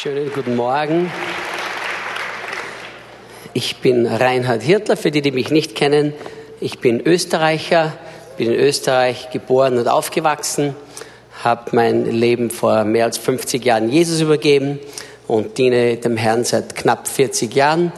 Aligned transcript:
Schönen 0.00 0.30
guten 0.32 0.54
Morgen. 0.54 1.10
Ich 3.52 3.78
bin 3.78 4.06
Reinhard 4.06 4.62
Hirtler, 4.62 4.96
für 4.96 5.10
die, 5.10 5.22
die 5.22 5.32
mich 5.32 5.50
nicht 5.50 5.74
kennen. 5.74 6.12
Ich 6.60 6.78
bin 6.78 7.00
Österreicher, 7.04 7.94
bin 8.36 8.52
in 8.52 8.60
Österreich 8.60 9.30
geboren 9.32 9.76
und 9.76 9.88
aufgewachsen, 9.88 10.76
habe 11.42 11.70
mein 11.72 12.04
Leben 12.04 12.50
vor 12.50 12.84
mehr 12.84 13.06
als 13.06 13.18
50 13.18 13.64
Jahren 13.64 13.88
Jesus 13.88 14.20
übergeben 14.20 14.78
und 15.26 15.58
diene 15.58 15.96
dem 15.96 16.16
Herrn 16.16 16.44
seit 16.44 16.76
knapp 16.76 17.08
40 17.08 17.52
Jahren. 17.52 17.92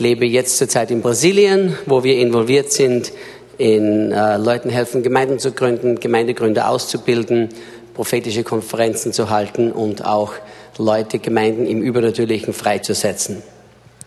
Lebe 0.00 0.26
jetzt 0.26 0.58
zurzeit 0.58 0.90
in 0.90 1.02
Brasilien, 1.02 1.78
wo 1.86 2.02
wir 2.02 2.18
involviert 2.18 2.72
sind, 2.72 3.12
in 3.58 4.10
äh, 4.10 4.38
Leuten 4.38 4.70
helfen, 4.70 5.04
Gemeinden 5.04 5.38
zu 5.38 5.52
gründen, 5.52 6.00
Gemeindegründer 6.00 6.68
auszubilden, 6.68 7.50
prophetische 7.94 8.42
Konferenzen 8.42 9.12
zu 9.12 9.30
halten 9.30 9.70
und 9.70 10.04
auch 10.04 10.32
Leute, 10.78 11.18
Gemeinden 11.18 11.66
im 11.66 11.82
Übernatürlichen 11.82 12.52
freizusetzen. 12.52 13.42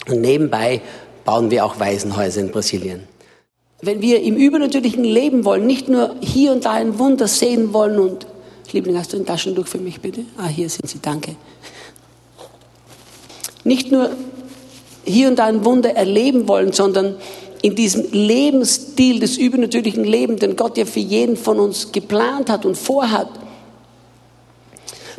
Und 0.08 0.22
nebenbei 0.22 0.82
bauen 1.26 1.52
wir 1.52 1.66
auch 1.66 1.80
Waisenhäuser 1.80 2.42
in 2.42 2.52
Brasilien. 2.52 3.04
Wenn 3.82 4.02
wir 4.02 4.22
im 4.22 4.36
Übernatürlichen 4.36 5.04
leben 5.04 5.46
wollen, 5.46 5.68
nicht 5.68 5.88
nur 5.88 6.16
hier 6.22 6.52
und 6.52 6.66
da 6.66 6.72
ein 6.72 6.98
Wunder 6.98 7.28
sehen 7.28 7.74
wollen 7.74 8.00
und, 8.00 8.26
Liebling, 8.72 8.98
hast 8.98 9.14
du 9.14 9.18
ein 9.18 9.26
Taschentuch 9.26 9.68
für 9.68 9.78
mich 9.78 10.02
bitte? 10.02 10.26
Ah, 10.38 10.48
hier 10.48 10.70
sind 10.70 10.90
sie, 10.90 11.00
danke. 11.02 11.36
Nicht 13.64 13.92
nur 13.92 14.10
hier 15.06 15.30
und 15.30 15.40
da 15.40 15.46
ein 15.46 15.64
Wunder 15.64 15.96
erleben 15.96 16.48
wollen, 16.48 16.74
sondern 16.74 17.16
in 17.62 17.76
diesem 17.76 18.12
Lebensstil 18.12 19.20
des 19.20 19.38
übernatürlichen 19.38 20.04
Lebens, 20.04 20.40
den 20.40 20.56
Gott 20.56 20.78
ja 20.78 20.86
für 20.86 21.00
jeden 21.00 21.38
von 21.38 21.60
uns 21.60 21.92
geplant 21.92 22.50
hat 22.50 22.66
und 22.66 22.78
vorhat, 22.78 23.30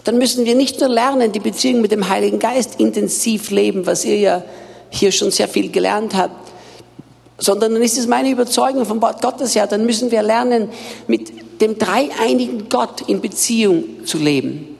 dann 0.08 0.16
müssen 0.16 0.46
wir 0.46 0.54
nicht 0.54 0.80
nur 0.80 0.88
lernen, 0.88 1.32
die 1.32 1.38
Beziehung 1.38 1.82
mit 1.82 1.92
dem 1.92 2.08
Heiligen 2.08 2.38
Geist 2.38 2.80
intensiv 2.80 3.50
leben, 3.50 3.84
was 3.84 4.06
ihr 4.06 4.16
ja 4.16 4.42
hier 4.88 5.12
schon 5.12 5.30
sehr 5.30 5.48
viel 5.48 5.70
gelernt 5.70 6.14
habt, 6.14 6.50
sondern 7.36 7.74
dann 7.74 7.82
ist 7.82 7.98
es 7.98 8.06
meine 8.06 8.30
Überzeugung 8.30 8.86
vom 8.86 9.02
Wort 9.02 9.20
Gottes 9.20 9.54
her, 9.54 9.66
dann 9.66 9.84
müssen 9.84 10.10
wir 10.10 10.22
lernen, 10.22 10.70
mit 11.08 11.60
dem 11.60 11.76
dreieinigen 11.76 12.70
Gott 12.70 13.02
in 13.06 13.20
Beziehung 13.20 14.06
zu 14.06 14.16
leben. 14.16 14.78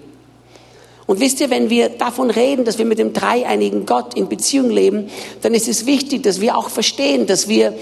Und 1.05 1.21
wisst 1.21 1.43
ihr, 1.43 1.51
wenn 1.51 1.69
wir 1.69 1.91
davon 1.91 2.31
reden, 2.31 2.65
dass 2.65 2.79
wir 2.79 2.87
mit 2.87 2.99
dem 2.99 3.13
dreieinigen 3.13 3.85
Gott 3.85 4.15
in 4.15 4.31
Beziehung 4.31 4.71
leben, 4.71 5.11
dann 5.43 5.53
ist 5.53 5.69
es 5.69 5.85
wichtig, 5.85 6.23
dass 6.23 6.41
wir 6.41 6.57
auch 6.57 6.71
verstehen, 6.71 7.27
dass 7.27 7.49
wir 7.49 7.75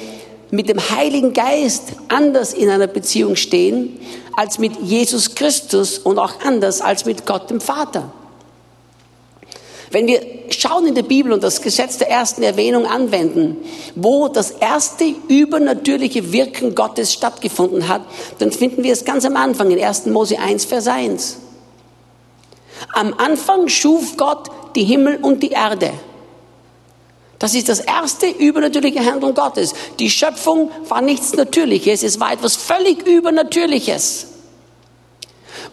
mit 0.50 0.68
dem 0.68 0.78
Heiligen 0.90 1.32
Geist 1.32 1.92
anders 2.08 2.54
in 2.54 2.70
einer 2.70 2.86
Beziehung 2.86 3.36
stehen 3.36 3.98
als 4.36 4.58
mit 4.58 4.76
Jesus 4.82 5.34
Christus 5.34 5.98
und 5.98 6.18
auch 6.18 6.40
anders 6.44 6.80
als 6.80 7.04
mit 7.04 7.26
Gott 7.26 7.50
dem 7.50 7.60
Vater. 7.60 8.12
Wenn 9.90 10.06
wir 10.06 10.20
schauen 10.50 10.86
in 10.86 10.94
der 10.94 11.02
Bibel 11.02 11.32
und 11.32 11.42
das 11.42 11.62
Gesetz 11.62 11.98
der 11.98 12.10
ersten 12.10 12.42
Erwähnung 12.42 12.86
anwenden, 12.86 13.56
wo 13.94 14.28
das 14.28 14.50
erste 14.50 15.04
übernatürliche 15.28 16.32
Wirken 16.32 16.74
Gottes 16.74 17.12
stattgefunden 17.12 17.88
hat, 17.88 18.02
dann 18.38 18.52
finden 18.52 18.82
wir 18.82 18.92
es 18.92 19.04
ganz 19.04 19.24
am 19.24 19.36
Anfang 19.36 19.70
in 19.70 19.82
1. 19.82 20.06
Mose 20.06 20.38
1, 20.38 20.64
Vers 20.64 20.88
1. 20.88 21.38
Am 22.92 23.14
Anfang 23.14 23.68
schuf 23.68 24.16
Gott 24.16 24.50
die 24.74 24.84
Himmel 24.84 25.18
und 25.22 25.42
die 25.42 25.50
Erde. 25.50 25.92
Das 27.38 27.54
ist 27.54 27.68
das 27.68 27.80
erste 27.80 28.26
übernatürliche 28.26 29.04
Handeln 29.04 29.34
Gottes. 29.34 29.74
Die 29.98 30.10
Schöpfung 30.10 30.70
war 30.88 31.02
nichts 31.02 31.34
Natürliches, 31.34 32.02
es 32.02 32.18
war 32.18 32.32
etwas 32.32 32.56
völlig 32.56 33.06
Übernatürliches. 33.06 34.28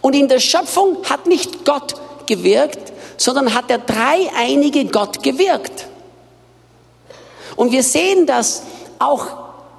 Und 0.01 0.15
in 0.15 0.27
der 0.27 0.39
Schöpfung 0.39 0.97
hat 1.09 1.27
nicht 1.27 1.63
Gott 1.63 1.95
gewirkt, 2.25 2.91
sondern 3.17 3.53
hat 3.53 3.69
der 3.69 3.77
dreieinige 3.77 4.85
Gott 4.85 5.23
gewirkt. 5.23 5.87
Und 7.55 7.71
wir 7.71 7.83
sehen 7.83 8.25
das 8.25 8.63
auch 8.99 9.27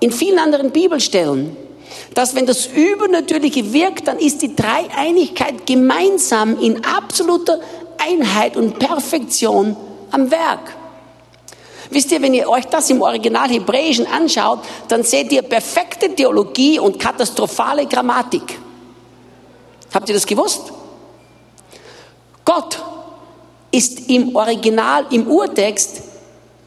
in 0.00 0.12
vielen 0.12 0.38
anderen 0.38 0.70
Bibelstellen, 0.70 1.56
dass 2.14 2.34
wenn 2.34 2.46
das 2.46 2.66
Übernatürliche 2.66 3.72
wirkt, 3.72 4.08
dann 4.08 4.18
ist 4.18 4.42
die 4.42 4.54
Dreieinigkeit 4.54 5.66
gemeinsam 5.66 6.58
in 6.60 6.84
absoluter 6.84 7.60
Einheit 7.98 8.56
und 8.56 8.78
Perfektion 8.78 9.76
am 10.10 10.30
Werk. 10.30 10.74
Wisst 11.94 12.10
ihr, 12.10 12.20
wenn 12.20 12.34
ihr 12.34 12.48
euch 12.48 12.64
das 12.64 12.90
im 12.90 13.00
Original 13.02 13.48
Hebräischen 13.48 14.08
anschaut, 14.08 14.58
dann 14.88 15.04
seht 15.04 15.30
ihr 15.30 15.42
perfekte 15.42 16.12
Theologie 16.12 16.80
und 16.80 16.98
katastrophale 16.98 17.86
Grammatik. 17.86 18.58
Habt 19.94 20.08
ihr 20.08 20.14
das 20.16 20.26
gewusst? 20.26 20.72
Gott 22.44 22.82
ist 23.70 24.10
im 24.10 24.34
Original, 24.34 25.06
im 25.12 25.28
Urtext, 25.28 26.02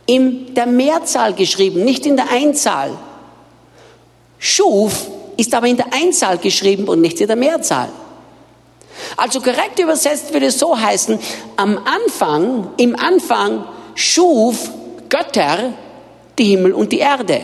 in 0.05 0.53
der 0.53 0.65
Mehrzahl 0.65 1.33
geschrieben, 1.33 1.83
nicht 1.83 2.05
in 2.05 2.15
der 2.15 2.31
Einzahl. 2.31 2.97
Schuf 4.39 5.07
ist 5.35 5.53
aber 5.53 5.67
in 5.67 5.75
der 5.75 5.91
Einzahl 5.91 6.37
geschrieben 6.37 6.87
und 6.87 7.01
nicht 7.01 7.19
in 7.19 7.27
der 7.27 7.35
Mehrzahl. 7.35 7.89
Also 9.17 9.41
korrekt 9.41 9.77
übersetzt 9.77 10.31
würde 10.31 10.45
es 10.45 10.57
so 10.57 10.79
heißen, 10.79 11.19
am 11.57 11.77
Anfang, 11.79 12.69
im 12.77 12.95
Anfang 12.97 13.65
schuf 13.93 14.69
Götter 15.09 15.73
die 16.37 16.45
Himmel 16.45 16.73
und 16.73 16.91
die 16.91 16.99
Erde. 16.99 17.41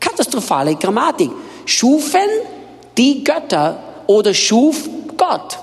Katastrophale 0.00 0.76
Grammatik. 0.76 1.30
Schufen 1.64 2.28
die 2.96 3.24
Götter 3.24 3.78
oder 4.06 4.34
schuf 4.34 4.88
Gott. 5.16 5.58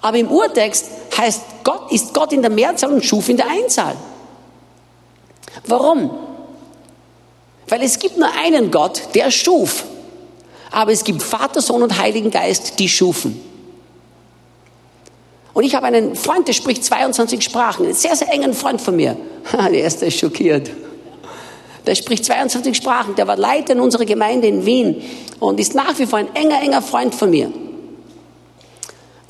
Aber 0.00 0.18
im 0.18 0.30
Urtext 0.30 0.86
heißt 1.16 1.42
Gott, 1.64 1.90
ist 1.90 2.12
Gott 2.12 2.32
in 2.32 2.42
der 2.42 2.50
Mehrzahl 2.50 2.92
und 2.92 3.04
schuf 3.04 3.28
in 3.28 3.36
der 3.36 3.48
Einzahl. 3.48 3.96
Warum? 5.66 6.10
Weil 7.68 7.82
es 7.82 7.98
gibt 7.98 8.18
nur 8.18 8.28
einen 8.30 8.70
Gott, 8.70 9.02
der 9.14 9.30
schuf. 9.30 9.84
Aber 10.70 10.92
es 10.92 11.04
gibt 11.04 11.22
Vater, 11.22 11.62
Sohn 11.62 11.82
und 11.82 11.98
Heiligen 11.98 12.30
Geist, 12.30 12.78
die 12.78 12.88
schufen. 12.88 13.40
Und 15.54 15.62
ich 15.62 15.74
habe 15.76 15.86
einen 15.86 16.16
Freund, 16.16 16.48
der 16.48 16.52
spricht 16.52 16.84
22 16.84 17.42
Sprachen, 17.42 17.86
einen 17.86 17.94
sehr, 17.94 18.16
sehr 18.16 18.30
engen 18.32 18.52
Freund 18.54 18.80
von 18.80 18.96
mir. 18.96 19.16
Der 19.52 19.72
erste 19.72 20.06
ist 20.06 20.18
schockiert. 20.18 20.70
Der 21.86 21.94
spricht 21.94 22.24
22 22.24 22.76
Sprachen, 22.76 23.14
der 23.14 23.26
war 23.26 23.36
Leiter 23.36 23.74
in 23.74 23.80
unserer 23.80 24.06
Gemeinde 24.06 24.48
in 24.48 24.64
Wien 24.64 25.02
und 25.38 25.60
ist 25.60 25.74
nach 25.74 25.98
wie 25.98 26.06
vor 26.06 26.18
ein 26.18 26.34
enger, 26.34 26.62
enger 26.62 26.80
Freund 26.80 27.14
von 27.14 27.28
mir. 27.28 27.52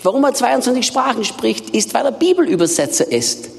Warum 0.05 0.23
er 0.23 0.35
22 0.35 0.87
Sprachen 0.87 1.25
spricht, 1.25 1.71
ist, 1.71 1.95
weil 1.95 2.05
er 2.05 2.13
Bibelübersetzer 2.13 3.11
ist. 3.11 3.51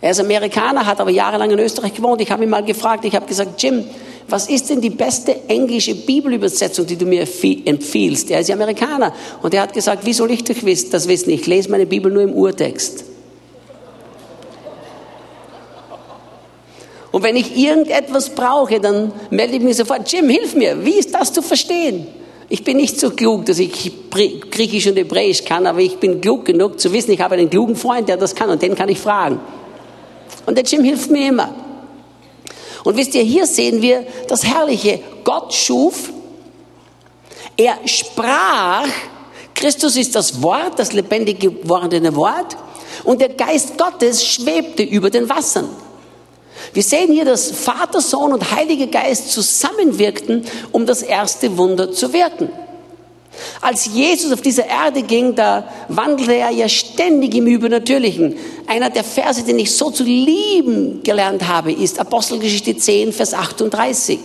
Er 0.00 0.12
ist 0.12 0.20
Amerikaner, 0.20 0.86
hat 0.86 1.00
aber 1.00 1.10
jahrelang 1.10 1.50
in 1.50 1.58
Österreich 1.58 1.94
gewohnt. 1.94 2.20
Ich 2.20 2.30
habe 2.30 2.44
ihn 2.44 2.50
mal 2.50 2.62
gefragt, 2.62 3.04
ich 3.04 3.16
habe 3.16 3.26
gesagt, 3.26 3.60
Jim, 3.60 3.84
was 4.28 4.48
ist 4.48 4.70
denn 4.70 4.80
die 4.80 4.90
beste 4.90 5.48
englische 5.48 5.94
Bibelübersetzung, 5.94 6.84
die 6.86 6.96
du 6.96 7.06
mir 7.06 7.20
empfiehlst? 7.20 8.30
Er 8.30 8.40
ist 8.40 8.48
ja 8.48 8.56
Amerikaner. 8.56 9.12
Und 9.40 9.54
er 9.54 9.62
hat 9.62 9.72
gesagt, 9.72 10.04
wie 10.04 10.12
soll 10.12 10.32
ich 10.32 10.42
das 10.42 11.06
wissen? 11.06 11.30
Ich 11.30 11.46
lese 11.46 11.70
meine 11.70 11.86
Bibel 11.86 12.12
nur 12.12 12.22
im 12.22 12.32
Urtext. 12.32 13.04
Und 17.12 17.22
wenn 17.22 17.36
ich 17.36 17.56
irgendetwas 17.56 18.30
brauche, 18.30 18.80
dann 18.80 19.12
melde 19.30 19.56
ich 19.56 19.62
mich 19.62 19.76
sofort, 19.76 20.10
Jim, 20.12 20.28
hilf 20.28 20.54
mir, 20.54 20.84
wie 20.84 20.98
ist 20.98 21.14
das 21.14 21.32
zu 21.32 21.40
verstehen? 21.40 22.08
Ich 22.48 22.62
bin 22.62 22.76
nicht 22.76 23.00
so 23.00 23.10
klug, 23.10 23.46
dass 23.46 23.58
ich 23.58 23.92
Griechisch 24.50 24.86
und 24.86 24.96
Hebräisch 24.96 25.44
kann, 25.44 25.66
aber 25.66 25.80
ich 25.80 25.96
bin 25.96 26.20
klug 26.20 26.44
genug 26.44 26.78
zu 26.78 26.92
wissen, 26.92 27.12
ich 27.12 27.20
habe 27.20 27.36
einen 27.36 27.48
klugen 27.48 27.74
Freund, 27.74 28.08
der 28.08 28.16
das 28.16 28.34
kann 28.34 28.50
und 28.50 28.60
den 28.60 28.74
kann 28.74 28.88
ich 28.88 28.98
fragen. 28.98 29.40
Und 30.46 30.56
der 30.58 30.64
Jim 30.64 30.84
hilft 30.84 31.10
mir 31.10 31.28
immer. 31.28 31.54
Und 32.86 32.96
wisst 32.96 33.16
ihr, 33.16 33.24
hier 33.24 33.48
sehen 33.48 33.82
wir 33.82 34.06
das 34.28 34.44
Herrliche. 34.44 35.00
Gott 35.24 35.52
schuf, 35.52 36.12
er 37.56 37.78
sprach, 37.84 38.86
Christus 39.56 39.96
ist 39.96 40.14
das 40.14 40.40
Wort, 40.40 40.78
das 40.78 40.92
lebendig 40.92 41.40
gewordene 41.40 42.14
Wort, 42.14 42.56
und 43.02 43.20
der 43.20 43.30
Geist 43.30 43.76
Gottes 43.76 44.24
schwebte 44.24 44.84
über 44.84 45.10
den 45.10 45.28
Wassern. 45.28 45.68
Wir 46.74 46.84
sehen 46.84 47.10
hier, 47.10 47.24
dass 47.24 47.50
Vater, 47.50 48.00
Sohn 48.00 48.32
und 48.32 48.52
Heiliger 48.52 48.86
Geist 48.86 49.32
zusammenwirkten, 49.32 50.44
um 50.70 50.86
das 50.86 51.02
erste 51.02 51.58
Wunder 51.58 51.90
zu 51.90 52.12
wirken. 52.12 52.50
Als 53.60 53.86
Jesus 53.86 54.32
auf 54.32 54.40
dieser 54.40 54.66
Erde 54.66 55.02
ging, 55.02 55.34
da 55.34 55.68
wandelte 55.88 56.34
er 56.34 56.50
ja 56.50 56.68
ständig 56.68 57.34
im 57.34 57.46
Übernatürlichen. 57.46 58.36
Einer 58.66 58.90
der 58.90 59.04
Verse, 59.04 59.42
den 59.42 59.58
ich 59.58 59.74
so 59.74 59.90
zu 59.90 60.04
lieben 60.04 61.02
gelernt 61.02 61.46
habe, 61.46 61.72
ist 61.72 61.98
Apostelgeschichte 61.98 62.76
10, 62.76 63.12
Vers 63.12 63.34
38. 63.34 64.18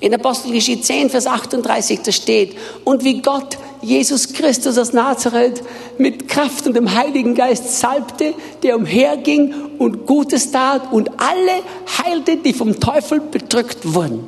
In 0.00 0.14
Apostelgeschichte 0.14 0.82
10, 0.82 1.10
Vers 1.10 1.26
38, 1.26 2.00
da 2.02 2.12
steht, 2.12 2.56
und 2.84 3.04
wie 3.04 3.22
Gott 3.22 3.56
Jesus 3.80 4.32
Christus 4.32 4.78
aus 4.78 4.92
Nazareth 4.92 5.62
mit 5.98 6.28
Kraft 6.28 6.66
und 6.66 6.74
dem 6.74 6.94
Heiligen 6.94 7.34
Geist 7.34 7.78
salbte, 7.78 8.34
der 8.62 8.76
umherging 8.76 9.54
und 9.78 10.06
Gutes 10.06 10.50
tat 10.50 10.92
und 10.92 11.10
alle 11.18 11.62
heilte, 12.04 12.36
die 12.36 12.52
vom 12.52 12.80
Teufel 12.80 13.20
bedrückt 13.20 13.94
wurden. 13.94 14.26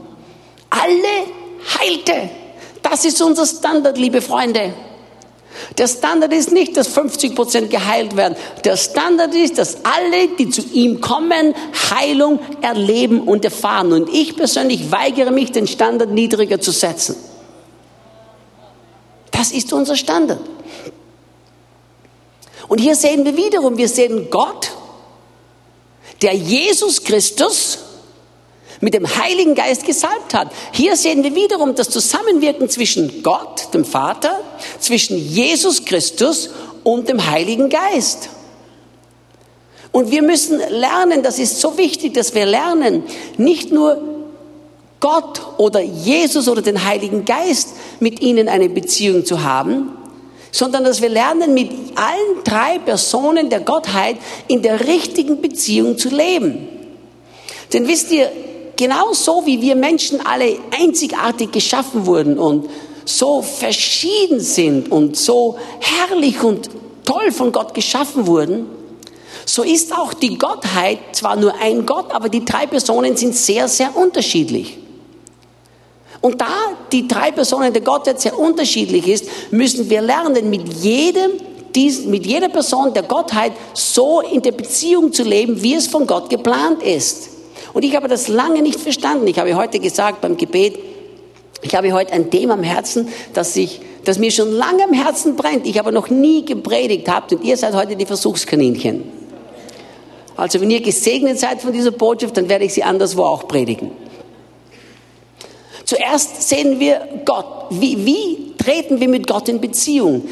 Alle 0.70 0.92
heilte. 1.78 2.30
Das 2.88 3.04
ist 3.04 3.20
unser 3.20 3.46
Standard, 3.46 3.98
liebe 3.98 4.22
Freunde. 4.22 4.72
Der 5.76 5.88
Standard 5.88 6.32
ist 6.32 6.52
nicht, 6.52 6.76
dass 6.76 6.86
50 6.86 7.34
Prozent 7.34 7.70
geheilt 7.70 8.14
werden. 8.14 8.36
Der 8.64 8.76
Standard 8.76 9.34
ist, 9.34 9.58
dass 9.58 9.78
alle, 9.84 10.28
die 10.38 10.50
zu 10.50 10.62
ihm 10.72 11.00
kommen, 11.00 11.52
Heilung 11.90 12.38
erleben 12.62 13.22
und 13.22 13.44
erfahren. 13.44 13.92
Und 13.92 14.08
ich 14.14 14.36
persönlich 14.36 14.92
weigere 14.92 15.32
mich, 15.32 15.50
den 15.50 15.66
Standard 15.66 16.10
niedriger 16.10 16.60
zu 16.60 16.70
setzen. 16.70 17.16
Das 19.32 19.50
ist 19.50 19.72
unser 19.72 19.96
Standard. 19.96 20.40
Und 22.68 22.78
hier 22.78 22.94
sehen 22.94 23.24
wir 23.24 23.36
wiederum, 23.36 23.76
wir 23.76 23.88
sehen 23.88 24.28
Gott, 24.30 24.70
der 26.22 26.34
Jesus 26.34 27.02
Christus 27.02 27.78
mit 28.81 28.94
dem 28.94 29.06
Heiligen 29.06 29.55
Geist 29.55 29.84
gesalbt 29.84 30.34
hat. 30.34 30.52
Hier 30.73 30.96
sehen 30.96 31.23
wir 31.25 31.34
wiederum 31.34 31.75
das 31.75 31.90
Zusammenwirken 31.90 32.69
zwischen 32.69 33.23
Gott, 33.23 33.73
dem 33.75 33.84
Vater, 33.84 34.38
zwischen 34.78 35.17
Jesus 35.17 35.84
Christus 35.84 36.50
und 36.84 37.08
dem 37.08 37.31
Heiligen 37.31 37.69
Geist. 37.69 38.31
Und 39.93 40.11
wir 40.11 40.23
müssen 40.23 40.58
lernen, 40.58 41.23
das 41.23 41.38
ist 41.38 41.61
so 41.61 41.78
wichtig, 41.78 42.14
dass 42.14 42.34
wir 42.34 42.44
lernen, 42.44 43.02
nicht 43.38 43.73
nur 43.73 44.02
Gott 45.00 45.40
oder 45.58 45.81
Jesus 45.81 46.49
oder 46.49 46.62
den 46.62 46.84
Heiligen 46.84 47.25
Geist 47.25 47.70
mit 48.00 48.20
ihnen 48.20 48.49
eine 48.49 48.69
Beziehung 48.69 49.25
zu 49.25 49.43
haben, 49.43 49.96
sondern 50.50 50.84
dass 50.84 51.02
wir 51.02 51.08
lernen, 51.08 51.55
mit 51.55 51.70
allen 51.96 52.44
drei 52.44 52.79
Personen 52.79 53.50
der 53.50 53.61
Gottheit 53.61 54.17
in 54.49 54.62
der 54.62 54.87
richtigen 54.87 55.40
Beziehung 55.40 55.99
zu 55.99 56.08
leben. 56.08 56.69
Denn 57.72 57.88
wisst 57.88 58.11
ihr, 58.11 58.31
genau 58.76 59.12
so 59.12 59.44
wie 59.46 59.61
wir 59.61 59.76
Menschen 59.76 60.25
alle 60.25 60.58
einzigartig 60.78 61.52
geschaffen 61.52 62.06
wurden 62.06 62.38
und 62.38 62.69
so 63.05 63.43
verschieden 63.43 64.40
sind 64.40 64.90
und 64.90 65.17
so 65.17 65.58
herrlich 65.81 66.43
und 66.43 66.69
toll 67.05 67.31
von 67.32 67.52
Gott 67.52 67.73
geschaffen 67.73 68.26
wurden, 68.26 68.67
so 69.44 69.62
ist 69.62 69.96
auch 69.96 70.12
die 70.12 70.37
Gottheit 70.37 70.99
zwar 71.12 71.37
nur 71.37 71.55
ein 71.61 71.87
Gott, 71.87 72.11
aber 72.11 72.28
die 72.28 72.44
drei 72.44 72.67
Personen 72.67 73.17
sind 73.17 73.34
sehr, 73.34 73.69
sehr 73.69 73.96
unterschiedlich. 73.96 74.76
Und 76.20 76.40
da 76.40 76.49
die 76.90 77.06
drei 77.06 77.31
Personen 77.31 77.72
der 77.72 77.82
Gottheit 77.82 78.20
sehr 78.20 78.37
unterschiedlich 78.37 79.06
ist, 79.06 79.26
müssen 79.52 79.88
wir 79.88 80.00
lernen, 80.00 80.50
mit 80.50 80.72
jedem 80.75 81.32
mit 82.06 82.25
jeder 82.25 82.49
Person 82.49 82.94
der 82.94 83.02
Gottheit 83.02 83.52
so 83.75 84.22
in 84.22 84.40
der 84.40 84.52
Beziehung 84.52 85.12
zu 85.12 85.22
leben, 85.22 85.62
wie 85.62 85.75
es 85.75 85.87
von 85.87 86.06
Gott 86.06 86.31
geplant 86.31 86.82
ist. 86.82 87.35
Und 87.76 87.84
ich 87.84 87.94
habe 87.94 88.08
das 88.08 88.28
lange 88.28 88.62
nicht 88.62 88.81
verstanden. 88.81 89.26
Ich 89.26 89.38
habe 89.38 89.55
heute 89.55 89.81
gesagt 89.81 90.23
beim 90.23 90.38
Gebet, 90.38 90.78
ich 91.61 91.75
habe 91.75 91.93
heute 91.93 92.14
ein 92.14 92.31
Thema 92.31 92.55
am 92.55 92.62
Herzen, 92.62 93.11
das, 93.34 93.55
ich, 93.55 93.82
das 94.02 94.19
mir 94.19 94.31
schon 94.31 94.50
lange 94.50 94.84
am 94.84 94.94
Herzen 94.94 95.37
brennt. 95.37 95.67
Ich 95.67 95.78
aber 95.78 95.93
noch 95.93 96.08
nie 96.08 96.43
gepredigt 96.43 97.06
habe 97.06 97.37
und 97.37 97.44
ihr 97.44 97.58
seid 97.58 97.75
heute 97.75 97.94
die 97.94 98.06
Versuchskaninchen. 98.06 99.02
Also 100.38 100.58
wenn 100.62 100.70
ihr 100.70 100.81
gesegnet 100.81 101.38
seid 101.38 101.61
von 101.61 101.75
dieser 101.75 101.90
Botschaft, 101.90 102.38
dann 102.38 102.49
werde 102.49 102.64
ich 102.64 102.73
sie 102.73 102.82
anderswo 102.82 103.25
auch 103.25 103.46
predigen. 103.46 103.90
Zuerst 105.84 106.49
sehen 106.49 106.81
wir 106.81 107.06
Gott. 107.26 107.67
Wie, 107.69 108.06
wie 108.06 108.55
treten 108.56 109.00
wir 109.00 109.08
mit 109.08 109.26
Gott 109.26 109.50
in 109.50 109.61
Beziehung? 109.61 110.26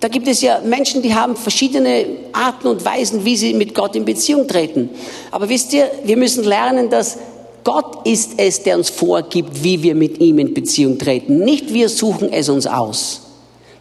Da 0.00 0.08
gibt 0.08 0.26
es 0.28 0.40
ja 0.40 0.60
Menschen, 0.64 1.02
die 1.02 1.14
haben 1.14 1.36
verschiedene 1.36 2.06
Arten 2.32 2.68
und 2.68 2.84
Weisen, 2.84 3.24
wie 3.24 3.36
sie 3.36 3.52
mit 3.52 3.74
Gott 3.74 3.94
in 3.94 4.06
Beziehung 4.06 4.48
treten. 4.48 4.88
Aber 5.30 5.48
wisst 5.50 5.74
ihr, 5.74 5.90
wir 6.04 6.16
müssen 6.16 6.42
lernen, 6.42 6.88
dass 6.88 7.18
Gott 7.64 8.06
ist 8.06 8.32
es, 8.38 8.62
der 8.62 8.78
uns 8.78 8.88
vorgibt, 8.88 9.62
wie 9.62 9.82
wir 9.82 9.94
mit 9.94 10.18
ihm 10.18 10.38
in 10.38 10.54
Beziehung 10.54 10.98
treten. 10.98 11.40
Nicht 11.40 11.74
wir 11.74 11.90
suchen 11.90 12.32
es 12.32 12.48
uns 12.48 12.66
aus. 12.66 13.22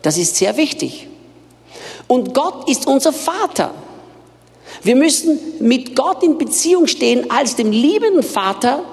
Das 0.01 0.17
ist 0.17 0.35
sehr 0.35 0.57
wichtig. 0.57 1.07
Und 2.07 2.33
Gott 2.33 2.69
ist 2.69 2.85
unser 2.85 3.13
Vater. 3.13 3.71
Wir 4.83 4.95
müssen 4.95 5.39
mit 5.59 5.95
Gott 5.95 6.23
in 6.23 6.37
Beziehung 6.37 6.87
stehen 6.87 7.31
als 7.31 7.55
dem 7.55 7.71
liebenden 7.71 8.23
Vater, 8.23 8.83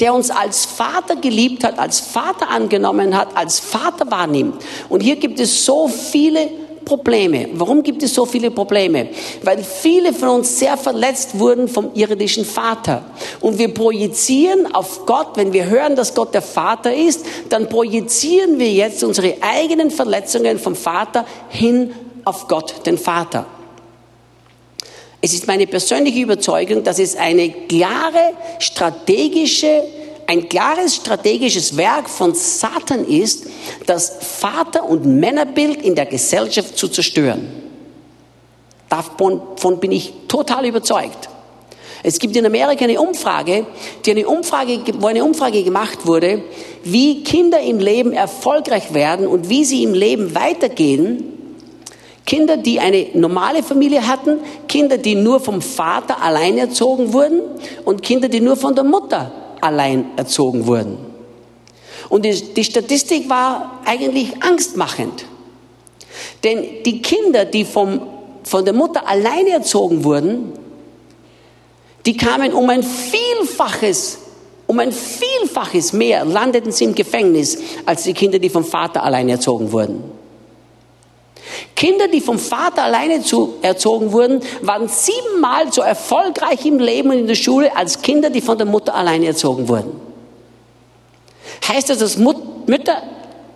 der 0.00 0.14
uns 0.14 0.30
als 0.30 0.64
Vater 0.64 1.16
geliebt 1.16 1.64
hat, 1.64 1.78
als 1.78 2.00
Vater 2.00 2.48
angenommen 2.48 3.16
hat, 3.16 3.36
als 3.36 3.58
Vater 3.58 4.10
wahrnimmt. 4.10 4.62
Und 4.88 5.00
hier 5.00 5.16
gibt 5.16 5.40
es 5.40 5.64
so 5.64 5.88
viele 5.88 6.48
Probleme. 6.88 7.50
Warum 7.52 7.82
gibt 7.82 8.02
es 8.02 8.14
so 8.14 8.24
viele 8.24 8.50
Probleme? 8.50 9.08
Weil 9.42 9.62
viele 9.62 10.14
von 10.14 10.30
uns 10.30 10.58
sehr 10.58 10.78
verletzt 10.78 11.38
wurden 11.38 11.68
vom 11.68 11.90
irdischen 11.94 12.46
Vater. 12.46 13.04
Und 13.40 13.58
wir 13.58 13.72
projizieren 13.74 14.74
auf 14.74 15.04
Gott, 15.04 15.36
wenn 15.36 15.52
wir 15.52 15.66
hören, 15.66 15.94
dass 15.94 16.14
Gott 16.14 16.32
der 16.32 16.42
Vater 16.42 16.94
ist, 16.94 17.24
dann 17.50 17.68
projizieren 17.68 18.58
wir 18.58 18.72
jetzt 18.72 19.04
unsere 19.04 19.36
eigenen 19.42 19.90
Verletzungen 19.90 20.58
vom 20.58 20.74
Vater 20.74 21.26
hin 21.50 21.92
auf 22.24 22.48
Gott, 22.48 22.86
den 22.86 22.96
Vater. 22.96 23.46
Es 25.20 25.34
ist 25.34 25.46
meine 25.46 25.66
persönliche 25.66 26.20
Überzeugung, 26.20 26.84
dass 26.84 26.98
es 26.98 27.16
eine 27.16 27.50
klare 27.50 28.32
strategische, 28.60 29.82
ein 30.28 30.46
klares 30.46 30.94
strategisches 30.94 31.78
Werk 31.78 32.08
von 32.08 32.34
Satan 32.34 33.06
ist, 33.06 33.46
das 33.86 34.18
Vater- 34.20 34.84
und 34.84 35.06
Männerbild 35.06 35.80
in 35.80 35.94
der 35.94 36.04
Gesellschaft 36.04 36.76
zu 36.76 36.88
zerstören. 36.88 37.48
Davon 38.90 39.80
bin 39.80 39.90
ich 39.90 40.12
total 40.28 40.66
überzeugt. 40.66 41.30
Es 42.02 42.18
gibt 42.18 42.36
in 42.36 42.44
Amerika 42.44 42.84
eine 42.84 43.00
Umfrage, 43.00 43.66
die 44.04 44.10
eine 44.10 44.28
Umfrage, 44.28 44.80
wo 44.98 45.06
eine 45.06 45.24
Umfrage 45.24 45.62
gemacht 45.62 46.06
wurde, 46.06 46.42
wie 46.84 47.24
Kinder 47.24 47.60
im 47.60 47.78
Leben 47.78 48.12
erfolgreich 48.12 48.92
werden 48.92 49.26
und 49.26 49.48
wie 49.48 49.64
sie 49.64 49.82
im 49.82 49.94
Leben 49.94 50.34
weitergehen 50.34 51.32
Kinder, 52.26 52.58
die 52.58 52.78
eine 52.78 53.06
normale 53.14 53.62
Familie 53.62 54.06
hatten, 54.06 54.40
Kinder, 54.68 54.98
die 54.98 55.14
nur 55.14 55.40
vom 55.40 55.62
Vater 55.62 56.22
allein 56.22 56.58
erzogen 56.58 57.14
wurden 57.14 57.40
und 57.86 58.02
Kinder, 58.02 58.28
die 58.28 58.42
nur 58.42 58.56
von 58.56 58.74
der 58.74 58.84
Mutter 58.84 59.32
allein 59.62 60.06
erzogen 60.16 60.66
wurden. 60.66 60.98
Und 62.08 62.24
die, 62.24 62.64
Statistik 62.64 63.28
war 63.28 63.80
eigentlich 63.84 64.42
angstmachend. 64.42 65.26
Denn 66.42 66.82
die 66.84 67.02
Kinder, 67.02 67.44
die 67.44 67.64
vom, 67.64 68.00
von 68.44 68.64
der 68.64 68.74
Mutter 68.74 69.06
alleine 69.06 69.50
erzogen 69.50 70.04
wurden, 70.04 70.52
die 72.06 72.16
kamen 72.16 72.52
um 72.54 72.70
ein 72.70 72.82
Vielfaches, 72.82 74.18
um 74.66 74.78
ein 74.78 74.92
Vielfaches 74.92 75.92
mehr, 75.92 76.24
landeten 76.24 76.72
sie 76.72 76.84
im 76.84 76.94
Gefängnis, 76.94 77.58
als 77.84 78.04
die 78.04 78.14
Kinder, 78.14 78.38
die 78.38 78.48
vom 78.48 78.64
Vater 78.64 79.02
alleine 79.02 79.32
erzogen 79.32 79.70
wurden. 79.72 80.17
Kinder, 81.76 82.08
die 82.08 82.20
vom 82.20 82.38
Vater 82.38 82.82
alleine 82.82 83.22
zu, 83.22 83.54
erzogen 83.62 84.12
wurden, 84.12 84.40
waren 84.62 84.88
siebenmal 84.88 85.72
so 85.72 85.80
erfolgreich 85.82 86.66
im 86.66 86.78
Leben 86.78 87.10
und 87.10 87.18
in 87.18 87.26
der 87.26 87.34
Schule 87.34 87.76
als 87.76 88.02
Kinder, 88.02 88.30
die 88.30 88.40
von 88.40 88.58
der 88.58 88.66
Mutter 88.66 88.94
alleine 88.94 89.26
erzogen 89.26 89.68
wurden. 89.68 90.00
Heißt 91.66 91.90
das, 91.90 91.98
dass 91.98 92.16
Mut 92.16 92.68
Mütter 92.68 93.02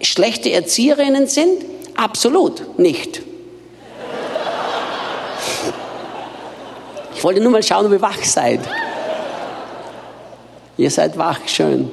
schlechte 0.00 0.50
Erzieherinnen 0.50 1.26
sind? 1.26 1.64
Absolut 1.96 2.78
nicht. 2.78 3.22
Ich 7.14 7.24
wollte 7.24 7.40
nur 7.40 7.52
mal 7.52 7.62
schauen, 7.62 7.86
ob 7.86 7.92
ihr 7.92 8.00
wach 8.00 8.22
seid. 8.24 8.60
Ihr 10.76 10.90
seid 10.90 11.16
wach, 11.18 11.38
schön. 11.46 11.90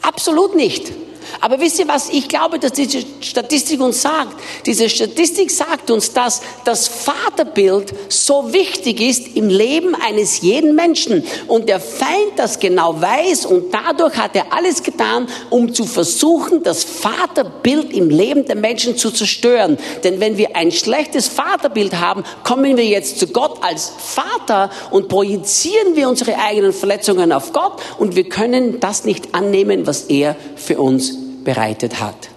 Absolut 0.00 0.54
nicht. 0.54 0.92
Aber 1.40 1.60
wisst 1.60 1.78
ihr 1.78 1.88
was? 1.88 2.10
Ich 2.10 2.28
glaube, 2.28 2.58
dass 2.58 2.72
diese 2.72 3.00
Statistik 3.20 3.80
uns 3.80 4.02
sagt. 4.02 4.40
Diese 4.66 4.88
Statistik 4.88 5.50
sagt 5.50 5.90
uns, 5.90 6.12
dass 6.12 6.40
das 6.64 6.88
Vaterbild 6.88 7.92
so 8.08 8.52
wichtig 8.52 9.00
ist 9.00 9.36
im 9.36 9.48
Leben 9.48 9.94
eines 9.94 10.40
jeden 10.40 10.74
Menschen. 10.74 11.24
Und 11.46 11.68
der 11.68 11.80
Feind 11.80 12.32
das 12.36 12.58
genau 12.58 13.00
weiß 13.00 13.46
und 13.46 13.72
dadurch 13.72 14.16
hat 14.16 14.34
er 14.36 14.52
alles 14.52 14.82
getan, 14.82 15.28
um 15.50 15.72
zu 15.72 15.84
versuchen, 15.84 16.62
das 16.62 16.84
Vaterbild 16.84 17.92
im 17.92 18.10
Leben 18.10 18.44
der 18.46 18.56
Menschen 18.56 18.96
zu 18.96 19.10
zerstören. 19.10 19.78
Denn 20.04 20.20
wenn 20.20 20.36
wir 20.36 20.56
ein 20.56 20.72
schlechtes 20.72 21.28
Vaterbild 21.28 22.00
haben, 22.00 22.24
kommen 22.44 22.76
wir 22.76 22.84
jetzt 22.84 23.18
zu 23.18 23.26
Gott 23.28 23.62
als 23.62 23.92
Vater 23.98 24.70
und 24.90 25.08
projizieren 25.08 25.96
wir 25.96 26.08
unsere 26.08 26.38
eigenen 26.38 26.72
Verletzungen 26.72 27.32
auf 27.32 27.52
Gott 27.52 27.80
und 27.98 28.16
wir 28.16 28.28
können 28.28 28.80
das 28.80 29.04
nicht 29.04 29.34
annehmen, 29.34 29.86
was 29.86 30.04
er 30.04 30.36
für 30.56 30.80
uns 30.80 31.19
bereitet 31.44 32.00
hat. 32.00 32.30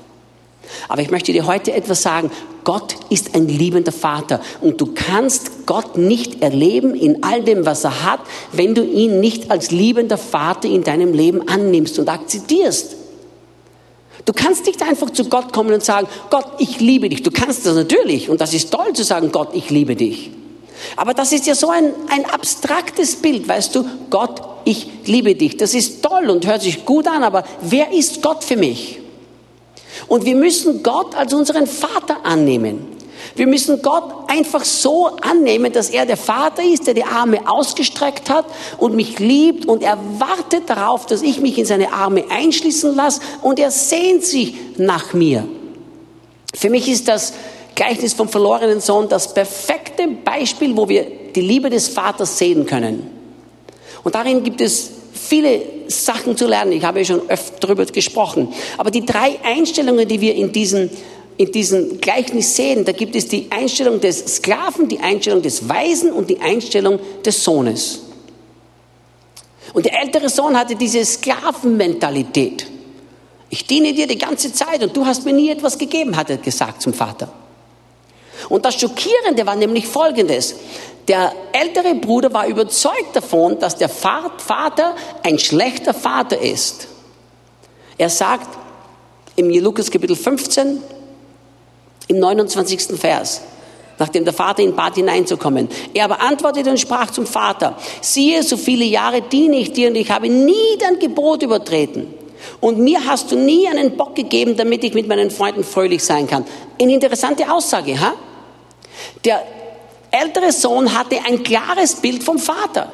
Aber 0.87 1.01
ich 1.01 1.11
möchte 1.11 1.31
dir 1.31 1.45
heute 1.45 1.73
etwas 1.73 2.01
sagen. 2.01 2.31
Gott 2.63 2.95
ist 3.09 3.35
ein 3.35 3.47
liebender 3.47 3.91
Vater 3.91 4.39
und 4.61 4.79
du 4.79 4.93
kannst 4.93 5.65
Gott 5.65 5.97
nicht 5.97 6.41
erleben 6.41 6.95
in 6.95 7.21
all 7.21 7.43
dem, 7.43 7.65
was 7.65 7.83
er 7.83 8.05
hat, 8.05 8.21
wenn 8.53 8.73
du 8.73 8.85
ihn 8.85 9.19
nicht 9.19 9.51
als 9.51 9.71
liebender 9.71 10.17
Vater 10.17 10.69
in 10.69 10.83
deinem 10.83 11.13
Leben 11.13 11.47
annimmst 11.49 11.99
und 11.99 12.07
akzeptierst. 12.07 12.95
Du 14.25 14.31
kannst 14.31 14.65
nicht 14.65 14.81
einfach 14.81 15.09
zu 15.09 15.25
Gott 15.25 15.51
kommen 15.51 15.73
und 15.73 15.83
sagen, 15.83 16.07
Gott, 16.29 16.45
ich 16.59 16.79
liebe 16.79 17.09
dich. 17.09 17.23
Du 17.23 17.31
kannst 17.31 17.65
das 17.65 17.75
natürlich 17.75 18.29
und 18.29 18.39
das 18.39 18.53
ist 18.53 18.71
toll 18.71 18.93
zu 18.93 19.03
sagen, 19.03 19.31
Gott, 19.33 19.49
ich 19.53 19.69
liebe 19.69 19.97
dich. 19.97 20.31
Aber 20.95 21.13
das 21.13 21.31
ist 21.31 21.47
ja 21.47 21.55
so 21.55 21.69
ein, 21.69 21.93
ein 22.09 22.25
abstraktes 22.25 23.15
Bild, 23.15 23.47
weißt 23.47 23.75
du, 23.75 23.85
Gott, 24.09 24.41
ich 24.65 24.87
liebe 25.05 25.35
dich. 25.35 25.57
Das 25.57 25.73
ist 25.73 26.03
toll 26.03 26.29
und 26.29 26.45
hört 26.47 26.61
sich 26.61 26.85
gut 26.85 27.07
an, 27.07 27.23
aber 27.23 27.43
wer 27.61 27.91
ist 27.91 28.21
Gott 28.21 28.43
für 28.43 28.57
mich? 28.57 28.99
Und 30.07 30.25
wir 30.25 30.35
müssen 30.35 30.83
Gott 30.83 31.15
als 31.15 31.33
unseren 31.33 31.67
Vater 31.67 32.25
annehmen. 32.25 32.93
Wir 33.35 33.47
müssen 33.47 33.81
Gott 33.81 34.29
einfach 34.29 34.63
so 34.63 35.07
annehmen, 35.21 35.71
dass 35.71 35.89
er 35.89 36.05
der 36.05 36.17
Vater 36.17 36.63
ist, 36.63 36.85
der 36.87 36.93
die 36.93 37.03
Arme 37.03 37.49
ausgestreckt 37.49 38.29
hat 38.29 38.45
und 38.77 38.95
mich 38.95 39.17
liebt 39.19 39.65
und 39.65 39.81
er 39.81 39.97
wartet 40.19 40.69
darauf, 40.69 41.05
dass 41.05 41.21
ich 41.21 41.39
mich 41.39 41.57
in 41.57 41.65
seine 41.65 41.93
Arme 41.93 42.25
einschließen 42.29 42.95
lasse 42.95 43.21
und 43.41 43.59
er 43.59 43.71
sehnt 43.71 44.23
sich 44.23 44.55
nach 44.77 45.13
mir. 45.13 45.47
Für 46.53 46.69
mich 46.69 46.87
ist 46.87 47.07
das 47.07 47.33
Gleichnis 47.75 48.13
vom 48.13 48.29
verlorenen 48.29 48.79
Sohn 48.79 49.09
das 49.09 49.33
perfekte 49.33 50.07
Beispiel, 50.07 50.75
wo 50.75 50.87
wir 50.87 51.05
die 51.35 51.41
Liebe 51.41 51.69
des 51.69 51.87
Vaters 51.87 52.37
sehen 52.37 52.65
können. 52.65 53.09
Und 54.03 54.15
darin 54.15 54.43
gibt 54.43 54.61
es 54.61 54.91
viele 55.13 55.61
Sachen 55.87 56.37
zu 56.37 56.47
lernen. 56.47 56.73
Ich 56.73 56.83
habe 56.83 56.99
ja 56.99 57.05
schon 57.05 57.29
öfter 57.29 57.67
darüber 57.67 57.85
gesprochen. 57.85 58.53
Aber 58.77 58.91
die 58.91 59.05
drei 59.05 59.39
Einstellungen, 59.43 60.07
die 60.07 60.21
wir 60.21 60.35
in 60.35 60.51
diesem, 60.51 60.89
in 61.37 61.51
diesem 61.51 61.99
Gleichnis 62.01 62.55
sehen, 62.55 62.85
da 62.85 62.91
gibt 62.91 63.15
es 63.15 63.27
die 63.27 63.47
Einstellung 63.49 63.99
des 63.99 64.37
Sklaven, 64.37 64.87
die 64.87 64.99
Einstellung 64.99 65.41
des 65.41 65.67
Weisen 65.67 66.11
und 66.11 66.29
die 66.29 66.39
Einstellung 66.39 66.99
des 67.25 67.43
Sohnes. 67.43 68.01
Und 69.73 69.85
der 69.85 69.99
ältere 70.01 70.29
Sohn 70.29 70.57
hatte 70.57 70.75
diese 70.75 71.03
Sklavenmentalität. 71.03 72.67
Ich 73.49 73.65
diene 73.65 73.93
dir 73.93 74.07
die 74.07 74.17
ganze 74.17 74.51
Zeit 74.51 74.83
und 74.83 74.95
du 74.95 75.05
hast 75.05 75.25
mir 75.25 75.33
nie 75.33 75.49
etwas 75.49 75.77
gegeben, 75.77 76.15
hat 76.17 76.29
er 76.29 76.37
gesagt 76.37 76.81
zum 76.81 76.93
Vater. 76.93 77.31
Und 78.49 78.65
das 78.65 78.79
Schockierende 78.79 79.45
war 79.45 79.55
nämlich 79.55 79.87
Folgendes. 79.87 80.55
Der 81.07 81.33
ältere 81.51 81.95
Bruder 81.95 82.33
war 82.33 82.47
überzeugt 82.47 83.15
davon, 83.15 83.59
dass 83.59 83.75
der 83.75 83.89
Vater 83.89 84.95
ein 85.21 85.37
schlechter 85.37 85.93
Vater 85.93 86.39
ist. 86.39 86.87
Er 87.97 88.09
sagt 88.09 88.47
im 89.35 89.49
Lukas 89.49 89.91
Kapitel 89.91 90.15
15, 90.15 90.81
im 92.07 92.19
29. 92.19 92.99
Vers, 92.99 93.41
nachdem 93.99 94.23
der 94.23 94.33
Vater 94.33 94.63
ihn 94.63 94.75
bat, 94.75 94.95
hineinzukommen. 94.95 95.67
Er 95.93 96.05
aber 96.05 96.21
antwortete 96.21 96.69
und 96.69 96.79
sprach 96.79 97.11
zum 97.11 97.25
Vater, 97.25 97.77
siehe, 98.01 98.43
so 98.43 98.57
viele 98.57 98.85
Jahre 98.85 99.21
diene 99.21 99.57
ich 99.57 99.73
dir 99.73 99.89
und 99.89 99.95
ich 99.95 100.09
habe 100.09 100.29
nie 100.29 100.77
dein 100.79 100.99
Gebot 100.99 101.43
übertreten. 101.43 102.13
Und 102.59 102.77
mir 102.79 103.05
hast 103.05 103.31
du 103.31 103.35
nie 103.37 103.67
einen 103.67 103.95
Bock 103.97 104.15
gegeben, 104.15 104.57
damit 104.57 104.83
ich 104.83 104.93
mit 104.93 105.07
meinen 105.07 105.31
Freunden 105.31 105.63
fröhlich 105.63 106.03
sein 106.03 106.27
kann. 106.27 106.45
Eine 106.81 106.93
interessante 106.93 107.51
Aussage, 107.51 107.99
ha? 107.99 108.13
Der 109.25 109.43
ältere 110.11 110.51
Sohn 110.51 110.97
hatte 110.97 111.17
ein 111.25 111.43
klares 111.43 111.95
Bild 111.95 112.23
vom 112.23 112.39
Vater. 112.39 112.91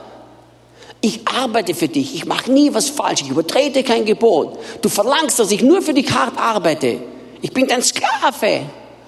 Ich 1.01 1.21
arbeite 1.27 1.73
für 1.73 1.87
dich, 1.87 2.13
ich 2.13 2.25
mache 2.25 2.51
nie 2.51 2.73
was 2.73 2.89
falsch, 2.89 3.21
ich 3.21 3.29
übertrete 3.29 3.83
kein 3.83 4.05
Gebot. 4.05 4.59
Du 4.81 4.89
verlangst, 4.89 5.39
dass 5.39 5.51
ich 5.51 5.61
nur 5.61 5.81
für 5.81 5.93
dich 5.93 6.11
hart 6.11 6.37
arbeite. 6.37 6.99
Ich 7.41 7.53
bin 7.53 7.67
dein 7.67 7.81
Sklave. 7.81 8.63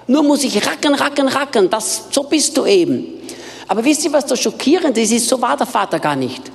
Nur 0.08 0.24
muss 0.24 0.44
ich 0.44 0.66
racken, 0.66 0.96
racken, 0.96 1.28
racken. 1.28 1.70
Das, 1.70 2.06
so 2.12 2.24
bist 2.24 2.56
du 2.58 2.66
eben. 2.66 3.22
Aber 3.68 3.84
wisst 3.84 4.04
ihr, 4.04 4.12
was 4.12 4.26
das 4.26 4.42
Schockierende 4.42 5.02
ist? 5.02 5.28
So 5.28 5.42
war 5.42 5.56
der 5.56 5.68
Vater 5.68 6.00
gar 6.00 6.16
nicht. 6.16 6.51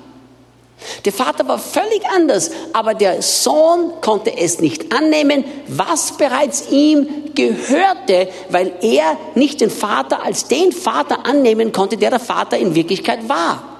Der 1.04 1.12
Vater 1.12 1.48
war 1.48 1.58
völlig 1.58 2.04
anders, 2.06 2.50
aber 2.72 2.94
der 2.94 3.22
Sohn 3.22 3.92
konnte 4.00 4.36
es 4.36 4.60
nicht 4.60 4.92
annehmen, 4.92 5.44
was 5.68 6.16
bereits 6.16 6.70
ihm 6.70 7.32
gehörte, 7.34 8.28
weil 8.50 8.72
er 8.82 9.16
nicht 9.34 9.60
den 9.60 9.70
Vater 9.70 10.22
als 10.22 10.48
den 10.48 10.72
Vater 10.72 11.24
annehmen 11.26 11.72
konnte, 11.72 11.96
der 11.96 12.10
der 12.10 12.20
Vater 12.20 12.58
in 12.58 12.74
Wirklichkeit 12.74 13.28
war. 13.28 13.76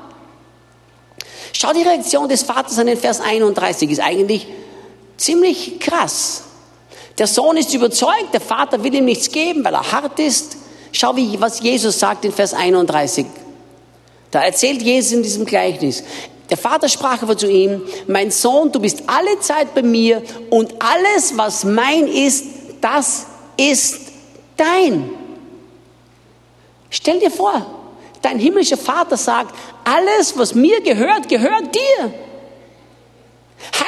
Schau 1.53 1.73
die 1.73 1.83
Reaktion 1.83 2.29
des 2.29 2.43
Vaters 2.43 2.79
an 2.79 2.87
den 2.87 2.99
Vers 2.99 3.21
31, 3.21 3.91
ist 3.91 4.01
eigentlich 4.01 4.47
ziemlich 5.17 5.79
krass. 5.81 6.45
Der 7.19 7.27
Sohn 7.27 7.57
ist 7.57 7.73
überzeugt, 7.73 8.35
der 8.35 8.41
Vater 8.41 8.83
will 8.83 8.95
ihm 8.95 9.07
nichts 9.07 9.31
geben, 9.31 9.65
weil 9.65 9.75
er 9.75 9.91
hart 9.91 10.19
ist. 10.19 10.57
Schau, 10.93 11.17
wie, 11.17 11.41
was 11.41 11.61
Jesus 11.61 11.99
sagt 11.99 12.25
in 12.25 12.33
Vers 12.33 12.53
31. 12.53 13.27
Da 14.31 14.43
erzählt 14.43 14.83
Jesus 14.83 15.13
in 15.13 15.23
diesem 15.23 15.47
Gleichnis. 15.47 16.03
Der 16.51 16.57
Vater 16.57 16.89
sprach 16.89 17.23
aber 17.23 17.37
zu 17.37 17.51
ihm, 17.51 17.83
mein 18.07 18.31
Sohn, 18.31 18.71
du 18.71 18.79
bist 18.79 19.03
alle 19.07 19.39
Zeit 19.41 19.75
bei 19.75 19.83
mir 19.83 20.23
und 20.51 20.75
alles, 20.81 21.37
was 21.37 21.65
mein 21.65 22.07
ist, 22.07 22.45
das 22.81 23.27
ist 23.57 24.13
dein. 24.57 25.11
Stell 26.91 27.19
dir 27.19 27.31
vor, 27.31 27.67
dein 28.23 28.39
himmlischer 28.39 28.77
Vater 28.77 29.17
sagt, 29.17 29.55
alles, 29.85 30.39
was 30.39 30.55
mir 30.55 30.81
gehört, 30.81 31.29
gehört 31.29 31.75
dir. 31.75 32.15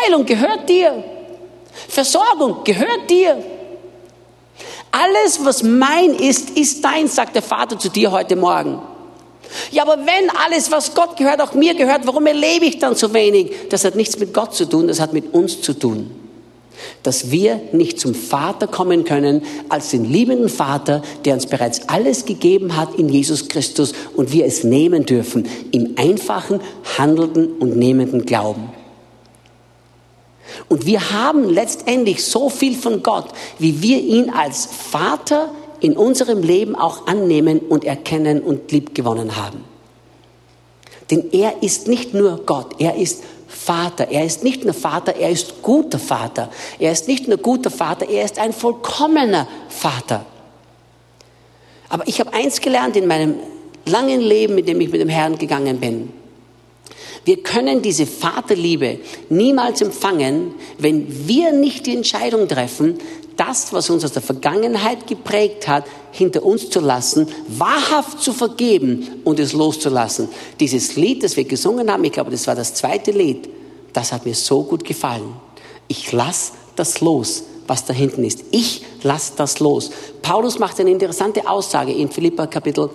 Heilung 0.03 0.25
gehört 0.27 0.69
dir. 0.69 1.05
Versorgung 1.88 2.65
gehört 2.65 3.09
dir. 3.09 3.43
Alles, 4.91 5.45
was 5.45 5.62
mein 5.62 6.15
ist, 6.15 6.50
ist 6.50 6.85
dein, 6.85 7.09
sagt 7.09 7.37
der 7.37 7.43
Vater 7.43 7.79
zu 7.79 7.88
dir 7.88 8.11
heute 8.11 8.37
Morgen. 8.37 8.81
Ja, 9.71 9.83
aber 9.83 9.99
wenn 9.99 10.31
alles, 10.45 10.71
was 10.71 10.95
Gott 10.95 11.17
gehört, 11.17 11.40
auch 11.40 11.55
mir 11.55 11.75
gehört, 11.75 12.07
warum 12.07 12.26
erlebe 12.26 12.67
ich 12.67 12.78
dann 12.78 12.95
so 12.95 13.12
wenig? 13.14 13.50
Das 13.71 13.85
hat 13.85 13.95
nichts 13.95 14.19
mit 14.19 14.35
Gott 14.35 14.55
zu 14.55 14.67
tun, 14.67 14.88
das 14.88 15.00
hat 15.00 15.12
mit 15.12 15.33
uns 15.33 15.61
zu 15.62 15.73
tun. 15.73 16.11
Dass 17.02 17.31
wir 17.31 17.61
nicht 17.73 17.99
zum 17.99 18.14
Vater 18.14 18.67
kommen 18.67 19.05
können 19.05 19.43
als 19.69 19.90
den 19.90 20.05
liebenden 20.05 20.49
Vater, 20.49 21.02
der 21.25 21.35
uns 21.35 21.47
bereits 21.47 21.88
alles 21.88 22.25
gegeben 22.25 22.76
hat 22.76 22.95
in 22.95 23.09
Jesus 23.09 23.49
Christus 23.49 23.93
und 24.14 24.33
wir 24.33 24.47
es 24.47 24.64
nehmen 24.64 25.07
dürfen 25.07 25.49
im 25.73 25.95
einfachen, 25.97 26.61
handelnden 26.97 27.57
und 27.59 27.76
nehmenden 27.76 28.26
Glauben. 28.26 28.71
Und 30.69 30.87
wir 30.87 31.11
haben 31.11 31.49
letztendlich 31.49 32.25
so 32.25 32.49
viel 32.49 32.75
von 32.75 33.02
Gott, 33.02 33.26
wie 33.59 33.83
wir 33.83 34.00
ihn 34.00 34.31
als 34.31 34.67
Vater 34.67 35.50
in 35.80 35.97
unserem 35.97 36.42
Leben 36.42 36.75
auch 36.76 37.06
annehmen 37.06 37.61
und 37.61 37.85
erkennen 37.85 38.40
und 38.40 38.70
liebgewonnen 38.73 39.37
haben. 39.37 39.64
Denn 41.11 41.30
er 41.32 41.62
ist 41.62 41.88
nicht 41.88 42.14
nur 42.14 42.44
Gott, 42.44 42.76
er 42.78 42.97
ist 42.97 43.23
Vater. 43.49 44.08
Er 44.11 44.25
ist 44.25 44.44
nicht 44.44 44.64
nur 44.64 44.75
Vater, 44.75 45.16
er 45.16 45.30
ist 45.30 45.62
guter 45.62 45.99
Vater. 45.99 46.50
Er 46.78 46.92
ist 46.92 47.08
nicht 47.08 47.28
nur 47.28 47.38
guter 47.38 47.70
Vater, 47.70 48.08
er 48.08 48.25
ist 48.25 48.38
ein 48.38 48.52
vollkommener 48.52 49.49
Vater. 49.68 50.26
Aber 51.88 52.06
ich 52.06 52.20
habe 52.20 52.32
eins 52.35 52.61
gelernt 52.61 52.97
in 52.97 53.06
meinem 53.06 53.37
langen 53.87 54.20
Leben, 54.20 54.58
in 54.58 54.66
dem 54.66 54.80
ich 54.80 54.90
mit 54.90 55.00
dem 55.00 55.08
Herrn 55.08 55.38
gegangen 55.38 55.80
bin. 55.80 56.12
Wir 57.25 57.42
können 57.42 57.82
diese 57.82 58.06
Vaterliebe 58.06 58.98
niemals 59.28 59.80
empfangen, 59.80 60.54
wenn 60.78 61.28
wir 61.28 61.52
nicht 61.52 61.87
die 61.87 61.96
Entscheidung 61.96 62.48
treffen, 62.48 62.98
das, 63.38 63.72
was 63.72 63.88
uns 63.88 64.04
aus 64.04 64.12
der 64.12 64.22
Vergangenheit 64.22 65.06
geprägt 65.06 65.68
hat, 65.68 65.84
hinter 66.10 66.42
uns 66.42 66.70
zu 66.70 66.80
lassen, 66.80 67.28
wahrhaft 67.46 68.20
zu 68.20 68.32
vergeben 68.32 69.20
und 69.25 69.38
es 69.38 69.52
loszulassen. 69.52 70.28
Dieses 70.58 70.96
Lied, 70.96 71.22
das 71.22 71.37
wir 71.37 71.44
gesungen 71.44 71.90
haben, 71.90 72.02
ich 72.04 72.12
glaube, 72.12 72.32
das 72.32 72.46
war 72.46 72.56
das 72.56 72.75
zweite 72.75 73.12
Lied, 73.12 73.48
das 73.92 74.12
hat 74.12 74.26
mir 74.26 74.34
so 74.34 74.64
gut 74.64 74.84
gefallen. 74.84 75.34
Ich 75.87 76.12
lass 76.12 76.52
das 76.75 77.00
los, 77.00 77.44
was 77.68 77.84
da 77.84 77.94
hinten 77.94 78.25
ist. 78.25 78.44
Ich 78.50 78.84
lass 79.02 79.37
das 79.37 79.60
los. 79.60 79.90
Paulus 80.20 80.58
macht 80.58 80.80
eine 80.80 80.90
interessante 80.90 81.48
Aussage 81.48 81.92
in 81.92 82.10
Philippa 82.10 82.46
Kapitel 82.46 82.90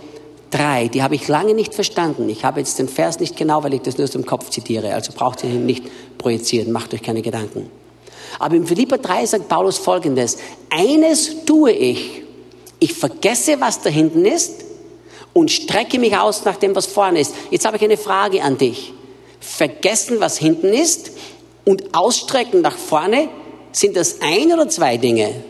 3. 0.53 0.87
Die 0.87 1.01
habe 1.01 1.15
ich 1.15 1.27
lange 1.27 1.53
nicht 1.53 1.73
verstanden. 1.73 2.29
Ich 2.29 2.45
habe 2.45 2.59
jetzt 2.59 2.77
den 2.79 2.87
Vers 2.87 3.19
nicht 3.19 3.35
genau, 3.35 3.63
weil 3.63 3.73
ich 3.73 3.81
das 3.81 3.97
nur 3.97 4.05
aus 4.05 4.11
dem 4.11 4.25
Kopf 4.25 4.49
zitiere. 4.49 4.93
Also 4.93 5.11
braucht 5.13 5.43
ihr 5.43 5.49
ihn 5.49 5.65
nicht 5.65 5.83
projizieren. 6.17 6.71
Macht 6.71 6.93
euch 6.93 7.01
keine 7.01 7.21
Gedanken. 7.21 7.69
Aber 8.39 8.55
im 8.55 8.65
Philippa 8.65 8.97
3 8.97 9.25
sagt 9.25 9.47
Paulus 9.47 9.77
folgendes, 9.77 10.37
eines 10.69 11.45
tue 11.45 11.71
ich, 11.71 12.23
ich 12.79 12.93
vergesse, 12.93 13.59
was 13.59 13.81
da 13.81 13.89
hinten 13.89 14.25
ist 14.25 14.63
und 15.33 15.51
strecke 15.51 15.99
mich 15.99 16.15
aus 16.15 16.45
nach 16.45 16.57
dem, 16.57 16.75
was 16.75 16.85
vorne 16.85 17.19
ist. 17.19 17.33
Jetzt 17.49 17.65
habe 17.65 17.77
ich 17.77 17.83
eine 17.83 17.97
Frage 17.97 18.41
an 18.41 18.57
dich. 18.57 18.93
Vergessen, 19.39 20.19
was 20.19 20.37
hinten 20.37 20.67
ist 20.67 21.11
und 21.65 21.95
ausstrecken 21.95 22.61
nach 22.61 22.77
vorne, 22.77 23.29
sind 23.71 23.95
das 23.95 24.21
ein 24.21 24.51
oder 24.51 24.69
zwei 24.69 24.97
Dinge? 24.97 25.43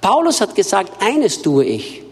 Paulus 0.00 0.40
hat 0.40 0.54
gesagt, 0.54 1.02
eines 1.02 1.42
tue 1.42 1.64
ich. 1.64 2.02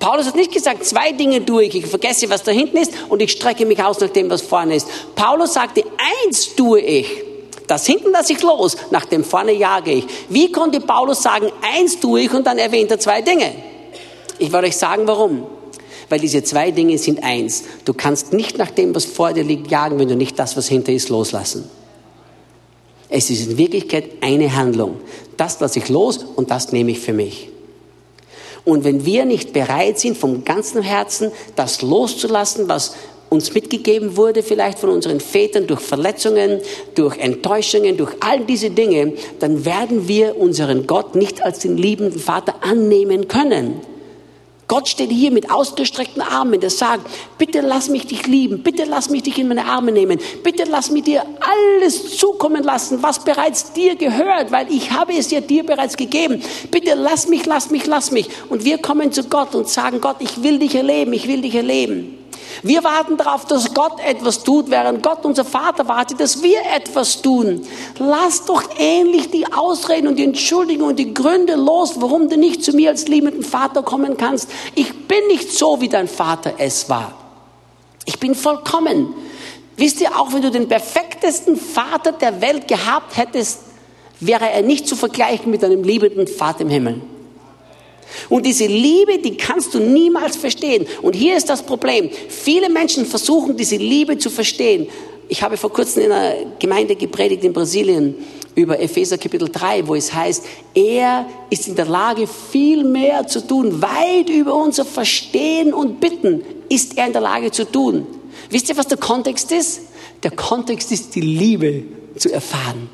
Paulus 0.00 0.26
hat 0.26 0.36
nicht 0.36 0.52
gesagt, 0.52 0.84
zwei 0.84 1.12
Dinge 1.12 1.44
tue 1.46 1.64
ich. 1.64 1.74
Ich 1.76 1.86
vergesse, 1.86 2.28
was 2.28 2.42
da 2.42 2.52
hinten 2.52 2.76
ist 2.76 2.92
und 3.08 3.22
ich 3.22 3.32
strecke 3.32 3.64
mich 3.64 3.82
aus 3.82 4.00
nach 4.00 4.10
dem, 4.10 4.28
was 4.28 4.42
vorne 4.42 4.76
ist. 4.76 4.86
Paulus 5.14 5.54
sagte, 5.54 5.82
eins 6.26 6.54
tue 6.54 6.80
ich. 6.80 7.06
Das 7.66 7.86
hinten 7.86 8.10
lasse 8.10 8.34
ich 8.34 8.42
los, 8.42 8.76
nach 8.90 9.06
dem 9.06 9.24
vorne 9.24 9.52
jage 9.52 9.92
ich. 9.92 10.04
Wie 10.28 10.52
konnte 10.52 10.80
Paulus 10.80 11.22
sagen, 11.22 11.50
eins 11.62 11.98
tue 11.98 12.20
ich 12.20 12.34
und 12.34 12.46
dann 12.46 12.58
erwähnt 12.58 12.90
er 12.90 13.00
zwei 13.00 13.22
Dinge? 13.22 13.54
Ich 14.38 14.52
werde 14.52 14.66
euch 14.66 14.76
sagen, 14.76 15.06
warum. 15.06 15.46
Weil 16.10 16.20
diese 16.20 16.42
zwei 16.44 16.70
Dinge 16.70 16.98
sind 16.98 17.24
eins. 17.24 17.64
Du 17.86 17.94
kannst 17.94 18.34
nicht 18.34 18.58
nach 18.58 18.70
dem, 18.70 18.94
was 18.94 19.06
vor 19.06 19.32
dir 19.32 19.44
liegt, 19.44 19.70
jagen, 19.70 19.98
wenn 19.98 20.08
du 20.08 20.16
nicht 20.16 20.38
das, 20.38 20.54
was 20.56 20.68
hinter 20.68 20.92
ist, 20.92 21.08
loslassen. 21.08 21.70
Es 23.16 23.30
ist 23.30 23.48
in 23.48 23.58
Wirklichkeit 23.58 24.06
eine 24.22 24.56
Handlung. 24.56 24.96
Das 25.36 25.60
lasse 25.60 25.78
ich 25.78 25.88
los 25.88 26.26
und 26.34 26.50
das 26.50 26.72
nehme 26.72 26.90
ich 26.90 26.98
für 26.98 27.12
mich. 27.12 27.48
Und 28.64 28.82
wenn 28.82 29.06
wir 29.06 29.24
nicht 29.24 29.52
bereit 29.52 30.00
sind, 30.00 30.18
vom 30.18 30.42
ganzen 30.42 30.82
Herzen 30.82 31.30
das 31.54 31.80
loszulassen, 31.80 32.68
was 32.68 32.96
uns 33.30 33.54
mitgegeben 33.54 34.16
wurde, 34.16 34.42
vielleicht 34.42 34.80
von 34.80 34.90
unseren 34.90 35.20
Vätern 35.20 35.68
durch 35.68 35.78
Verletzungen, 35.78 36.58
durch 36.96 37.16
Enttäuschungen, 37.18 37.96
durch 37.96 38.10
all 38.18 38.40
diese 38.40 38.70
Dinge, 38.70 39.12
dann 39.38 39.64
werden 39.64 40.08
wir 40.08 40.36
unseren 40.36 40.88
Gott 40.88 41.14
nicht 41.14 41.40
als 41.40 41.60
den 41.60 41.76
liebenden 41.76 42.18
Vater 42.18 42.64
annehmen 42.64 43.28
können. 43.28 43.80
Gott 44.74 44.88
steht 44.88 45.12
hier 45.12 45.30
mit 45.30 45.52
ausgestreckten 45.52 46.20
Armen, 46.20 46.58
der 46.58 46.68
sagt, 46.68 47.08
bitte 47.38 47.60
lass 47.60 47.88
mich 47.88 48.08
dich 48.08 48.26
lieben, 48.26 48.64
bitte 48.64 48.82
lass 48.82 49.08
mich 49.08 49.22
dich 49.22 49.38
in 49.38 49.46
meine 49.46 49.66
Arme 49.66 49.92
nehmen, 49.92 50.18
bitte 50.42 50.64
lass 50.68 50.90
mich 50.90 51.04
dir 51.04 51.22
alles 51.38 52.16
zukommen 52.16 52.64
lassen, 52.64 53.00
was 53.00 53.22
bereits 53.22 53.72
dir 53.72 53.94
gehört, 53.94 54.50
weil 54.50 54.66
ich 54.72 54.90
habe 54.90 55.16
es 55.16 55.30
ja 55.30 55.40
dir 55.40 55.64
bereits 55.64 55.96
gegeben. 55.96 56.42
Bitte 56.72 56.94
lass 56.96 57.28
mich, 57.28 57.46
lass 57.46 57.70
mich, 57.70 57.86
lass 57.86 58.10
mich. 58.10 58.28
Und 58.48 58.64
wir 58.64 58.78
kommen 58.78 59.12
zu 59.12 59.22
Gott 59.22 59.54
und 59.54 59.68
sagen, 59.68 60.00
Gott, 60.00 60.16
ich 60.18 60.42
will 60.42 60.58
dich 60.58 60.74
erleben, 60.74 61.12
ich 61.12 61.28
will 61.28 61.42
dich 61.42 61.54
erleben. 61.54 62.23
Wir 62.62 62.82
warten 62.84 63.16
darauf, 63.16 63.44
dass 63.44 63.74
Gott 63.74 64.00
etwas 64.04 64.42
tut, 64.42 64.70
während 64.70 65.02
Gott, 65.02 65.24
unser 65.24 65.44
Vater, 65.44 65.88
wartet, 65.88 66.20
dass 66.20 66.42
wir 66.42 66.58
etwas 66.74 67.20
tun. 67.22 67.66
Lass 67.98 68.44
doch 68.44 68.62
ähnlich 68.78 69.30
die 69.30 69.52
Ausreden 69.52 70.08
und 70.08 70.16
die 70.16 70.24
Entschuldigungen 70.24 70.90
und 70.90 70.98
die 70.98 71.12
Gründe 71.12 71.56
los, 71.56 71.94
warum 72.00 72.28
du 72.28 72.36
nicht 72.36 72.64
zu 72.64 72.72
mir 72.72 72.90
als 72.90 73.08
liebenden 73.08 73.42
Vater 73.42 73.82
kommen 73.82 74.16
kannst. 74.16 74.48
Ich 74.74 75.06
bin 75.06 75.26
nicht 75.28 75.52
so, 75.52 75.80
wie 75.80 75.88
dein 75.88 76.08
Vater 76.08 76.54
es 76.58 76.88
war. 76.88 77.12
Ich 78.06 78.18
bin 78.18 78.34
vollkommen. 78.34 79.14
Wisst 79.76 80.00
ihr, 80.00 80.18
auch 80.18 80.32
wenn 80.32 80.42
du 80.42 80.50
den 80.50 80.68
perfektesten 80.68 81.56
Vater 81.56 82.12
der 82.12 82.40
Welt 82.40 82.68
gehabt 82.68 83.16
hättest, 83.16 83.60
wäre 84.20 84.50
er 84.50 84.62
nicht 84.62 84.86
zu 84.86 84.96
vergleichen 84.96 85.50
mit 85.50 85.64
einem 85.64 85.82
liebenden 85.82 86.26
Vater 86.28 86.60
im 86.62 86.68
Himmel. 86.68 87.02
Und 88.28 88.46
diese 88.46 88.66
Liebe, 88.66 89.18
die 89.18 89.36
kannst 89.36 89.74
du 89.74 89.80
niemals 89.80 90.36
verstehen. 90.36 90.86
Und 91.02 91.14
hier 91.14 91.36
ist 91.36 91.48
das 91.48 91.62
Problem. 91.62 92.10
Viele 92.28 92.68
Menschen 92.68 93.06
versuchen, 93.06 93.56
diese 93.56 93.76
Liebe 93.76 94.18
zu 94.18 94.30
verstehen. 94.30 94.88
Ich 95.28 95.42
habe 95.42 95.56
vor 95.56 95.72
kurzem 95.72 96.04
in 96.04 96.12
einer 96.12 96.34
Gemeinde 96.58 96.96
gepredigt 96.96 97.44
in 97.44 97.52
Brasilien 97.52 98.14
über 98.54 98.78
Epheser 98.78 99.18
Kapitel 99.18 99.48
3, 99.48 99.86
wo 99.86 99.94
es 99.94 100.12
heißt, 100.12 100.44
er 100.74 101.26
ist 101.50 101.66
in 101.66 101.74
der 101.74 101.86
Lage, 101.86 102.26
viel 102.26 102.84
mehr 102.84 103.26
zu 103.26 103.44
tun, 103.46 103.82
weit 103.82 104.28
über 104.28 104.54
unser 104.54 104.84
Verstehen 104.84 105.72
und 105.74 106.00
Bitten 106.00 106.42
ist 106.68 106.96
er 106.96 107.06
in 107.06 107.12
der 107.12 107.22
Lage 107.22 107.50
zu 107.50 107.64
tun. 107.64 108.06
Wisst 108.50 108.68
ihr, 108.68 108.76
was 108.76 108.86
der 108.86 108.98
Kontext 108.98 109.50
ist? 109.50 109.82
Der 110.22 110.30
Kontext 110.30 110.92
ist 110.92 111.14
die 111.14 111.20
Liebe 111.20 111.82
zu 112.16 112.32
erfahren. 112.32 112.88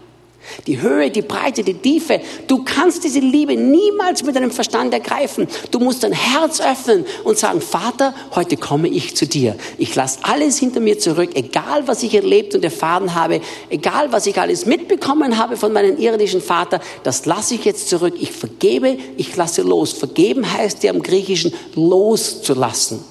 Die 0.67 0.81
Höhe, 0.81 1.11
die 1.11 1.23
Breite, 1.23 1.63
die 1.63 1.75
Tiefe. 1.75 2.21
Du 2.47 2.65
kannst 2.65 3.05
diese 3.05 3.21
Liebe 3.21 3.57
niemals 3.57 4.23
mit 4.23 4.37
deinem 4.37 4.51
Verstand 4.51 4.93
ergreifen. 4.95 5.49
Du 5.71 5.79
musst 5.79 6.03
dein 6.03 6.13
Herz 6.13 6.61
öffnen 6.61 7.05
und 7.25 7.39
sagen, 7.39 7.61
Vater, 7.61 8.15
heute 8.35 8.57
komme 8.57 8.89
ich 8.89 9.17
zu 9.17 9.27
dir. 9.27 9.57
Ich 9.79 9.95
lasse 9.95 10.21
alles 10.23 10.59
hinter 10.59 10.81
mir 10.81 10.99
zurück, 10.99 11.31
egal 11.35 11.87
was 11.87 12.03
ich 12.03 12.15
erlebt 12.15 12.55
und 12.55 12.65
erfahren 12.65 13.15
habe, 13.15 13.41
egal 13.69 14.13
was 14.13 14.27
ich 14.27 14.41
alles 14.41 14.67
mitbekommen 14.67 15.39
habe 15.39 15.57
von 15.57 15.73
meinem 15.73 15.99
irdischen 15.99 16.41
Vater, 16.41 16.81
das 17.03 17.27
lasse 17.27 17.55
ich 17.55 17.65
jetzt 17.65 17.89
zurück. 17.89 18.15
Ich 18.21 18.33
vergebe, 18.33 18.97
ich 19.17 19.37
lasse 19.37 19.63
los. 19.63 19.93
Vergeben 19.93 20.51
heißt 20.51 20.83
ja 20.83 20.93
im 20.93 21.03
Griechischen 21.03 21.53
loszulassen. 21.75 23.10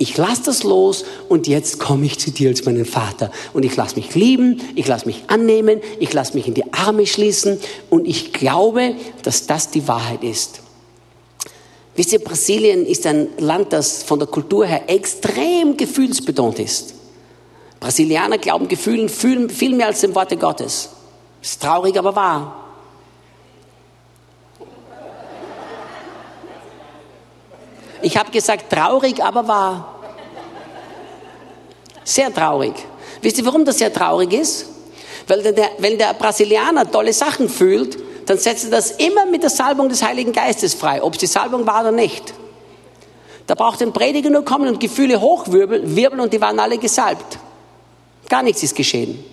Ich 0.00 0.16
lasse 0.16 0.44
das 0.44 0.62
los 0.62 1.04
und 1.28 1.48
jetzt 1.48 1.80
komme 1.80 2.06
ich 2.06 2.18
zu 2.20 2.30
dir 2.30 2.50
als 2.50 2.64
meinen 2.64 2.84
Vater. 2.84 3.32
Und 3.52 3.64
ich 3.64 3.74
lasse 3.74 3.96
mich 3.96 4.14
lieben, 4.14 4.62
ich 4.76 4.86
lasse 4.86 5.06
mich 5.06 5.24
annehmen, 5.26 5.80
ich 5.98 6.12
lasse 6.12 6.34
mich 6.34 6.46
in 6.46 6.54
die 6.54 6.72
Arme 6.72 7.04
schließen 7.04 7.58
und 7.90 8.06
ich 8.06 8.32
glaube, 8.32 8.94
dass 9.24 9.48
das 9.48 9.70
die 9.70 9.88
Wahrheit 9.88 10.22
ist. 10.22 10.60
Wisst 11.96 12.12
ihr, 12.12 12.20
Brasilien 12.20 12.86
ist 12.86 13.06
ein 13.06 13.26
Land, 13.38 13.72
das 13.72 14.04
von 14.04 14.20
der 14.20 14.28
Kultur 14.28 14.64
her 14.64 14.82
extrem 14.86 15.76
gefühlsbetont 15.76 16.60
ist. 16.60 16.94
Brasilianer 17.80 18.38
glauben 18.38 18.68
Gefühlen 18.68 19.08
viel 19.08 19.74
mehr 19.74 19.88
als 19.88 20.00
dem 20.00 20.14
Worte 20.14 20.36
Gottes. 20.36 20.90
Ist 21.42 21.60
traurig, 21.60 21.98
aber 21.98 22.14
wahr. 22.14 22.67
Ich 28.02 28.16
habe 28.16 28.30
gesagt, 28.30 28.70
traurig, 28.70 29.22
aber 29.22 29.46
wahr. 29.46 30.00
Sehr 32.04 32.32
traurig. 32.32 32.74
Wisst 33.20 33.38
ihr, 33.38 33.46
warum 33.46 33.64
das 33.64 33.78
sehr 33.78 33.92
traurig 33.92 34.32
ist? 34.32 34.66
Weil 35.26 35.42
der, 35.42 35.70
wenn 35.78 35.98
der 35.98 36.14
Brasilianer 36.14 36.90
tolle 36.90 37.12
Sachen 37.12 37.48
fühlt, 37.48 37.98
dann 38.26 38.38
setzt 38.38 38.64
er 38.64 38.70
das 38.70 38.92
immer 38.92 39.26
mit 39.26 39.42
der 39.42 39.50
Salbung 39.50 39.88
des 39.88 40.02
Heiligen 40.02 40.32
Geistes 40.32 40.74
frei, 40.74 41.02
ob 41.02 41.14
es 41.14 41.20
die 41.20 41.26
Salbung 41.26 41.66
war 41.66 41.80
oder 41.80 41.92
nicht. 41.92 42.34
Da 43.46 43.54
braucht 43.54 43.82
ein 43.82 43.92
Prediger 43.92 44.30
nur 44.30 44.44
kommen 44.44 44.68
und 44.68 44.80
Gefühle 44.80 45.20
hochwirbeln 45.20 45.96
wirbeln 45.96 46.20
und 46.20 46.32
die 46.32 46.40
waren 46.40 46.58
alle 46.60 46.76
gesalbt. 46.78 47.38
Gar 48.28 48.42
nichts 48.42 48.62
ist 48.62 48.76
geschehen. 48.76 49.24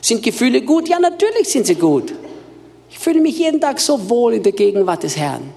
Sind 0.00 0.22
Gefühle 0.22 0.62
gut? 0.62 0.88
Ja, 0.88 0.98
natürlich 0.98 1.48
sind 1.48 1.66
sie 1.66 1.76
gut. 1.76 2.12
Ich 2.90 2.98
fühle 2.98 3.20
mich 3.20 3.38
jeden 3.38 3.60
Tag 3.60 3.78
so 3.78 4.08
wohl 4.08 4.34
in 4.34 4.42
der 4.42 4.52
Gegenwart 4.52 5.02
des 5.02 5.16
Herrn. 5.16 5.52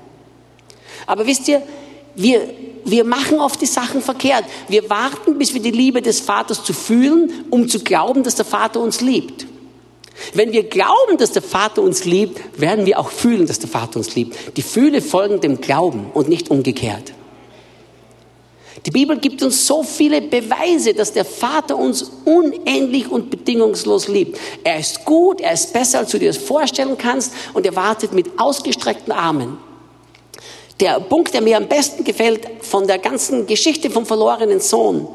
Aber 1.08 1.26
wisst 1.26 1.48
ihr, 1.48 1.64
wir, 2.22 2.50
wir 2.84 3.06
machen 3.06 3.40
oft 3.40 3.62
die 3.62 3.66
Sachen 3.66 4.02
verkehrt. 4.02 4.44
Wir 4.68 4.90
warten, 4.90 5.38
bis 5.38 5.54
wir 5.54 5.62
die 5.62 5.72
Liebe 5.72 6.02
des 6.02 6.20
Vaters 6.20 6.64
zu 6.64 6.74
fühlen, 6.74 7.46
um 7.50 7.70
zu 7.70 7.80
glauben, 7.80 8.24
dass 8.24 8.36
der 8.36 8.46
Vater 8.46 8.82
uns 8.82 9.00
liebt. 9.00 9.48
Wenn 10.34 10.52
wir 10.52 10.64
glauben, 10.64 11.18
dass 11.18 11.32
der 11.32 11.42
Vater 11.42 11.82
uns 11.82 12.04
liebt, 12.04 12.60
werden 12.60 12.86
wir 12.86 13.00
auch 13.00 13.10
fühlen, 13.10 13.48
dass 13.48 13.60
der 13.60 13.70
Vater 13.70 13.98
uns 13.98 14.16
liebt. 14.16 14.58
Die 14.58 14.62
Fühle 14.62 15.02
folgen 15.02 15.40
dem 15.40 15.62
Glauben 15.62 16.12
und 16.14 16.28
nicht 16.28 16.52
umgekehrt. 16.52 17.14
Die 18.86 18.92
Bibel 18.92 19.18
gibt 19.18 19.42
uns 19.42 19.66
so 19.66 19.84
viele 19.84 20.22
Beweise, 20.22 20.94
dass 20.94 21.14
der 21.14 21.26
Vater 21.26 21.78
uns 21.78 22.12
unendlich 22.26 23.10
und 23.10 23.30
bedingungslos 23.30 24.10
liebt. 24.10 24.38
Er 24.66 24.80
ist 24.80 25.06
gut, 25.06 25.40
er 25.40 25.54
ist 25.54 25.72
besser, 25.72 26.00
als 26.00 26.12
du 26.12 26.20
dir 26.20 26.30
das 26.30 26.38
vorstellen 26.38 26.98
kannst 26.98 27.32
und 27.54 27.66
er 27.66 27.76
wartet 27.78 28.12
mit 28.12 28.38
ausgestreckten 28.38 29.14
Armen. 29.14 29.58
Der 30.80 31.00
Punkt, 31.00 31.34
der 31.34 31.42
mir 31.42 31.58
am 31.58 31.68
besten 31.68 32.04
gefällt 32.04 32.48
von 32.62 32.88
der 32.88 33.00
ganzen 33.00 33.46
Geschichte 33.46 33.90
vom 33.90 34.06
verlorenen 34.06 34.60
Sohn, 34.60 35.08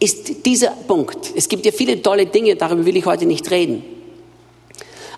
ist 0.00 0.44
dieser 0.44 0.70
Punkt. 0.70 1.32
Es 1.34 1.48
gibt 1.48 1.64
ja 1.64 1.72
viele 1.72 2.02
tolle 2.02 2.26
Dinge, 2.26 2.56
darüber 2.56 2.84
will 2.84 2.96
ich 2.96 3.06
heute 3.06 3.26
nicht 3.26 3.50
reden. 3.50 3.84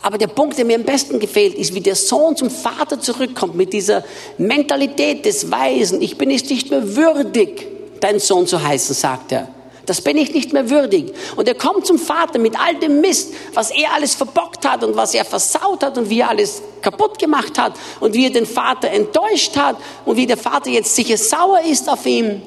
Aber 0.03 0.19
der 0.19 0.29
Punkt, 0.29 0.57
der 0.57 0.65
mir 0.65 0.77
am 0.77 0.85
besten 0.85 1.19
gefällt, 1.19 1.55
ist, 1.55 1.75
wie 1.75 1.81
der 1.81 1.97
Sohn 1.97 2.37
zum 2.37 2.51
Vater 2.51 3.01
zurückkommt 3.01 3.57
mit 3.57 3.73
dieser 3.73 4.05
Mentalität 4.37 5.25
des 5.25 5.51
Weisen. 5.51 6.01
Ich 6.03 6.17
bin 6.17 6.31
es 6.31 6.49
nicht 6.49 6.71
mehr 6.71 6.97
würdig, 6.97 7.67
dein 8.01 8.21
Sohn 8.21 8.47
zu 8.47 8.63
heißen, 8.63 8.95
sagt 8.95 9.33
er. 9.33 9.49
Das 9.89 10.03
bin 10.03 10.19
ich 10.19 10.35
nicht 10.35 10.53
mehr 10.53 10.69
würdig. 10.69 11.15
Und 11.37 11.49
er 11.49 11.55
kommt 11.55 11.87
zum 11.87 11.99
Vater 11.99 12.39
mit 12.39 12.61
all 12.61 12.75
dem 12.75 13.01
Mist, 13.01 13.33
was 13.55 13.71
er 13.71 13.95
alles 13.95 14.15
verbockt 14.15 14.69
hat 14.69 14.85
und 14.85 14.97
was 14.97 15.15
er 15.15 15.25
versaut 15.25 15.83
hat 15.83 15.97
und 15.97 16.11
wie 16.11 16.21
er 16.21 16.29
alles 16.29 16.61
kaputt 16.83 17.19
gemacht 17.19 17.59
hat 17.59 17.73
und 18.01 18.13
wie 18.13 18.27
er 18.27 18.31
den 18.31 18.45
Vater 18.45 18.91
enttäuscht 18.91 19.57
hat 19.57 19.77
und 20.05 20.17
wie 20.17 20.27
der 20.27 20.37
Vater 20.37 20.69
jetzt 20.69 20.95
sicher 20.95 21.17
sauer 21.17 21.61
ist 21.63 21.89
auf 21.89 22.05
ihn. 22.05 22.43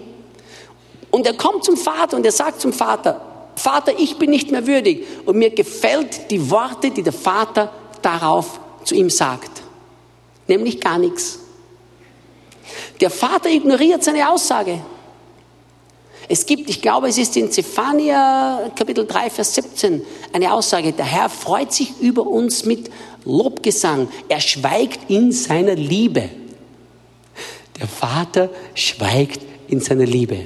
Und 1.10 1.26
er 1.26 1.34
kommt 1.34 1.64
zum 1.64 1.78
Vater 1.78 2.16
und 2.16 2.26
er 2.26 2.32
sagt 2.32 2.62
zum 2.62 2.74
Vater, 2.74 3.22
Vater, 3.56 3.94
ich 3.98 4.18
bin 4.18 4.30
nicht 4.30 4.52
mehr 4.52 4.68
würdig. 4.68 5.06
Und 5.26 5.38
mir 5.38 5.50
gefällt 5.50 6.30
die 6.30 6.52
Worte, 6.52 6.92
die 6.92 7.04
der 7.04 7.14
Vater 7.14 7.72
darauf 8.02 8.60
zu 8.84 8.94
ihm 8.94 9.10
sagt. 9.10 9.64
Nämlich 10.48 10.80
gar 10.80 11.00
nichts. 11.00 11.40
Der 13.00 13.10
Vater 13.10 13.50
ignoriert 13.50 14.04
seine 14.04 14.30
Aussage. 14.30 14.80
Es 16.32 16.46
gibt, 16.46 16.70
ich 16.70 16.82
glaube, 16.82 17.10
es 17.10 17.18
ist 17.18 17.36
in 17.36 17.52
Zephania 17.52 18.72
Kapitel 18.74 19.06
3, 19.06 19.30
Vers 19.30 19.54
17 19.54 20.02
eine 20.32 20.54
Aussage, 20.54 20.94
der 20.94 21.04
Herr 21.04 21.28
freut 21.28 21.74
sich 21.74 21.92
über 22.00 22.26
uns 22.26 22.64
mit 22.64 22.90
Lobgesang. 23.26 24.08
Er 24.30 24.40
schweigt 24.40 25.10
in 25.10 25.34
seiner 25.34 25.76
Liebe. 25.76 26.30
Der 27.78 27.88
Vater 27.90 28.50
schweigt 28.76 29.42
in 29.68 29.82
seiner 29.82 30.06
Liebe. 30.06 30.46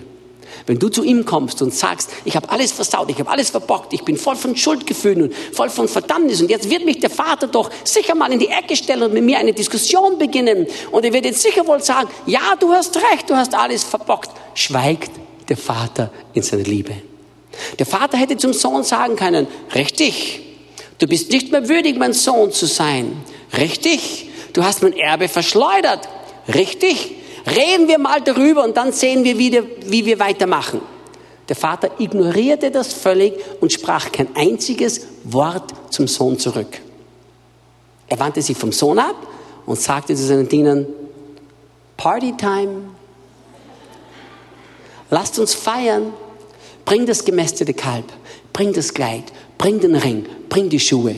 Wenn 0.66 0.80
du 0.80 0.90
zu 0.90 1.04
ihm 1.04 1.24
kommst 1.24 1.62
und 1.62 1.72
sagst, 1.72 2.10
ich 2.26 2.36
habe 2.36 2.50
alles 2.50 2.72
versaut, 2.72 3.12
ich 3.12 3.20
habe 3.20 3.30
alles 3.30 3.52
verbockt, 3.52 3.94
ich 3.94 4.02
bin 4.02 4.18
voll 4.18 4.38
von 4.38 4.58
Schuldgefühlen 4.58 5.22
und 5.22 5.36
voll 5.36 5.70
von 5.70 5.88
Verdammnis 5.88 6.42
und 6.42 6.50
jetzt 6.50 6.68
wird 6.68 6.84
mich 6.84 7.00
der 7.00 7.12
Vater 7.12 7.46
doch 7.46 7.70
sicher 7.84 8.16
mal 8.16 8.34
in 8.34 8.40
die 8.40 8.48
Ecke 8.48 8.76
stellen 8.76 9.04
und 9.04 9.14
mit 9.14 9.24
mir 9.24 9.38
eine 9.38 9.54
Diskussion 9.54 10.18
beginnen 10.18 10.66
und 10.92 11.06
er 11.06 11.14
wird 11.14 11.26
jetzt 11.26 11.44
sicher 11.44 11.68
wohl 11.68 11.84
sagen, 11.84 12.10
ja, 12.26 12.56
du 12.60 12.74
hast 12.74 12.98
recht, 12.98 13.30
du 13.30 13.36
hast 13.36 13.54
alles 13.54 13.84
verbockt. 13.84 14.32
Schweigt 14.56 15.12
der 15.50 15.58
Vater 15.58 16.12
in 16.34 16.44
seiner 16.44 16.64
Liebe. 16.64 16.94
Der 17.80 17.86
Vater 17.86 18.18
hätte 18.18 18.38
zum 18.38 18.54
Sohn 18.54 18.84
sagen 18.84 19.16
können, 19.16 19.48
richtig, 19.74 20.42
du 20.98 21.08
bist 21.08 21.32
nicht 21.32 21.52
mehr 21.52 21.70
würdig, 21.70 21.98
mein 21.98 22.14
Sohn 22.14 22.52
zu 22.52 22.66
sein. 22.66 23.24
Richtig, 23.58 24.30
du 24.54 24.64
hast 24.64 24.84
mein 24.84 24.94
Erbe 24.94 25.28
verschleudert. 25.28 26.10
Richtig, 26.54 27.12
reden 27.48 27.88
wir 27.88 28.00
mal 28.00 28.22
darüber 28.22 28.64
und 28.64 28.76
dann 28.78 28.92
sehen 28.92 29.24
wir 29.24 29.38
wieder, 29.38 29.64
wie 29.86 30.06
wir 30.06 30.20
weitermachen. 30.20 30.82
Der 31.48 31.56
Vater 31.56 31.92
ignorierte 32.00 32.72
das 32.72 32.94
völlig 32.94 33.34
und 33.62 33.72
sprach 33.72 34.12
kein 34.12 34.36
einziges 34.36 35.08
Wort 35.24 35.74
zum 35.92 36.08
Sohn 36.08 36.40
zurück. 36.40 36.82
Er 38.08 38.20
wandte 38.20 38.42
sich 38.42 38.58
vom 38.58 38.72
Sohn 38.72 39.00
ab 39.00 39.16
und 39.66 39.80
sagte 39.80 40.16
zu 40.16 40.24
seinen 40.24 40.50
Dienern, 40.50 40.86
Party 41.98 42.34
time, 42.36 42.90
Lasst 45.10 45.40
uns 45.40 45.54
feiern. 45.54 46.14
Bring 46.86 47.08
das 47.08 47.26
gemästete 47.26 47.74
Kalb, 47.74 48.06
bring 48.54 48.72
das 48.72 48.94
Kleid, 48.94 49.24
bring 49.58 49.80
den 49.80 49.96
Ring, 49.96 50.28
bring 50.50 50.70
die 50.70 50.80
Schuhe. 50.80 51.16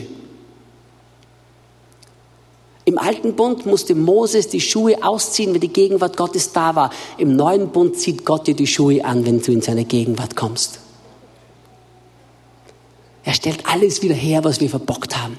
Im 2.86 2.96
alten 2.96 3.36
Bund 3.36 3.66
musste 3.66 3.94
Moses 3.94 4.48
die 4.48 4.62
Schuhe 4.62 5.04
ausziehen, 5.04 5.52
wenn 5.52 5.60
die 5.60 5.68
Gegenwart 5.68 6.16
Gottes 6.16 6.52
da 6.52 6.74
war. 6.74 6.90
Im 7.18 7.36
neuen 7.36 7.68
Bund 7.68 7.98
zieht 7.98 8.24
Gott 8.24 8.46
dir 8.46 8.56
die 8.56 8.66
Schuhe 8.66 9.04
an, 9.04 9.26
wenn 9.26 9.42
du 9.42 9.52
in 9.52 9.60
seine 9.60 9.84
Gegenwart 9.84 10.36
kommst. 10.36 10.78
Er 13.24 13.34
stellt 13.34 13.66
alles 13.66 14.00
wieder 14.00 14.14
her, 14.14 14.42
was 14.42 14.62
wir 14.62 14.70
verbockt 14.70 15.18
haben. 15.18 15.36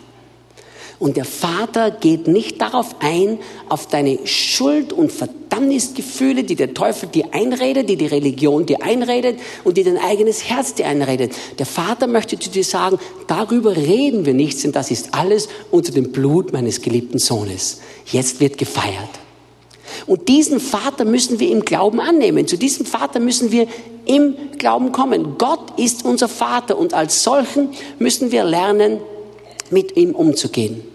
Und 0.99 1.15
der 1.15 1.23
Vater 1.23 1.91
geht 1.91 2.27
nicht 2.27 2.59
darauf 2.59 2.97
ein, 2.99 3.39
auf 3.69 3.87
deine 3.87 4.19
Schuld 4.25 4.91
und 4.91 5.13
Verdammnisgefühle, 5.13 6.43
die 6.43 6.55
der 6.55 6.73
Teufel 6.73 7.07
dir 7.07 7.27
einredet, 7.31 7.89
die 7.89 7.95
die 7.95 8.07
Religion 8.07 8.65
dir 8.65 8.83
einredet 8.83 9.39
und 9.63 9.77
die 9.77 9.85
dein 9.85 9.97
eigenes 9.97 10.49
Herz 10.49 10.73
dir 10.73 10.87
einredet. 10.87 11.31
Der 11.57 11.65
Vater 11.65 12.07
möchte 12.07 12.37
zu 12.37 12.49
dir 12.49 12.65
sagen, 12.65 12.99
darüber 13.27 13.77
reden 13.77 14.25
wir 14.25 14.33
nichts, 14.33 14.63
denn 14.63 14.73
das 14.73 14.91
ist 14.91 15.13
alles 15.13 15.47
unter 15.71 15.93
dem 15.93 16.11
Blut 16.11 16.51
meines 16.51 16.81
geliebten 16.81 17.17
Sohnes. 17.17 17.79
Jetzt 18.05 18.41
wird 18.41 18.57
gefeiert. 18.57 19.09
Und 20.05 20.27
diesen 20.27 20.59
Vater 20.59 21.05
müssen 21.05 21.39
wir 21.39 21.49
im 21.49 21.61
Glauben 21.61 22.01
annehmen. 22.01 22.45
Zu 22.45 22.57
diesem 22.57 22.85
Vater 22.85 23.21
müssen 23.21 23.53
wir 23.53 23.67
im 24.05 24.35
Glauben 24.57 24.91
kommen. 24.91 25.37
Gott 25.37 25.79
ist 25.79 26.03
unser 26.03 26.27
Vater 26.27 26.77
und 26.77 26.93
als 26.93 27.23
solchen 27.23 27.69
müssen 27.99 28.33
wir 28.33 28.43
lernen, 28.43 28.99
mit 29.71 29.95
ihm 29.97 30.15
umzugehen. 30.15 30.88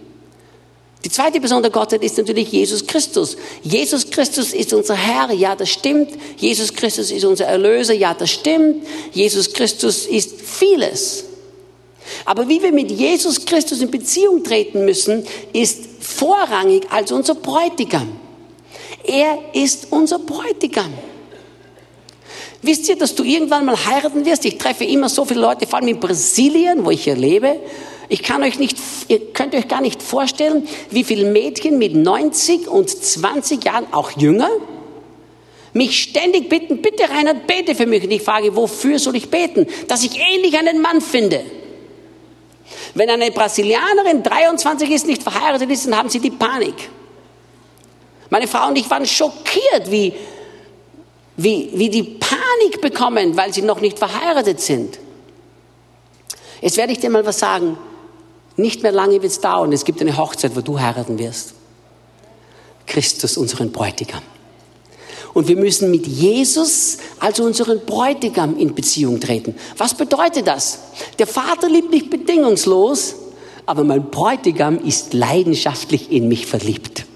Die 1.05 1.11
zweite 1.11 1.39
Person 1.39 1.63
Gottheit 1.71 2.03
ist 2.03 2.17
natürlich 2.17 2.51
Jesus 2.51 2.87
Christus. 2.87 3.37
Jesus 3.63 4.11
Christus 4.11 4.55
ist 4.55 4.73
unser 4.73 4.95
Herr, 4.95 5.31
ja, 5.33 5.55
das 5.55 5.69
stimmt. 5.69 6.11
Jesus 6.39 6.73
Christus 6.73 7.11
ist 7.11 7.25
unser 7.25 7.45
Erlöser, 7.45 7.93
ja, 7.93 8.15
das 8.15 8.31
stimmt. 8.31 8.87
Jesus 9.13 9.53
Christus 9.53 10.07
ist 10.07 10.41
vieles. 10.41 11.25
Aber 12.25 12.49
wie 12.49 12.63
wir 12.63 12.73
mit 12.73 12.91
Jesus 12.91 13.45
Christus 13.45 13.83
in 13.83 13.91
Beziehung 13.91 14.43
treten 14.45 14.87
müssen, 14.87 15.27
ist 15.53 15.85
vorrangig 16.01 16.87
als 16.91 17.13
unser 17.13 17.35
Bräutigam. 17.35 18.09
Er 19.05 19.39
ist 19.53 19.89
unser 19.91 20.19
Bräutigam. 20.19 20.93
Wisst 22.63 22.89
ihr, 22.89 22.97
dass 22.97 23.15
du 23.15 23.25
irgendwann 23.25 23.67
mal 23.67 23.77
heiraten 23.85 24.25
wirst? 24.25 24.47
Ich 24.47 24.57
treffe 24.57 24.85
immer 24.85 25.11
so 25.11 25.27
viele 25.27 25.41
Leute, 25.41 25.67
vor 25.67 25.81
allem 25.81 25.89
in 25.89 26.01
Brasilien, 26.01 26.83
wo 26.83 26.91
ich 26.91 27.05
hier 27.05 27.15
lebe. 27.15 27.61
Ich 28.15 28.23
kann 28.23 28.45
euch 28.45 28.61
nicht, 28.61 28.79
ihr 29.09 29.33
könnt 29.33 29.57
euch 29.57 29.67
gar 29.67 29.81
nicht 29.81 30.01
vorstellen, 30.01 30.69
wie 30.91 31.03
viele 31.03 31.29
Mädchen 31.29 31.79
mit 31.79 31.97
90 31.97 32.69
und 32.69 32.89
20 32.89 33.65
Jahren, 33.65 33.93
auch 33.93 34.13
jünger, 34.13 34.51
mich 35.73 36.01
ständig 36.01 36.49
bitten, 36.49 36.81
bitte 36.81 37.11
Reinhard, 37.11 37.49
bete 37.49 37.75
für 37.75 37.87
mich. 37.87 38.05
Und 38.05 38.13
ich 38.13 38.23
frage, 38.23 38.55
wofür 38.55 39.01
soll 39.01 39.17
ich 39.17 39.31
beten? 39.31 39.67
Dass 39.89 40.05
ich 40.05 40.21
ähnlich 40.21 40.57
einen 40.57 40.81
Mann 40.81 41.01
finde. 41.01 41.45
Wenn 42.95 43.11
eine 43.11 43.33
Brasilianerin 43.33 44.23
23 44.23 44.93
ist, 44.93 45.09
nicht 45.09 45.25
verheiratet 45.25 45.69
ist, 45.73 45.85
dann 45.87 45.99
haben 45.99 46.09
sie 46.09 46.21
die 46.21 46.31
Panik. 46.31 46.89
Meine 48.31 48.47
Frau 48.47 48.69
und 48.69 48.79
ich 48.79 48.89
waren 48.89 49.07
schockiert, 49.07 49.91
wie, 49.91 50.13
wie, 51.37 51.69
wie 51.75 51.89
die 51.89 52.05
Panik 52.05 52.81
bekommen, 52.81 53.37
weil 53.37 53.53
sie 53.53 53.63
noch 53.63 53.81
nicht 53.81 53.99
verheiratet 53.99 54.61
sind. 54.61 55.01
Jetzt 56.61 56.77
werde 56.77 56.93
ich 56.93 57.01
dir 57.01 57.11
mal 57.11 57.27
was 57.27 57.41
sagen. 57.41 57.77
Nicht 58.57 58.83
mehr 58.83 58.93
lange 58.93 59.15
wird 59.15 59.25
es 59.25 59.41
dauern. 59.41 59.73
Es 59.73 59.85
gibt 59.85 60.01
eine 60.01 60.17
Hochzeit, 60.17 60.55
wo 60.55 60.61
du 60.61 60.79
heiraten 60.79 61.19
wirst. 61.19 61.55
Christus, 62.87 63.37
unseren 63.37 63.73
Bräutigam. 63.73 64.23
Und 65.33 65.49
wir 65.49 65.57
müssen 65.57 65.91
mit 65.91 66.07
Jesus, 66.07 66.99
also 67.19 67.43
unseren 67.43 67.81
Bräutigam, 67.81 68.57
in 68.57 68.75
Beziehung 68.75 69.19
treten. 69.19 69.57
Was 69.77 69.95
bedeutet 69.95 70.47
das? 70.47 70.79
Der 71.19 71.27
Vater 71.27 71.69
liebt 71.69 71.91
mich 71.91 72.09
bedingungslos, 72.09 73.17
aber 73.67 73.83
mein 73.83 74.11
Bräutigam 74.11 74.79
ist 74.79 75.13
leidenschaftlich 75.13 76.13
in 76.13 76.29
mich 76.29 76.47
verliebt. 76.47 77.07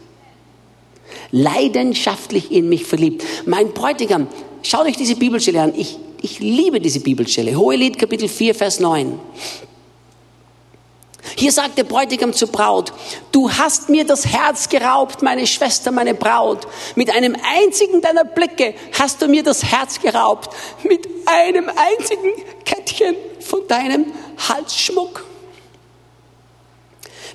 Leidenschaftlich 1.31 2.51
in 2.51 2.69
mich 2.69 2.87
verliebt. 2.87 3.23
Mein 3.47 3.73
Bräutigam, 3.73 4.27
schaut 4.63 4.87
euch 4.87 4.97
diese 4.97 5.15
Bibelstelle 5.15 5.63
an. 5.63 5.75
Ich, 5.77 5.99
ich 6.21 6.41
liebe 6.41 6.81
diese 6.81 7.01
Bibelstelle. 7.01 7.55
Hohelied 7.55 7.99
Kapitel 7.99 8.29
4, 8.29 8.55
Vers 8.55 8.81
9. 8.81 9.21
Hier 11.37 11.53
sagt 11.53 11.79
der 11.79 11.85
Bräutigam 11.85 12.33
zur 12.33 12.49
Braut, 12.49 12.93
du 13.33 13.51
hast 13.51 13.89
mir 13.89 14.05
das 14.05 14.27
Herz 14.27 14.69
geraubt, 14.69 15.23
meine 15.23 15.47
Schwester, 15.47 15.91
meine 15.91 16.15
Braut. 16.15 16.67
Mit 16.95 17.11
einem 17.11 17.37
einzigen 17.57 18.01
deiner 18.01 18.25
Blicke 18.25 18.75
hast 18.99 19.23
du 19.23 19.29
mir 19.29 19.43
das 19.43 19.65
Herz 19.65 20.01
geraubt. 20.01 20.55
Mit 20.83 21.09
einem 21.27 21.69
einzigen 21.69 22.33
Kettchen 22.65 23.17
von 23.41 23.67
deinem 23.67 24.07
Halsschmuck. 24.49 25.25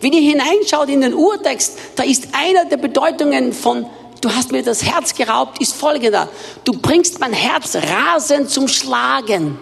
Wenn 0.01 0.13
ihr 0.13 0.21
hineinschaut 0.21 0.89
in 0.89 1.01
den 1.01 1.13
Urtext, 1.13 1.77
da 1.95 2.03
ist 2.03 2.27
einer 2.34 2.65
der 2.65 2.77
Bedeutungen 2.77 3.53
von 3.53 3.86
du 4.23 4.34
hast 4.34 4.51
mir 4.51 4.63
das 4.63 4.84
Herz 4.84 5.13
geraubt, 5.15 5.62
ist 5.62 5.73
folgender. 5.73 6.29
Du 6.63 6.73
bringst 6.73 7.19
mein 7.19 7.34
Herz 7.34 7.75
rasend 7.75 8.49
zum 8.49 8.67
Schlagen. 8.67 9.58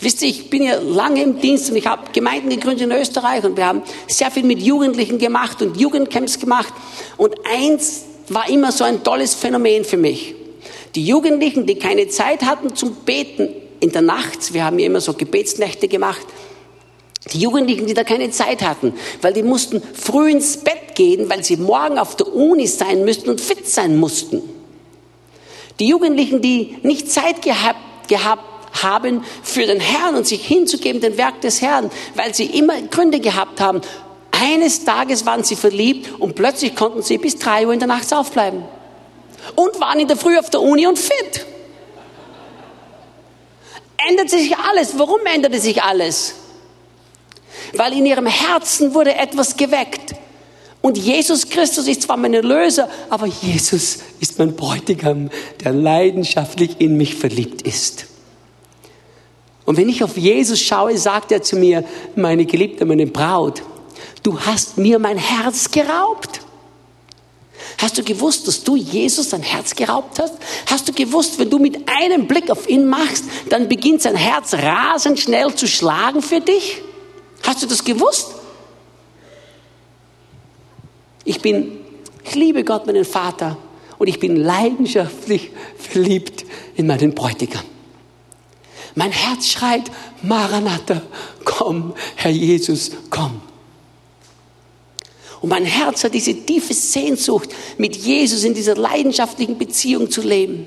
Wisst 0.00 0.22
ihr, 0.22 0.28
ich 0.28 0.50
bin 0.50 0.62
ja 0.62 0.78
lange 0.78 1.22
im 1.22 1.40
Dienst 1.40 1.70
und 1.70 1.76
ich 1.76 1.86
habe 1.86 2.10
Gemeinden 2.12 2.50
gegründet 2.50 2.82
in 2.82 2.92
Österreich 2.92 3.44
und 3.44 3.56
wir 3.56 3.66
haben 3.66 3.82
sehr 4.06 4.30
viel 4.30 4.44
mit 4.44 4.60
Jugendlichen 4.60 5.18
gemacht 5.18 5.62
und 5.62 5.76
Jugendcamps 5.76 6.38
gemacht. 6.38 6.72
Und 7.16 7.34
eins 7.44 8.04
war 8.28 8.48
immer 8.48 8.72
so 8.72 8.84
ein 8.84 9.02
tolles 9.02 9.34
Phänomen 9.34 9.84
für 9.84 9.96
mich. 9.96 10.34
Die 10.94 11.04
Jugendlichen, 11.04 11.66
die 11.66 11.74
keine 11.74 12.08
Zeit 12.08 12.42
hatten 12.42 12.74
zum 12.74 12.94
Beten 13.04 13.48
in 13.80 13.90
der 13.90 14.02
Nacht, 14.02 14.54
wir 14.54 14.64
haben 14.64 14.78
ja 14.78 14.86
immer 14.86 15.00
so 15.00 15.12
Gebetsnächte 15.12 15.88
gemacht, 15.88 16.26
die 17.32 17.38
Jugendlichen, 17.38 17.86
die 17.86 17.94
da 17.94 18.04
keine 18.04 18.30
Zeit 18.30 18.62
hatten, 18.62 18.94
weil 19.22 19.32
die 19.32 19.42
mussten 19.42 19.82
früh 19.94 20.30
ins 20.30 20.58
Bett 20.58 20.94
gehen, 20.94 21.28
weil 21.30 21.42
sie 21.42 21.56
morgen 21.56 21.98
auf 21.98 22.16
der 22.16 22.32
Uni 22.32 22.66
sein 22.66 23.04
müssten 23.04 23.30
und 23.30 23.40
fit 23.40 23.66
sein 23.66 23.96
mussten. 23.96 24.42
Die 25.80 25.88
Jugendlichen, 25.88 26.42
die 26.42 26.76
nicht 26.82 27.10
Zeit 27.10 27.42
gehabt, 27.42 28.08
gehabt 28.08 28.53
haben 28.82 29.24
für 29.42 29.66
den 29.66 29.80
Herrn 29.80 30.14
und 30.14 30.26
sich 30.26 30.44
hinzugeben, 30.46 31.00
den 31.00 31.16
Werk 31.16 31.40
des 31.40 31.62
Herrn, 31.62 31.90
weil 32.14 32.34
sie 32.34 32.46
immer 32.46 32.80
Gründe 32.82 33.20
gehabt 33.20 33.60
haben. 33.60 33.80
Eines 34.30 34.84
Tages 34.84 35.24
waren 35.26 35.44
sie 35.44 35.56
verliebt 35.56 36.08
und 36.18 36.34
plötzlich 36.34 36.74
konnten 36.74 37.02
sie 37.02 37.18
bis 37.18 37.38
drei 37.38 37.66
Uhr 37.66 37.72
in 37.72 37.78
der 37.78 37.88
Nacht 37.88 38.12
aufbleiben. 38.12 38.64
Und 39.54 39.80
waren 39.80 40.00
in 40.00 40.08
der 40.08 40.16
Früh 40.16 40.38
auf 40.38 40.50
der 40.50 40.60
Uni 40.60 40.86
und 40.86 40.98
fit. 40.98 41.46
Ändert 44.08 44.30
sich 44.30 44.56
alles. 44.56 44.98
Warum 44.98 45.20
änderte 45.24 45.60
sich 45.60 45.82
alles? 45.82 46.34
Weil 47.74 47.92
in 47.92 48.06
ihrem 48.06 48.26
Herzen 48.26 48.94
wurde 48.94 49.14
etwas 49.14 49.56
geweckt. 49.56 50.14
Und 50.80 50.98
Jesus 50.98 51.48
Christus 51.48 51.88
ist 51.88 52.02
zwar 52.02 52.18
mein 52.18 52.34
Erlöser, 52.34 52.90
aber 53.08 53.26
Jesus 53.26 54.00
ist 54.20 54.38
mein 54.38 54.54
Bräutigam, 54.54 55.30
der 55.64 55.72
leidenschaftlich 55.72 56.76
in 56.78 56.96
mich 56.98 57.14
verliebt 57.14 57.62
ist. 57.62 58.06
Und 59.64 59.76
wenn 59.76 59.88
ich 59.88 60.04
auf 60.04 60.16
Jesus 60.16 60.60
schaue, 60.60 60.96
sagt 60.98 61.32
er 61.32 61.42
zu 61.42 61.56
mir, 61.56 61.84
meine 62.16 62.44
Geliebte, 62.44 62.84
meine 62.84 63.06
Braut, 63.06 63.62
du 64.22 64.38
hast 64.38 64.76
mir 64.76 64.98
mein 64.98 65.16
Herz 65.16 65.70
geraubt. 65.70 66.40
Hast 67.78 67.98
du 67.98 68.04
gewusst, 68.04 68.46
dass 68.46 68.62
du 68.62 68.76
Jesus 68.76 69.30
dein 69.30 69.42
Herz 69.42 69.74
geraubt 69.74 70.18
hast? 70.18 70.34
Hast 70.66 70.88
du 70.88 70.92
gewusst, 70.92 71.38
wenn 71.38 71.50
du 71.50 71.58
mit 71.58 71.88
einem 71.88 72.26
Blick 72.26 72.50
auf 72.50 72.68
ihn 72.68 72.86
machst, 72.86 73.24
dann 73.48 73.68
beginnt 73.68 74.02
sein 74.02 74.16
Herz 74.16 74.54
rasend 74.54 75.18
schnell 75.18 75.54
zu 75.54 75.66
schlagen 75.66 76.22
für 76.22 76.40
dich? 76.40 76.82
Hast 77.42 77.62
du 77.62 77.66
das 77.66 77.84
gewusst? 77.84 78.34
Ich 81.24 81.40
bin, 81.40 81.80
ich 82.22 82.34
liebe 82.34 82.64
Gott, 82.64 82.86
meinen 82.86 83.04
Vater, 83.04 83.56
und 83.98 84.08
ich 84.08 84.20
bin 84.20 84.36
leidenschaftlich 84.36 85.50
verliebt 85.78 86.44
in 86.76 86.86
meinen 86.86 87.14
Bräutigam. 87.14 87.62
Mein 88.94 89.10
Herz 89.10 89.48
schreit, 89.48 89.90
Maranatha, 90.22 91.02
komm, 91.44 91.94
Herr 92.14 92.30
Jesus, 92.30 92.92
komm. 93.10 93.40
Und 95.40 95.50
mein 95.50 95.64
Herz 95.64 96.04
hat 96.04 96.14
diese 96.14 96.34
tiefe 96.34 96.72
Sehnsucht, 96.72 97.50
mit 97.76 97.96
Jesus 97.96 98.44
in 98.44 98.54
dieser 98.54 98.76
leidenschaftlichen 98.76 99.58
Beziehung 99.58 100.10
zu 100.10 100.22
leben. 100.22 100.66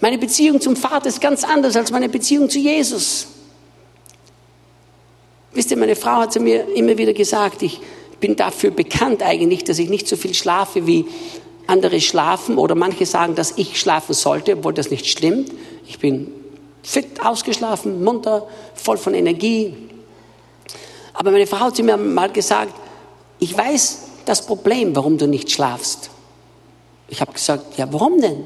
Meine 0.00 0.18
Beziehung 0.18 0.60
zum 0.60 0.76
Vater 0.76 1.08
ist 1.08 1.20
ganz 1.20 1.44
anders 1.44 1.76
als 1.76 1.90
meine 1.90 2.08
Beziehung 2.08 2.50
zu 2.50 2.58
Jesus. 2.58 3.28
Wisst 5.52 5.70
ihr, 5.70 5.76
meine 5.76 5.96
Frau 5.96 6.16
hat 6.20 6.32
zu 6.32 6.40
mir 6.40 6.68
immer 6.74 6.98
wieder 6.98 7.14
gesagt, 7.14 7.62
ich 7.62 7.80
bin 8.20 8.36
dafür 8.36 8.70
bekannt 8.70 9.22
eigentlich, 9.22 9.64
dass 9.64 9.78
ich 9.78 9.88
nicht 9.88 10.06
so 10.06 10.16
viel 10.16 10.34
schlafe 10.34 10.86
wie 10.86 11.06
andere 11.66 12.00
schlafen 12.00 12.58
oder 12.58 12.74
manche 12.74 13.06
sagen, 13.06 13.34
dass 13.34 13.54
ich 13.56 13.80
schlafen 13.80 14.14
sollte, 14.14 14.58
obwohl 14.58 14.74
das 14.74 14.90
nicht 14.90 15.06
stimmt. 15.06 15.50
Ich 15.88 15.98
bin 15.98 16.32
fit, 16.82 17.24
ausgeschlafen, 17.24 18.04
munter, 18.04 18.46
voll 18.74 18.98
von 18.98 19.14
Energie. 19.14 19.74
Aber 21.14 21.30
meine 21.30 21.46
Frau 21.46 21.60
hat 21.60 21.76
zu 21.76 21.82
mir 21.82 21.96
mal 21.96 22.30
gesagt, 22.30 22.74
ich 23.40 23.56
weiß 23.56 24.02
das 24.24 24.46
Problem, 24.46 24.94
warum 24.94 25.18
du 25.18 25.26
nicht 25.26 25.50
schlafst. 25.50 26.10
Ich 27.08 27.20
habe 27.20 27.32
gesagt, 27.32 27.78
ja, 27.78 27.90
warum 27.90 28.20
denn? 28.20 28.44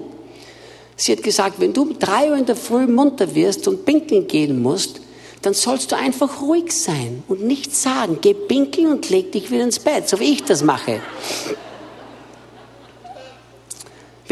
Sie 0.97 1.13
hat 1.13 1.23
gesagt, 1.23 1.59
wenn 1.59 1.73
du 1.73 1.83
um 1.83 1.99
drei 1.99 2.31
Uhr 2.31 2.37
in 2.37 2.47
der 2.47 2.57
Früh 2.57 2.87
munter 2.87 3.35
wirst 3.35 3.67
und 3.67 3.85
pinkeln 3.85 4.29
gehen 4.29 4.63
musst, 4.63 5.01
dann 5.43 5.55
sollst 5.55 5.91
du 5.91 5.97
einfach 5.97 6.41
ruhig 6.41 6.71
sein 6.71 7.25
und 7.27 7.43
nichts 7.43 7.83
sagen. 7.83 8.19
Geh 8.21 8.35
pinkeln 8.35 8.87
und 8.87 9.11
leg 9.11 9.33
dich 9.33 9.51
wieder 9.51 9.65
ins 9.65 9.81
Bett, 9.81 10.09
so 10.09 10.21
wie 10.21 10.33
ich 10.33 10.45
das 10.45 10.63
mache. 10.63 11.01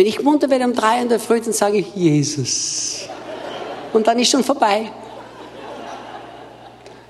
Wenn 0.00 0.06
ich 0.06 0.22
munter 0.22 0.48
werde 0.48 0.64
um 0.64 0.72
drei 0.72 1.02
in 1.02 1.10
der 1.10 1.20
Früh, 1.20 1.42
dann 1.42 1.52
sage 1.52 1.76
ich 1.76 1.94
Jesus. 1.94 3.00
Und 3.92 4.06
dann 4.06 4.18
ist 4.18 4.30
schon 4.30 4.42
vorbei. 4.42 4.90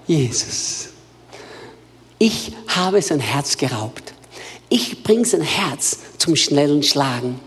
Jesus. 0.09 0.89
Ich 2.19 2.51
habe 2.67 3.01
sein 3.01 3.21
Herz 3.21 3.57
geraubt. 3.57 4.13
Ich 4.71 5.05
bringe 5.05 5.25
sein 5.25 5.43
Herz 5.43 5.99
zum 6.19 6.35
schnellen 6.35 6.83
Schlagen. 6.83 7.39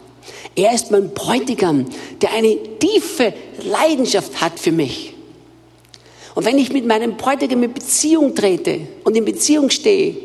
Er 0.56 0.74
ist 0.74 0.92
mein 0.92 1.14
Bräutigam, 1.14 1.88
der 2.22 2.32
eine 2.32 2.56
tiefe 2.80 3.34
Leidenschaft 3.66 4.40
hat 4.40 4.58
für 4.58 4.72
mich. 4.72 5.14
Und 6.36 6.46
wenn 6.46 6.58
ich 6.58 6.72
mit 6.72 6.88
meinem 6.88 7.18
Bräutigam 7.18 7.64
in 7.64 7.74
Beziehung 7.74 8.34
trete 8.34 8.88
und 9.04 9.18
in 9.18 9.26
Beziehung 9.26 9.70
stehe, 9.70 10.16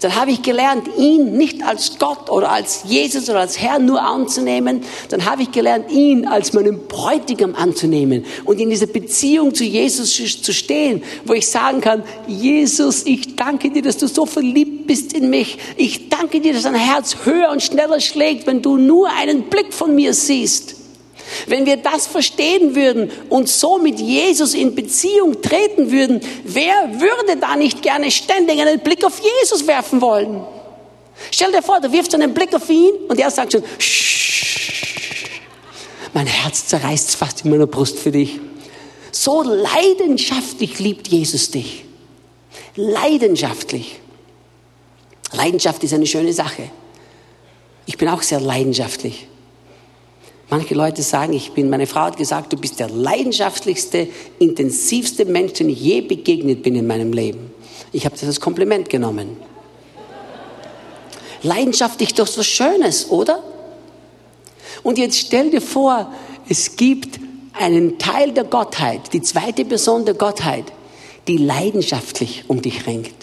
dann 0.00 0.14
habe 0.14 0.30
ich 0.30 0.42
gelernt, 0.42 0.88
ihn 0.96 1.36
nicht 1.36 1.62
als 1.62 1.98
Gott 1.98 2.30
oder 2.30 2.50
als 2.50 2.84
Jesus 2.86 3.28
oder 3.28 3.40
als 3.40 3.60
Herr 3.60 3.78
nur 3.78 4.02
anzunehmen, 4.02 4.82
dann 5.08 5.24
habe 5.24 5.42
ich 5.42 5.52
gelernt, 5.52 5.90
ihn 5.90 6.26
als 6.26 6.52
meinen 6.52 6.86
Bräutigam 6.86 7.54
anzunehmen 7.54 8.24
und 8.44 8.60
in 8.60 8.70
dieser 8.70 8.86
Beziehung 8.86 9.54
zu 9.54 9.64
Jesus 9.64 10.14
zu 10.14 10.52
stehen, 10.52 11.02
wo 11.24 11.34
ich 11.34 11.48
sagen 11.48 11.80
kann, 11.80 12.02
Jesus, 12.26 13.04
ich 13.06 13.36
danke 13.36 13.70
dir, 13.70 13.82
dass 13.82 13.98
du 13.98 14.06
so 14.06 14.26
verliebt 14.26 14.86
bist 14.86 15.12
in 15.12 15.30
mich. 15.30 15.58
Ich 15.76 16.08
danke 16.08 16.40
dir, 16.40 16.52
dass 16.52 16.62
dein 16.62 16.74
Herz 16.74 17.16
höher 17.24 17.50
und 17.50 17.62
schneller 17.62 18.00
schlägt, 18.00 18.46
wenn 18.46 18.62
du 18.62 18.76
nur 18.76 19.08
einen 19.08 19.44
Blick 19.44 19.72
von 19.72 19.94
mir 19.94 20.14
siehst. 20.14 20.83
Wenn 21.46 21.66
wir 21.66 21.76
das 21.76 22.06
verstehen 22.06 22.74
würden 22.74 23.10
und 23.28 23.48
so 23.48 23.78
mit 23.78 23.98
Jesus 24.00 24.54
in 24.54 24.74
Beziehung 24.74 25.40
treten 25.42 25.90
würden, 25.90 26.20
wer 26.44 27.00
würde 27.00 27.36
da 27.40 27.56
nicht 27.56 27.82
gerne 27.82 28.10
ständig 28.10 28.60
einen 28.60 28.80
Blick 28.80 29.04
auf 29.04 29.20
Jesus 29.20 29.66
werfen 29.66 30.00
wollen? 30.00 30.44
Stell 31.30 31.52
dir 31.52 31.62
vor, 31.62 31.80
du 31.80 31.92
wirfst 31.92 32.14
einen 32.14 32.34
Blick 32.34 32.54
auf 32.54 32.68
ihn 32.68 32.94
und 33.08 33.18
er 33.18 33.30
sagt 33.30 33.52
schon, 33.52 33.62
mein 36.12 36.26
Herz 36.26 36.66
zerreißt 36.66 37.16
fast 37.16 37.44
in 37.44 37.50
meiner 37.50 37.66
Brust 37.66 37.98
für 37.98 38.12
dich. 38.12 38.38
So 39.10 39.42
leidenschaftlich 39.42 40.78
liebt 40.78 41.08
Jesus 41.08 41.50
dich. 41.50 41.84
Leidenschaftlich. 42.76 44.00
Leidenschaft 45.32 45.82
ist 45.84 45.92
eine 45.94 46.06
schöne 46.06 46.32
Sache. 46.32 46.70
Ich 47.86 47.98
bin 47.98 48.08
auch 48.08 48.22
sehr 48.22 48.40
leidenschaftlich. 48.40 49.26
Manche 50.50 50.74
Leute 50.74 51.02
sagen, 51.02 51.32
ich 51.32 51.52
bin, 51.52 51.70
meine 51.70 51.86
Frau 51.86 52.02
hat 52.02 52.16
gesagt, 52.16 52.52
du 52.52 52.56
bist 52.56 52.78
der 52.78 52.90
leidenschaftlichste, 52.90 54.08
intensivste 54.38 55.24
Mensch, 55.24 55.54
den 55.54 55.70
ich 55.70 55.80
je 55.80 56.02
begegnet 56.02 56.62
bin 56.62 56.74
in 56.74 56.86
meinem 56.86 57.12
Leben. 57.12 57.50
Ich 57.92 58.04
habe 58.04 58.14
das 58.14 58.24
als 58.24 58.40
Kompliment 58.40 58.90
genommen. 58.90 59.36
Leidenschaftlich 61.42 62.14
doch 62.14 62.26
so 62.26 62.42
Schönes, 62.42 63.10
oder? 63.10 63.42
Und 64.82 64.98
jetzt 64.98 65.18
stell 65.18 65.50
dir 65.50 65.62
vor, 65.62 66.12
es 66.48 66.76
gibt 66.76 67.18
einen 67.54 67.98
Teil 67.98 68.32
der 68.32 68.44
Gottheit, 68.44 69.12
die 69.12 69.22
zweite 69.22 69.64
Person 69.64 70.04
der 70.04 70.14
Gottheit, 70.14 70.64
die 71.26 71.38
leidenschaftlich 71.38 72.44
um 72.48 72.60
dich 72.60 72.86
ringt. 72.86 73.14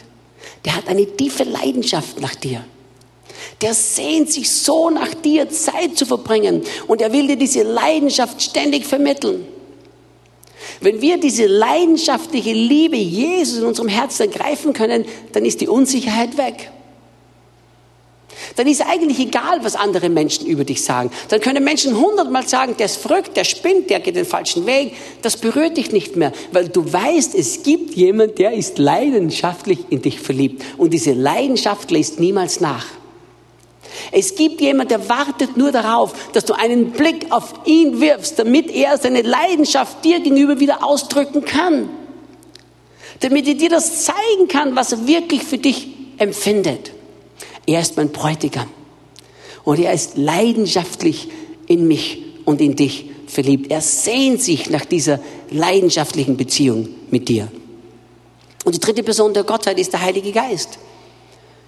Der 0.66 0.76
hat 0.76 0.88
eine 0.88 1.06
tiefe 1.06 1.44
Leidenschaft 1.44 2.20
nach 2.20 2.36
dir 2.36 2.64
der 3.62 3.74
sehnt 3.74 4.32
sich 4.32 4.50
so 4.50 4.90
nach 4.90 5.14
dir, 5.14 5.50
Zeit 5.50 5.98
zu 5.98 6.06
verbringen. 6.06 6.64
Und 6.88 7.02
er 7.02 7.14
will 7.14 7.28
dir 7.28 7.36
diese 7.36 7.64
Leidenschaft 7.64 8.42
ständig 8.42 8.86
vermitteln. 8.86 9.46
Wenn 10.80 11.02
wir 11.02 11.20
diese 11.20 11.46
leidenschaftliche 11.46 12.54
Liebe 12.54 12.98
Jesus 12.98 13.60
in 13.60 13.66
unserem 13.66 13.90
Herzen 13.90 14.24
ergreifen 14.24 14.74
können, 14.74 15.06
dann 15.34 15.46
ist 15.46 15.62
die 15.62 15.68
Unsicherheit 15.68 16.38
weg. 16.38 16.72
Dann 18.56 18.68
ist 18.68 18.82
eigentlich 18.82 19.20
egal, 19.20 19.64
was 19.64 19.76
andere 19.76 20.10
Menschen 20.10 20.48
über 20.48 20.64
dich 20.64 20.84
sagen. 20.84 21.12
Dann 21.30 21.40
können 21.42 21.64
Menschen 21.64 22.00
hundertmal 22.00 22.48
sagen, 22.48 22.76
der 22.78 22.88
ist 22.88 22.98
verrückt, 22.98 23.38
der 23.38 23.44
spinnt, 23.44 23.90
der 23.90 24.00
geht 24.00 24.16
den 24.16 24.26
falschen 24.26 24.66
Weg. 24.66 24.94
Das 25.22 25.38
berührt 25.38 25.78
dich 25.78 25.92
nicht 25.92 26.16
mehr, 26.16 26.32
weil 26.52 26.68
du 26.68 26.92
weißt, 26.92 27.36
es 27.36 27.64
gibt 27.64 27.94
jemand, 27.94 28.40
der 28.40 28.54
ist 28.54 28.80
leidenschaftlich 28.80 29.80
in 29.90 30.02
dich 30.02 30.20
verliebt. 30.20 30.64
Und 30.78 30.92
diese 30.92 31.14
Leidenschaft 31.14 31.92
lässt 31.92 32.20
niemals 32.20 32.60
nach. 32.60 32.86
Es 34.12 34.36
gibt 34.36 34.62
jemand, 34.62 34.92
der 34.92 35.10
wartet 35.10 35.58
nur 35.58 35.72
darauf, 35.72 36.14
dass 36.34 36.46
du 36.46 36.54
einen 36.54 36.92
Blick 36.92 37.32
auf 37.32 37.54
ihn 37.66 38.02
wirfst, 38.02 38.40
damit 38.40 38.72
er 38.72 38.98
seine 38.98 39.22
Leidenschaft 39.22 40.04
dir 40.04 40.20
gegenüber 40.20 40.60
wieder 40.60 40.84
ausdrücken 40.84 41.46
kann. 41.46 41.90
Damit 43.20 43.48
er 43.48 43.56
dir 43.56 43.70
das 43.70 44.06
zeigen 44.06 44.48
kann, 44.48 44.76
was 44.76 44.92
er 44.92 45.08
wirklich 45.08 45.44
für 45.44 45.58
dich 45.58 45.88
empfindet. 46.18 46.92
Er 47.66 47.82
ist 47.82 47.98
mein 47.98 48.12
Bräutigam. 48.12 48.70
Und 49.64 49.80
er 49.80 49.94
ist 49.94 50.18
leidenschaftlich 50.18 51.30
in 51.68 51.88
mich 51.88 52.24
und 52.46 52.62
in 52.62 52.76
dich 52.76 53.10
verliebt. 53.28 53.72
Er 53.72 53.82
sehnt 53.82 54.42
sich 54.42 54.70
nach 54.70 54.86
dieser 54.86 55.20
leidenschaftlichen 55.52 56.38
Beziehung 56.38 56.90
mit 57.12 57.30
dir. 57.30 57.48
Und 58.66 58.76
die 58.76 58.80
dritte 58.80 59.04
Person 59.04 59.34
der 59.34 59.44
Gottheit 59.44 59.80
ist 59.80 59.94
der 59.94 60.02
Heilige 60.02 60.32
Geist. 60.32 60.80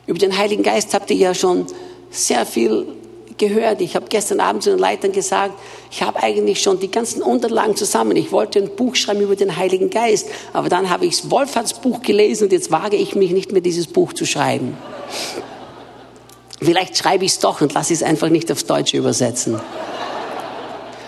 Über 0.06 0.20
den 0.20 0.38
Heiligen 0.38 0.64
Geist 0.64 0.94
habt 0.94 1.10
ihr 1.12 1.18
ja 1.18 1.34
schon 1.34 1.66
sehr 2.14 2.46
viel 2.46 2.86
gehört. 3.38 3.82
Ich 3.82 3.96
habe 3.96 4.06
gestern 4.08 4.40
Abend 4.40 4.64
zu 4.64 4.70
den 4.70 4.80
Leitern 4.80 5.12
gesagt, 5.12 5.54
ich 5.92 6.02
habe 6.04 6.22
eigentlich 6.22 6.62
schon 6.62 6.80
die 6.80 6.92
ganzen 6.92 7.22
Unterlagen 7.22 7.76
zusammen. 7.76 8.16
Ich 8.16 8.32
wollte 8.32 8.60
ein 8.60 8.76
Buch 8.76 8.96
schreiben 8.96 9.22
über 9.22 9.36
den 9.36 9.58
Heiligen 9.58 9.90
Geist, 9.90 10.28
aber 10.54 10.70
dann 10.70 10.90
habe 10.90 11.06
ich 11.06 11.20
das 11.20 11.32
Wolfhards-Buch 11.32 12.02
gelesen 12.02 12.46
und 12.46 12.54
jetzt 12.54 12.72
wage 12.72 12.96
ich 12.96 13.16
mich 13.16 13.32
nicht 13.32 13.52
mehr, 13.52 13.62
dieses 13.62 13.88
Buch 13.88 14.14
zu 14.14 14.26
schreiben. 14.26 14.78
Vielleicht 16.62 16.98
schreibe 16.98 17.26
ich 17.26 17.32
es 17.32 17.40
doch 17.40 17.62
und 17.62 17.74
lasse 17.74 17.94
es 17.94 18.04
einfach 18.04 18.30
nicht 18.30 18.52
aufs 18.52 18.66
Deutsche 18.66 18.98
übersetzen. 18.98 19.60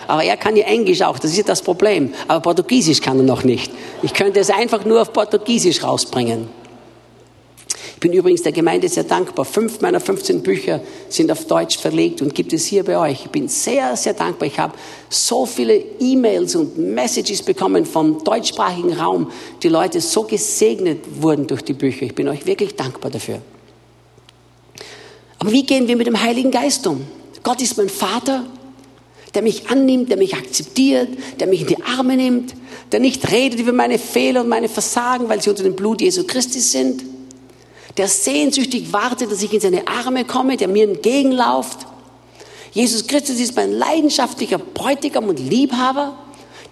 Aber 0.08 0.22
er 0.22 0.36
kann 0.36 0.56
ja 0.56 0.64
Englisch 0.66 1.02
auch, 1.02 1.18
das 1.18 1.36
ist 1.36 1.48
das 1.48 1.62
Problem. 1.62 2.12
Aber 2.28 2.40
Portugiesisch 2.40 3.00
kann 3.00 3.18
er 3.18 3.24
noch 3.24 3.42
nicht. 3.42 3.72
Ich 4.02 4.12
könnte 4.12 4.38
es 4.38 4.50
einfach 4.50 4.84
nur 4.84 5.02
auf 5.02 5.12
Portugiesisch 5.12 5.82
rausbringen. 5.82 6.48
Ich 7.96 8.00
bin 8.00 8.12
übrigens 8.12 8.42
der 8.42 8.52
Gemeinde 8.52 8.90
sehr 8.90 9.04
dankbar. 9.04 9.46
Fünf 9.46 9.80
meiner 9.80 10.00
15 10.00 10.42
Bücher 10.42 10.82
sind 11.08 11.32
auf 11.32 11.46
Deutsch 11.46 11.78
verlegt 11.78 12.20
und 12.20 12.34
gibt 12.34 12.52
es 12.52 12.66
hier 12.66 12.84
bei 12.84 12.98
euch. 12.98 13.24
Ich 13.24 13.30
bin 13.30 13.48
sehr, 13.48 13.96
sehr 13.96 14.12
dankbar. 14.12 14.46
Ich 14.46 14.58
habe 14.58 14.74
so 15.08 15.46
viele 15.46 15.82
E-Mails 15.98 16.56
und 16.56 16.76
Messages 16.76 17.42
bekommen 17.42 17.86
vom 17.86 18.22
deutschsprachigen 18.22 18.92
Raum. 18.92 19.30
Die 19.62 19.70
Leute 19.70 20.02
so 20.02 20.24
gesegnet 20.24 21.22
wurden 21.22 21.46
durch 21.46 21.62
die 21.62 21.72
Bücher. 21.72 22.02
Ich 22.04 22.14
bin 22.14 22.28
euch 22.28 22.44
wirklich 22.44 22.76
dankbar 22.76 23.10
dafür. 23.10 23.40
Aber 25.38 25.50
wie 25.50 25.64
gehen 25.64 25.88
wir 25.88 25.96
mit 25.96 26.06
dem 26.06 26.22
Heiligen 26.22 26.50
Geist 26.50 26.86
um? 26.86 27.00
Gott 27.42 27.62
ist 27.62 27.78
mein 27.78 27.88
Vater, 27.88 28.44
der 29.34 29.40
mich 29.40 29.70
annimmt, 29.70 30.10
der 30.10 30.18
mich 30.18 30.34
akzeptiert, 30.34 31.08
der 31.40 31.46
mich 31.46 31.62
in 31.62 31.68
die 31.68 31.82
Arme 31.82 32.16
nimmt, 32.16 32.52
der 32.92 33.00
nicht 33.00 33.32
redet 33.32 33.58
über 33.58 33.72
meine 33.72 33.98
Fehler 33.98 34.42
und 34.42 34.50
meine 34.50 34.68
Versagen, 34.68 35.30
weil 35.30 35.40
sie 35.40 35.48
unter 35.48 35.62
dem 35.62 35.74
Blut 35.74 36.02
Jesu 36.02 36.24
Christi 36.24 36.60
sind 36.60 37.15
der 37.96 38.08
sehnsüchtig 38.08 38.92
wartet, 38.92 39.30
dass 39.32 39.42
ich 39.42 39.52
in 39.52 39.60
seine 39.60 39.88
Arme 39.88 40.24
komme, 40.24 40.56
der 40.56 40.68
mir 40.68 40.84
entgegenläuft. 40.84 41.78
Jesus 42.72 43.06
Christus 43.06 43.40
ist 43.40 43.56
mein 43.56 43.72
leidenschaftlicher 43.72 44.58
Bräutigam 44.58 45.28
und 45.28 45.38
Liebhaber. 45.38 46.18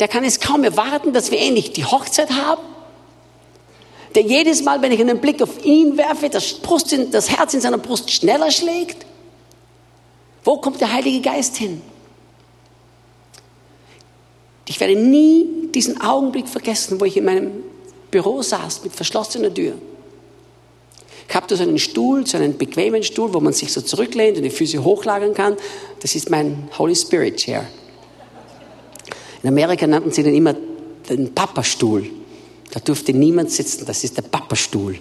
Der 0.01 0.09
kann 0.09 0.25
es 0.25 0.41
kaum 0.41 0.65
erwarten, 0.65 1.13
dass 1.13 1.31
wir 1.31 1.41
endlich 1.41 1.73
die 1.73 1.85
Hochzeit 1.85 2.31
haben. 2.31 2.61
Der 4.15 4.23
jedes 4.23 4.63
Mal, 4.63 4.83
wenn 4.83 4.93
ich 4.93 5.01
einen 5.01 5.21
Blick 5.21 5.43
auf 5.43 5.65
ihn 5.65 5.97
werfe, 5.97 6.29
das, 6.29 6.55
Brust, 6.55 6.97
das 7.11 7.31
Herz 7.31 7.55
in 7.55 7.61
seiner 7.61 7.79
Brust 7.79 8.11
schneller 8.11 8.51
schlägt. 8.51 9.07
Wo 10.45 10.59
kommt 10.59 10.81
der 10.81 10.93
Heilige 10.93 11.21
Geist 11.21 11.57
hin? 11.57 11.81
Ich 14.69 14.79
werde 14.79 14.97
nie 14.97 15.69
diesen 15.75 16.01
Augenblick 16.01 16.49
vergessen, 16.49 17.01
wo 17.01 17.05
ich 17.05 17.17
in 17.17 17.25
meinem 17.25 17.53
Büro 18.11 18.43
saß 18.43 18.85
mit 18.85 18.93
verschlossener 18.95 19.53
Tür. 19.53 19.75
Ich 21.29 21.35
habe 21.35 21.47
da 21.47 21.57
so 21.57 21.63
einen 21.63 21.79
Stuhl, 21.79 22.27
so 22.27 22.37
einen 22.37 22.57
bequemen 22.57 23.03
Stuhl, 23.03 23.33
wo 23.33 23.41
man 23.41 23.53
sich 23.53 23.73
so 23.73 23.81
zurücklehnt 23.81 24.37
und 24.37 24.43
die 24.43 24.51
Füße 24.51 24.83
hochlagern 24.83 25.35
kann. 25.35 25.57
Das 26.01 26.15
ist 26.15 26.31
mein 26.31 26.69
Holy 26.79 26.95
Spirit 26.95 27.37
Chair. 27.37 27.67
In 29.43 29.49
Amerika 29.49 29.87
nannten 29.87 30.11
sie 30.11 30.23
den 30.23 30.35
immer 30.35 30.55
den 31.09 31.35
Papastuhl. 31.35 32.07
Da 32.71 32.81
durfte 32.81 33.13
niemand 33.13 33.51
sitzen, 33.51 33.85
das 33.87 34.05
ist 34.05 34.17
der 34.17 34.23
Papastuhl. 34.23 34.99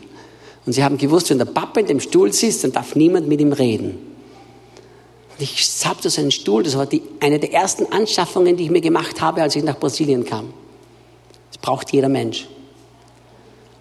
Und 0.66 0.74
sie 0.74 0.84
haben 0.84 0.98
gewusst, 0.98 1.30
wenn 1.30 1.38
der 1.38 1.46
Papa 1.46 1.80
in 1.80 1.88
dem 1.88 2.00
Stuhl 2.00 2.32
sitzt, 2.32 2.64
dann 2.64 2.72
darf 2.72 2.96
niemand 2.96 3.28
mit 3.28 3.42
ihm 3.42 3.52
reden. 3.52 3.92
Und 3.92 5.42
ich 5.42 5.68
habe 5.86 6.00
da 6.02 6.10
so 6.10 6.22
einen 6.22 6.32
Stuhl, 6.32 6.64
das 6.64 6.78
war 6.78 6.86
die, 6.86 7.02
eine 7.20 7.40
der 7.40 7.52
ersten 7.52 7.92
Anschaffungen, 7.92 8.56
die 8.56 8.66
ich 8.66 8.70
mir 8.70 8.82
gemacht 8.82 9.20
habe, 9.20 9.42
als 9.42 9.56
ich 9.56 9.64
nach 9.64 9.80
Brasilien 9.80 10.24
kam. 10.24 10.54
Das 11.52 11.58
braucht 11.58 11.92
jeder 11.92 12.10
Mensch. 12.10 12.48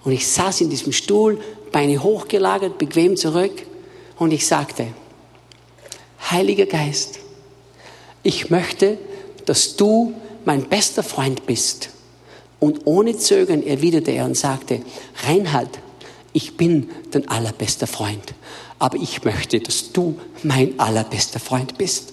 Und 0.05 0.13
ich 0.13 0.27
saß 0.27 0.63
in 0.63 0.71
diesem 0.71 0.93
Stuhl, 0.93 1.39
Beine 1.73 2.03
hochgelagert, 2.03 2.79
bequem 2.79 3.17
zurück. 3.17 3.67
Und 4.19 4.33
ich 4.33 4.47
sagte, 4.47 4.89
Heiliger 6.31 6.67
Geist, 6.67 7.19
ich 8.23 8.51
möchte, 8.51 8.99
dass 9.47 9.77
du 9.77 10.15
mein 10.45 10.69
bester 10.69 11.03
Freund 11.03 11.47
bist. 11.47 11.91
Und 12.61 12.87
ohne 12.87 13.17
Zögern 13.17 13.63
erwiderte 13.63 14.13
er 14.13 14.25
und 14.25 14.37
sagte, 14.37 14.83
Reinhard, 15.27 15.81
ich 16.33 16.57
bin 16.57 16.91
dein 17.11 17.29
allerbester 17.29 17.87
Freund, 17.87 18.35
aber 18.79 18.97
ich 18.97 19.25
möchte, 19.25 19.61
dass 19.61 19.93
du 19.93 20.19
mein 20.43 20.79
allerbester 20.79 21.41
Freund 21.41 21.77
bist. 21.77 22.13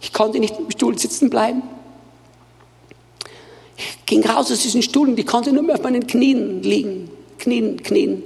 Ich 0.00 0.12
konnte 0.12 0.40
nicht 0.40 0.58
im 0.58 0.70
Stuhl 0.70 0.98
sitzen 0.98 1.30
bleiben. 1.30 1.62
Ich 3.76 4.06
ging 4.06 4.24
raus 4.26 4.50
aus 4.50 4.62
diesem 4.62 4.82
Stuhl 4.82 5.10
und 5.10 5.18
ich 5.18 5.26
konnte 5.26 5.52
nur 5.52 5.62
mehr 5.62 5.76
auf 5.76 5.82
meinen 5.82 6.06
Knien 6.06 6.62
liegen, 6.62 7.10
knien, 7.40 7.82
knien. 7.82 8.22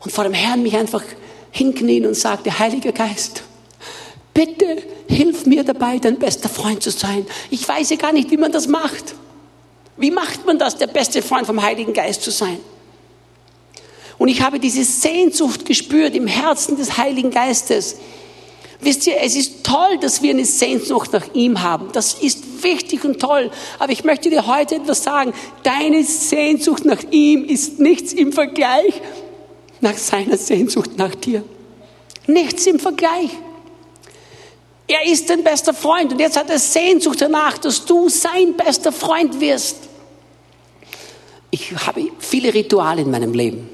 Und 0.00 0.10
vor 0.10 0.24
dem 0.24 0.34
Herrn 0.34 0.62
mich 0.62 0.76
einfach 0.76 1.02
hinknien 1.50 2.06
und 2.06 2.14
sagte, 2.14 2.58
Heiliger 2.58 2.92
Geist, 2.92 3.42
bitte 4.34 4.82
hilf 5.08 5.46
mir 5.46 5.64
dabei, 5.64 5.98
dein 5.98 6.18
bester 6.18 6.48
Freund 6.48 6.82
zu 6.82 6.90
sein. 6.90 7.26
Ich 7.50 7.66
weiß 7.66 7.90
ja 7.90 7.96
gar 7.96 8.12
nicht, 8.12 8.30
wie 8.30 8.36
man 8.36 8.52
das 8.52 8.66
macht. 8.66 9.14
Wie 9.96 10.10
macht 10.10 10.44
man 10.44 10.58
das, 10.58 10.76
der 10.76 10.88
beste 10.88 11.22
Freund 11.22 11.46
vom 11.46 11.62
Heiligen 11.62 11.92
Geist 11.92 12.22
zu 12.22 12.30
sein? 12.30 12.58
Und 14.18 14.28
ich 14.28 14.42
habe 14.42 14.58
diese 14.58 14.84
Sehnsucht 14.84 15.64
gespürt 15.64 16.14
im 16.14 16.26
Herzen 16.26 16.76
des 16.76 16.96
Heiligen 16.96 17.30
Geistes. 17.30 17.96
Wisst 18.80 19.06
ihr, 19.06 19.16
es 19.22 19.36
ist 19.36 19.64
toll, 19.64 19.98
dass 20.00 20.22
wir 20.22 20.30
eine 20.30 20.44
Sehnsucht 20.44 21.12
nach 21.12 21.34
ihm 21.34 21.62
haben. 21.62 21.88
Das 21.92 22.14
ist 22.14 22.62
wichtig 22.62 23.04
und 23.04 23.20
toll. 23.20 23.50
Aber 23.78 23.92
ich 23.92 24.04
möchte 24.04 24.28
dir 24.28 24.46
heute 24.46 24.76
etwas 24.76 25.02
sagen. 25.02 25.32
Deine 25.62 26.04
Sehnsucht 26.04 26.84
nach 26.84 27.02
ihm 27.10 27.44
ist 27.44 27.80
nichts 27.80 28.12
im 28.12 28.32
Vergleich 28.32 29.00
nach 29.80 29.96
seiner 29.96 30.36
Sehnsucht 30.36 30.96
nach 30.96 31.14
dir. 31.14 31.44
Nichts 32.26 32.66
im 32.66 32.78
Vergleich. 32.78 33.30
Er 34.88 35.04
ist 35.06 35.28
dein 35.30 35.42
bester 35.42 35.74
Freund 35.74 36.12
und 36.12 36.20
jetzt 36.20 36.36
hat 36.36 36.50
er 36.50 36.58
Sehnsucht 36.58 37.20
danach, 37.20 37.58
dass 37.58 37.84
du 37.84 38.08
sein 38.08 38.54
bester 38.56 38.92
Freund 38.92 39.40
wirst. 39.40 39.76
Ich 41.50 41.72
habe 41.86 42.08
viele 42.18 42.52
Rituale 42.54 43.02
in 43.02 43.10
meinem 43.10 43.32
Leben. 43.32 43.68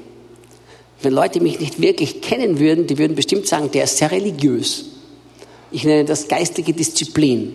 Wenn 1.01 1.13
Leute 1.13 1.41
mich 1.41 1.59
nicht 1.59 1.81
wirklich 1.81 2.21
kennen 2.21 2.59
würden, 2.59 2.87
die 2.87 2.97
würden 2.97 3.15
bestimmt 3.15 3.47
sagen, 3.47 3.69
der 3.71 3.83
ist 3.83 3.97
sehr 3.97 4.09
religiös. 4.09 4.92
Ich 5.73 5.83
nenne 5.83 6.05
das 6.05 6.27
geistige 6.27 6.71
Disziplin. 6.71 7.51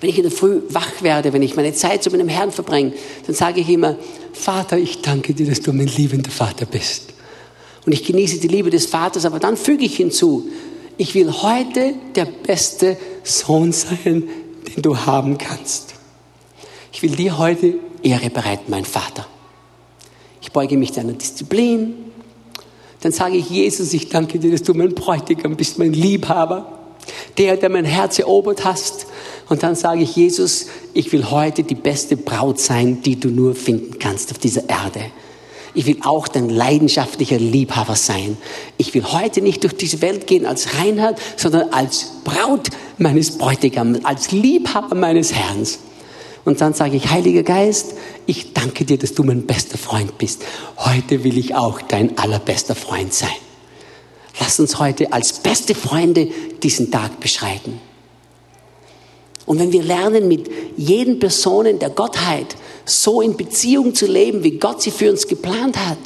Wenn 0.00 0.10
ich 0.10 0.16
in 0.16 0.22
der 0.22 0.32
Früh 0.32 0.62
wach 0.68 1.02
werde, 1.02 1.32
wenn 1.32 1.42
ich 1.42 1.56
meine 1.56 1.72
Zeit 1.74 2.04
zu 2.04 2.10
meinem 2.10 2.28
Herrn 2.28 2.52
verbringe, 2.52 2.92
dann 3.26 3.34
sage 3.34 3.60
ich 3.60 3.68
immer, 3.68 3.96
Vater, 4.32 4.78
ich 4.78 5.02
danke 5.02 5.34
dir, 5.34 5.46
dass 5.46 5.60
du 5.60 5.72
mein 5.72 5.88
liebender 5.88 6.30
Vater 6.30 6.64
bist. 6.64 7.14
Und 7.84 7.92
ich 7.92 8.04
genieße 8.04 8.38
die 8.38 8.48
Liebe 8.48 8.70
des 8.70 8.86
Vaters, 8.86 9.24
aber 9.24 9.40
dann 9.40 9.56
füge 9.56 9.84
ich 9.84 9.96
hinzu, 9.96 10.48
ich 10.98 11.14
will 11.14 11.32
heute 11.32 11.94
der 12.14 12.26
beste 12.26 12.96
Sohn 13.24 13.72
sein, 13.72 14.24
den 14.68 14.82
du 14.82 14.96
haben 14.96 15.38
kannst. 15.38 15.94
Ich 16.92 17.02
will 17.02 17.16
dir 17.16 17.38
heute 17.38 17.74
Ehre 18.02 18.30
bereiten, 18.30 18.70
mein 18.70 18.84
Vater. 18.84 19.26
Ich 20.40 20.52
beuge 20.52 20.76
mich 20.76 20.92
deiner 20.92 21.12
Disziplin. 21.12 22.05
Dann 23.06 23.12
sage 23.12 23.36
ich, 23.36 23.48
Jesus, 23.48 23.94
ich 23.94 24.08
danke 24.08 24.40
dir, 24.40 24.50
dass 24.50 24.64
du 24.64 24.74
mein 24.74 24.92
Bräutigam 24.92 25.54
bist, 25.54 25.78
mein 25.78 25.92
Liebhaber, 25.92 26.66
der, 27.38 27.56
der 27.56 27.68
mein 27.68 27.84
Herz 27.84 28.18
erobert 28.18 28.64
hast. 28.64 29.06
Und 29.48 29.62
dann 29.62 29.76
sage 29.76 30.02
ich, 30.02 30.16
Jesus, 30.16 30.66
ich 30.92 31.12
will 31.12 31.30
heute 31.30 31.62
die 31.62 31.76
beste 31.76 32.16
Braut 32.16 32.58
sein, 32.58 33.02
die 33.02 33.14
du 33.14 33.28
nur 33.28 33.54
finden 33.54 34.00
kannst 34.00 34.32
auf 34.32 34.38
dieser 34.38 34.68
Erde. 34.68 35.02
Ich 35.72 35.86
will 35.86 35.98
auch 36.02 36.26
dein 36.26 36.50
leidenschaftlicher 36.50 37.38
Liebhaber 37.38 37.94
sein. 37.94 38.36
Ich 38.76 38.92
will 38.92 39.04
heute 39.04 39.40
nicht 39.40 39.62
durch 39.62 39.76
diese 39.76 40.02
Welt 40.02 40.26
gehen 40.26 40.44
als 40.44 40.76
Reinhard, 40.76 41.20
sondern 41.36 41.72
als 41.72 42.10
Braut 42.24 42.70
meines 42.98 43.38
Bräutigams, 43.38 44.04
als 44.04 44.32
Liebhaber 44.32 44.96
meines 44.96 45.32
Herrn. 45.32 45.64
Und 46.46 46.60
dann 46.60 46.74
sage 46.74 46.96
ich, 46.96 47.10
Heiliger 47.10 47.42
Geist, 47.42 47.94
ich 48.24 48.52
danke 48.52 48.84
dir, 48.84 48.96
dass 48.96 49.14
du 49.14 49.24
mein 49.24 49.46
bester 49.46 49.76
Freund 49.76 50.16
bist. 50.16 50.42
Heute 50.78 51.24
will 51.24 51.36
ich 51.36 51.56
auch 51.56 51.82
dein 51.82 52.16
allerbester 52.16 52.76
Freund 52.76 53.12
sein. 53.12 53.28
Lass 54.38 54.60
uns 54.60 54.78
heute 54.78 55.12
als 55.12 55.32
beste 55.32 55.74
Freunde 55.74 56.28
diesen 56.62 56.92
Tag 56.92 57.18
beschreiten. 57.18 57.80
Und 59.44 59.58
wenn 59.58 59.72
wir 59.72 59.82
lernen, 59.82 60.28
mit 60.28 60.48
jeden 60.76 61.18
Personen 61.18 61.80
der 61.80 61.90
Gottheit 61.90 62.54
so 62.84 63.20
in 63.20 63.36
Beziehung 63.36 63.96
zu 63.96 64.06
leben, 64.06 64.44
wie 64.44 64.58
Gott 64.58 64.82
sie 64.82 64.92
für 64.92 65.10
uns 65.10 65.26
geplant 65.26 65.76
hat, 65.76 65.98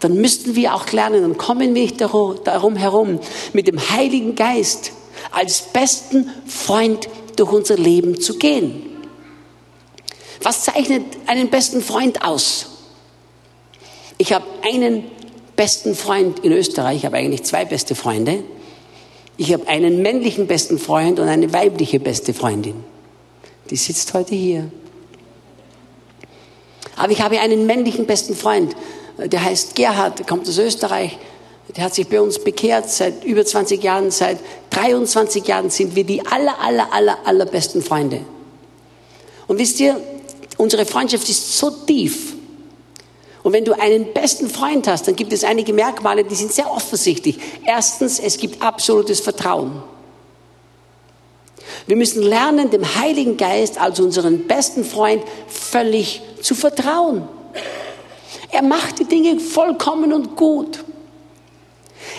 dann 0.00 0.12
müssten 0.14 0.56
wir 0.56 0.74
auch 0.74 0.92
lernen, 0.92 1.22
dann 1.22 1.38
kommen 1.38 1.74
wir 1.74 1.82
nicht 1.82 2.02
darum 2.02 2.76
herum, 2.76 3.18
mit 3.54 3.66
dem 3.66 3.80
Heiligen 3.80 4.34
Geist 4.34 4.92
als 5.30 5.62
besten 5.72 6.30
Freund 6.46 7.08
durch 7.36 7.50
unser 7.50 7.78
Leben 7.78 8.20
zu 8.20 8.36
gehen. 8.36 8.87
Was 10.42 10.64
zeichnet 10.64 11.04
einen 11.26 11.50
besten 11.50 11.82
Freund 11.82 12.24
aus? 12.24 12.66
Ich 14.18 14.32
habe 14.32 14.44
einen 14.62 15.04
besten 15.56 15.94
Freund 15.94 16.40
in 16.40 16.52
Österreich, 16.52 16.98
ich 16.98 17.04
habe 17.04 17.16
eigentlich 17.16 17.42
zwei 17.44 17.64
beste 17.64 17.94
Freunde. 17.94 18.44
Ich 19.36 19.52
habe 19.52 19.68
einen 19.68 20.02
männlichen 20.02 20.46
besten 20.46 20.78
Freund 20.78 21.20
und 21.20 21.28
eine 21.28 21.52
weibliche 21.52 22.00
beste 22.00 22.34
Freundin. 22.34 22.82
Die 23.70 23.76
sitzt 23.76 24.14
heute 24.14 24.34
hier. 24.34 24.70
Aber 26.96 27.12
ich 27.12 27.20
habe 27.20 27.38
einen 27.38 27.66
männlichen 27.66 28.06
besten 28.06 28.34
Freund, 28.34 28.74
der 29.16 29.44
heißt 29.44 29.76
Gerhard, 29.76 30.18
der 30.18 30.26
kommt 30.26 30.48
aus 30.48 30.58
Österreich. 30.58 31.16
Der 31.76 31.84
hat 31.84 31.94
sich 31.94 32.08
bei 32.08 32.20
uns 32.20 32.42
bekehrt 32.42 32.90
seit 32.90 33.24
über 33.24 33.44
20 33.44 33.82
Jahren. 33.82 34.10
Seit 34.10 34.38
23 34.70 35.46
Jahren 35.46 35.70
sind 35.70 35.94
wir 35.94 36.04
die 36.04 36.24
aller, 36.26 36.58
aller, 36.60 36.92
aller, 36.92 37.18
allerbesten 37.24 37.82
Freunde. 37.82 38.22
Und 39.46 39.58
wisst 39.58 39.78
ihr, 39.80 40.00
unsere 40.58 40.84
Freundschaft 40.84 41.28
ist 41.28 41.58
so 41.58 41.70
tief. 41.70 42.34
Und 43.42 43.52
wenn 43.52 43.64
du 43.64 43.72
einen 43.72 44.12
besten 44.12 44.50
Freund 44.50 44.86
hast, 44.86 45.08
dann 45.08 45.16
gibt 45.16 45.32
es 45.32 45.44
einige 45.44 45.72
Merkmale, 45.72 46.24
die 46.24 46.34
sind 46.34 46.52
sehr 46.52 46.70
offensichtlich. 46.70 47.38
Erstens, 47.64 48.18
es 48.18 48.36
gibt 48.36 48.60
absolutes 48.60 49.20
Vertrauen. 49.20 49.82
Wir 51.86 51.96
müssen 51.96 52.22
lernen, 52.22 52.70
dem 52.70 52.84
Heiligen 52.96 53.36
Geist, 53.36 53.80
also 53.80 54.04
unseren 54.04 54.46
besten 54.46 54.84
Freund, 54.84 55.22
völlig 55.46 56.20
zu 56.42 56.54
vertrauen. 56.54 57.26
Er 58.50 58.62
macht 58.62 58.98
die 58.98 59.04
Dinge 59.04 59.40
vollkommen 59.40 60.12
und 60.12 60.36
gut. 60.36 60.84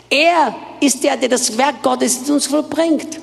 Er 0.09 0.55
ist 0.79 1.03
der, 1.03 1.17
der 1.17 1.29
das 1.29 1.57
Werk 1.57 1.83
Gottes 1.83 2.27
in 2.27 2.33
uns 2.33 2.47
vollbringt. 2.47 3.19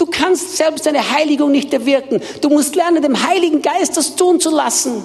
Du 0.00 0.06
kannst 0.06 0.56
selbst 0.56 0.86
deine 0.86 1.10
Heiligung 1.10 1.50
nicht 1.50 1.74
erwirken. 1.74 2.22
Du 2.40 2.48
musst 2.48 2.74
lernen, 2.74 3.02
dem 3.02 3.22
Heiligen 3.22 3.60
Geist 3.60 3.98
das 3.98 4.16
tun 4.16 4.40
zu 4.40 4.48
lassen. 4.48 5.04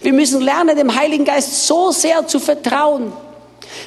Wir 0.00 0.12
müssen 0.12 0.40
lernen, 0.40 0.76
dem 0.76 0.94
Heiligen 0.94 1.24
Geist 1.24 1.66
so 1.66 1.90
sehr 1.90 2.24
zu 2.24 2.38
vertrauen. 2.38 3.12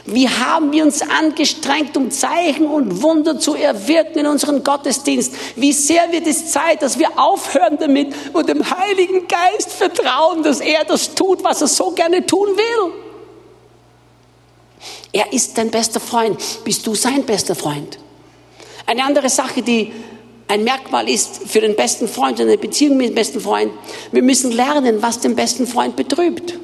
Wie 0.06 0.28
haben 0.28 0.74
wir 0.74 0.84
uns 0.84 1.02
angestrengt, 1.02 1.96
um 1.96 2.12
Zeichen 2.12 2.68
und 2.68 3.02
Wunder 3.02 3.40
zu 3.40 3.56
erwirken 3.56 4.20
in 4.20 4.28
unserem 4.28 4.62
Gottesdienst? 4.62 5.34
Wie 5.56 5.72
sehr 5.72 6.12
wird 6.12 6.28
es 6.28 6.52
Zeit, 6.52 6.82
dass 6.82 7.00
wir 7.00 7.18
aufhören 7.18 7.78
damit 7.80 8.14
und 8.34 8.50
dem 8.50 8.70
Heiligen 8.70 9.26
Geist 9.30 9.72
vertrauen, 9.72 10.44
dass 10.44 10.60
er 10.60 10.84
das 10.84 11.16
tut, 11.16 11.46
was 11.46 11.62
er 11.62 11.68
so 11.68 11.92
gerne 11.92 12.26
tun 12.26 12.50
will? 12.58 12.94
Er 15.14 15.32
ist 15.32 15.58
dein 15.58 15.72
bester 15.72 16.02
Freund. 16.02 16.38
Bist 16.66 16.86
du 16.86 16.94
sein 16.94 17.24
bester 17.24 17.56
Freund? 17.56 17.98
Eine 18.92 19.06
andere 19.06 19.30
Sache, 19.30 19.62
die 19.62 19.90
ein 20.50 20.66
Merkmal 20.66 21.08
ist 21.08 21.44
für 21.48 21.62
den 21.62 21.78
besten 21.78 22.10
Freund, 22.10 22.42
eine 22.42 22.58
Beziehung 22.58 22.98
mit 22.98 23.08
dem 23.08 23.16
besten 23.16 23.40
Freund, 23.40 23.72
wir 24.12 24.22
müssen 24.22 24.52
lernen, 24.52 25.02
was 25.02 25.22
den 25.22 25.34
besten 25.34 25.66
Freund 25.66 25.96
betrübt. 25.96 26.60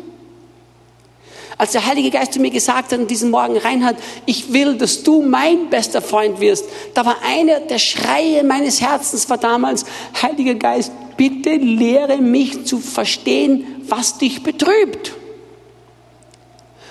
Als 1.58 1.72
der 1.72 1.86
Heilige 1.86 2.12
Geist 2.12 2.34
zu 2.34 2.42
mir 2.42 2.50
gesagt 2.50 2.92
hat 2.92 3.00
an 3.00 3.08
diesem 3.08 3.30
Morgen, 3.30 3.56
Reinhard, 3.56 3.96
ich 4.26 4.52
will, 4.52 4.76
dass 4.76 5.04
du 5.04 5.22
mein 5.22 5.70
bester 5.70 6.02
Freund 6.02 6.42
wirst, 6.42 6.66
da 6.94 7.06
war 7.06 7.16
einer 7.26 7.62
der 7.62 7.80
Schreie 7.80 8.44
meines 8.44 8.82
Herzens 8.82 9.30
war 9.30 9.38
damals, 9.38 9.86
Heiliger 10.22 10.56
Geist, 10.56 10.92
bitte 11.16 11.52
lehre 11.52 12.18
mich 12.18 12.66
zu 12.66 12.80
verstehen, 12.80 13.84
was 13.88 14.18
dich 14.18 14.44
betrübt. 14.44 15.14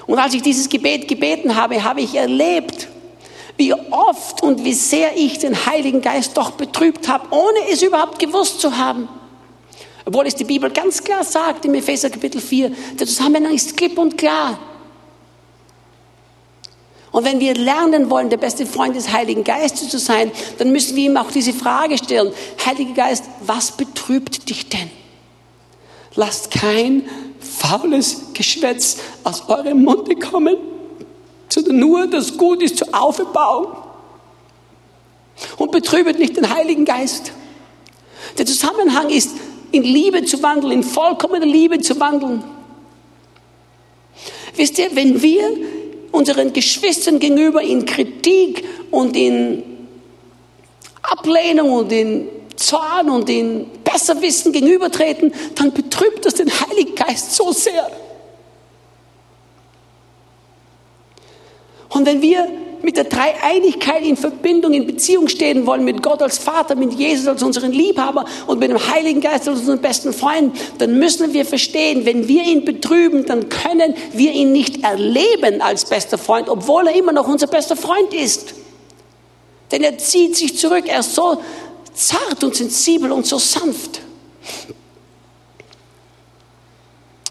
Und 0.06 0.18
als 0.18 0.32
ich 0.32 0.40
dieses 0.40 0.70
Gebet 0.70 1.06
gebeten 1.08 1.56
habe, 1.56 1.84
habe 1.84 2.00
ich 2.00 2.14
erlebt, 2.14 2.88
wie 3.56 3.72
oft 3.72 4.42
und 4.42 4.64
wie 4.64 4.74
sehr 4.74 5.16
ich 5.16 5.38
den 5.38 5.66
Heiligen 5.66 6.02
Geist 6.02 6.36
doch 6.36 6.52
betrübt 6.52 7.08
habe, 7.08 7.28
ohne 7.30 7.70
es 7.70 7.82
überhaupt 7.82 8.18
gewusst 8.18 8.60
zu 8.60 8.76
haben. 8.76 9.08
Obwohl 10.04 10.26
es 10.26 10.36
die 10.36 10.44
Bibel 10.44 10.70
ganz 10.70 11.02
klar 11.02 11.24
sagt 11.24 11.64
im 11.64 11.74
Epheser 11.74 12.10
Kapitel 12.10 12.40
4, 12.40 12.70
der 12.98 13.06
Zusammenhang 13.06 13.54
ist 13.54 13.76
klipp 13.76 13.98
und 13.98 14.16
klar. 14.16 14.58
Und 17.10 17.24
wenn 17.24 17.40
wir 17.40 17.54
lernen 17.54 18.10
wollen, 18.10 18.28
der 18.28 18.36
beste 18.36 18.66
Freund 18.66 18.94
des 18.94 19.10
Heiligen 19.10 19.42
Geistes 19.42 19.88
zu 19.88 19.98
sein, 19.98 20.30
dann 20.58 20.70
müssen 20.70 20.96
wir 20.96 21.06
ihm 21.06 21.16
auch 21.16 21.30
diese 21.30 21.54
Frage 21.54 21.96
stellen. 21.96 22.32
Heiliger 22.64 22.92
Geist, 22.92 23.24
was 23.40 23.72
betrübt 23.72 24.48
dich 24.50 24.68
denn? 24.68 24.90
Lasst 26.14 26.50
kein 26.50 27.08
faules 27.40 28.32
Geschwätz 28.34 28.98
aus 29.24 29.48
eurem 29.48 29.82
Munde 29.82 30.14
kommen, 30.16 30.56
sondern 31.48 31.78
nur 31.78 32.06
das 32.06 32.36
Gut 32.36 32.62
ist 32.62 32.78
zur 32.78 32.88
Auferbauung. 32.92 33.76
Und 35.58 35.70
betrübet 35.70 36.18
nicht 36.18 36.36
den 36.36 36.54
Heiligen 36.54 36.84
Geist. 36.84 37.32
Der 38.38 38.46
Zusammenhang 38.46 39.10
ist, 39.10 39.30
in 39.72 39.82
Liebe 39.82 40.24
zu 40.24 40.42
wandeln, 40.42 40.72
in 40.72 40.82
vollkommener 40.82 41.46
Liebe 41.46 41.80
zu 41.80 41.98
wandeln. 42.00 42.42
Wisst 44.54 44.78
ihr, 44.78 44.94
wenn 44.94 45.20
wir 45.20 45.50
unseren 46.12 46.52
Geschwistern 46.52 47.18
gegenüber 47.18 47.62
in 47.62 47.84
Kritik 47.84 48.64
und 48.90 49.16
in 49.16 49.62
Ablehnung 51.02 51.72
und 51.72 51.92
in 51.92 52.28
Zorn 52.56 53.10
und 53.10 53.28
in 53.28 53.66
Besserwissen 53.84 54.52
gegenübertreten, 54.52 55.32
dann 55.54 55.72
betrübt 55.72 56.24
das 56.24 56.34
den 56.34 56.48
Heiligen 56.48 56.94
Geist 56.94 57.34
so 57.34 57.52
sehr. 57.52 57.90
Und 61.96 62.04
wenn 62.04 62.20
wir 62.20 62.46
mit 62.82 62.98
der 62.98 63.04
Dreieinigkeit 63.04 64.04
in 64.04 64.18
Verbindung, 64.18 64.74
in 64.74 64.86
Beziehung 64.86 65.28
stehen 65.28 65.64
wollen 65.64 65.82
mit 65.82 66.02
Gott 66.02 66.20
als 66.20 66.36
Vater, 66.36 66.74
mit 66.74 66.92
Jesus 66.92 67.26
als 67.26 67.42
unseren 67.42 67.72
Liebhaber 67.72 68.26
und 68.46 68.58
mit 68.58 68.68
dem 68.68 68.90
Heiligen 68.92 69.22
Geist 69.22 69.48
als 69.48 69.60
unseren 69.60 69.80
besten 69.80 70.12
Freund, 70.12 70.54
dann 70.76 70.98
müssen 70.98 71.32
wir 71.32 71.46
verstehen, 71.46 72.04
wenn 72.04 72.28
wir 72.28 72.42
ihn 72.42 72.66
betrüben, 72.66 73.24
dann 73.24 73.48
können 73.48 73.94
wir 74.12 74.30
ihn 74.32 74.52
nicht 74.52 74.84
erleben 74.84 75.62
als 75.62 75.86
bester 75.86 76.18
Freund, 76.18 76.50
obwohl 76.50 76.86
er 76.86 76.94
immer 76.94 77.12
noch 77.12 77.26
unser 77.26 77.46
bester 77.46 77.76
Freund 77.76 78.12
ist. 78.12 78.52
Denn 79.72 79.82
er 79.82 79.96
zieht 79.96 80.36
sich 80.36 80.58
zurück, 80.58 80.84
er 80.86 81.00
ist 81.00 81.14
so 81.14 81.40
zart 81.94 82.44
und 82.44 82.54
sensibel 82.54 83.10
und 83.10 83.24
so 83.24 83.38
sanft. 83.38 84.02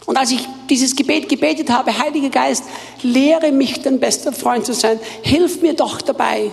Und 0.06 0.16
als 0.16 0.32
ich 0.32 0.40
dieses 0.66 0.94
Gebet 0.96 1.28
gebetet 1.28 1.70
habe, 1.70 1.98
Heiliger 1.98 2.30
Geist, 2.30 2.64
lehre 3.02 3.52
mich, 3.52 3.82
dein 3.82 4.00
bester 4.00 4.32
Freund 4.32 4.66
zu 4.66 4.74
sein. 4.74 5.00
Hilf 5.22 5.62
mir 5.62 5.74
doch 5.74 6.00
dabei. 6.02 6.50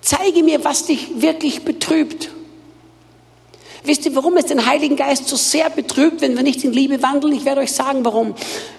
Zeige 0.00 0.42
mir, 0.42 0.64
was 0.64 0.86
dich 0.86 1.20
wirklich 1.20 1.64
betrübt. 1.64 2.30
Wisst 3.84 4.04
ihr, 4.06 4.14
warum 4.16 4.36
es 4.36 4.46
den 4.46 4.66
Heiligen 4.66 4.96
Geist 4.96 5.28
so 5.28 5.36
sehr 5.36 5.70
betrübt, 5.70 6.20
wenn 6.20 6.36
wir 6.36 6.42
nicht 6.42 6.64
in 6.64 6.72
Liebe 6.72 7.02
wandeln? 7.02 7.34
Ich 7.34 7.44
werde 7.44 7.60
euch 7.60 7.72
sagen, 7.72 8.04
warum. 8.04 8.34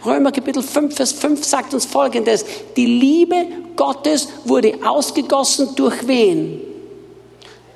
Römer 0.05 0.31
Kapitel 0.31 0.61
5, 0.61 0.95
Vers 0.95 1.13
5 1.13 1.43
sagt 1.43 1.73
uns 1.73 1.85
Folgendes. 1.85 2.45
Die 2.75 2.85
Liebe 2.85 3.47
Gottes 3.75 4.27
wurde 4.45 4.79
ausgegossen 4.85 5.69
durch 5.75 6.07
wen? 6.07 6.61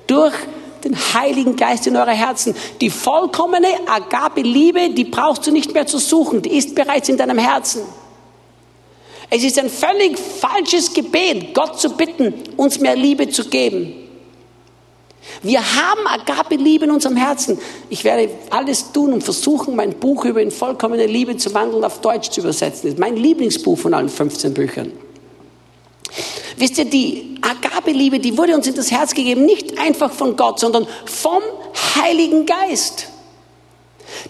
Durch 0.06 0.34
den 0.84 0.96
Heiligen 1.14 1.56
Geist 1.56 1.86
in 1.86 1.96
eure 1.96 2.12
Herzen. 2.12 2.54
Die 2.80 2.90
vollkommene 2.90 3.68
Agape-Liebe, 3.86 4.90
die 4.90 5.04
brauchst 5.04 5.46
du 5.46 5.50
nicht 5.50 5.72
mehr 5.74 5.86
zu 5.86 5.98
suchen, 5.98 6.42
die 6.42 6.56
ist 6.56 6.74
bereits 6.74 7.08
in 7.08 7.16
deinem 7.16 7.38
Herzen. 7.38 7.82
Es 9.30 9.42
ist 9.42 9.58
ein 9.58 9.70
völlig 9.70 10.18
falsches 10.18 10.92
Gebet, 10.92 11.54
Gott 11.54 11.80
zu 11.80 11.90
bitten, 11.90 12.34
uns 12.56 12.78
mehr 12.78 12.94
Liebe 12.94 13.28
zu 13.28 13.48
geben. 13.48 13.94
Wir 15.42 15.60
haben 15.60 16.06
Agape-Liebe 16.06 16.84
in 16.84 16.90
unserem 16.90 17.16
Herzen. 17.16 17.58
Ich 17.88 18.04
werde 18.04 18.30
alles 18.50 18.92
tun 18.92 19.12
und 19.12 19.24
versuchen, 19.24 19.74
mein 19.74 19.94
Buch 19.94 20.24
über 20.24 20.40
in 20.40 20.50
vollkommene 20.50 21.06
Liebe 21.06 21.36
zu 21.36 21.52
wandeln 21.54 21.84
auf 21.84 22.00
Deutsch 22.00 22.30
zu 22.30 22.40
übersetzen. 22.40 22.82
Das 22.82 22.92
ist 22.92 22.98
mein 22.98 23.16
Lieblingsbuch 23.16 23.78
von 23.78 23.94
allen 23.94 24.08
15 24.08 24.54
Büchern. 24.54 24.92
Wisst 26.56 26.78
ihr, 26.78 26.84
die 26.84 27.36
Agabeliebe, 27.40 28.20
die 28.20 28.38
wurde 28.38 28.54
uns 28.54 28.66
in 28.66 28.74
das 28.74 28.90
Herz 28.90 29.14
gegeben, 29.14 29.44
nicht 29.44 29.78
einfach 29.78 30.12
von 30.12 30.36
Gott, 30.36 30.60
sondern 30.60 30.86
vom 31.04 31.42
Heiligen 31.96 32.46
Geist. 32.46 33.08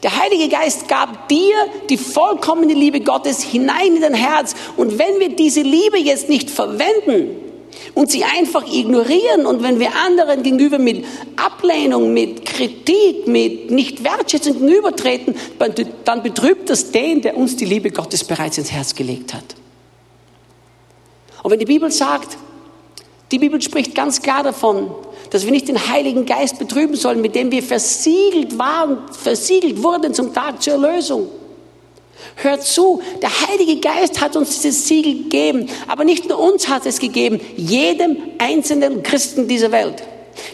Der 0.03 0.19
Heilige 0.19 0.49
Geist 0.49 0.89
gab 0.89 1.29
dir 1.29 1.55
die 1.91 1.97
vollkommene 1.97 2.75
Liebe 2.75 3.01
Gottes 3.01 3.43
hinein 3.43 3.97
in 3.97 4.01
dein 4.01 4.15
Herz. 4.15 4.55
Und 4.77 4.99
wenn 4.99 5.21
wir 5.21 5.31
diese 5.31 5.61
Liebe 5.61 5.99
jetzt 5.99 6.29
nicht 6.29 6.51
verwenden 6.51 7.37
und 7.95 8.11
sie 8.11 8.25
einfach 8.25 8.67
ignorieren 8.67 9.47
und 9.47 9.63
wenn 9.63 9.79
wir 9.79 9.91
anderen 10.07 10.43
gegenüber 10.43 10.79
mit 10.79 11.05
Ablehnung, 11.37 12.15
mit 12.15 12.45
Kritik, 12.47 13.27
mit 13.27 13.71
Nicht-Wertschätzung 13.71 14.55
gegenübertreten, 14.55 15.35
dann 16.05 16.23
betrübt 16.23 16.71
das 16.71 16.91
den, 16.91 17.21
der 17.21 17.37
uns 17.37 17.57
die 17.57 17.65
Liebe 17.65 17.91
Gottes 17.91 18.25
bereits 18.25 18.59
ins 18.59 18.73
Herz 18.73 18.95
gelegt 18.95 19.35
hat. 19.35 19.45
Und 21.45 21.51
wenn 21.51 21.59
die 21.59 21.67
Bibel 21.67 21.93
sagt, 21.93 22.39
die 23.31 23.39
Bibel 23.39 23.61
spricht 23.61 23.95
ganz 23.95 24.23
klar 24.23 24.43
davon, 24.43 24.91
dass 25.29 25.45
wir 25.45 25.51
nicht 25.51 25.69
den 25.69 25.91
Heiligen 25.91 26.25
Geist 26.25 26.59
betrüben 26.59 26.97
sollen, 26.97 27.21
mit 27.21 27.35
dem 27.35 27.51
wir 27.51 27.63
versiegelt 27.63 28.59
waren, 28.59 29.03
versiegelt 29.13 29.83
wurden 29.83 30.15
zum 30.15 30.33
Tag 30.33 30.63
zur 30.63 30.73
Erlösung. 30.73 31.29
Hört 32.37 32.63
zu, 32.63 33.03
der 33.21 33.29
Heilige 33.47 33.79
Geist 33.79 34.23
hat 34.23 34.37
uns 34.37 34.63
dieses 34.63 34.89
Siegel 34.89 35.25
gegeben, 35.25 35.69
aber 35.87 36.05
nicht 36.05 36.27
nur 36.31 36.39
uns 36.39 36.67
hat 36.69 36.87
es 36.87 36.99
gegeben, 36.99 37.39
jedem 37.57 38.17
einzelnen 38.39 39.03
Christen 39.03 39.47
dieser 39.47 39.71
Welt. 39.71 40.03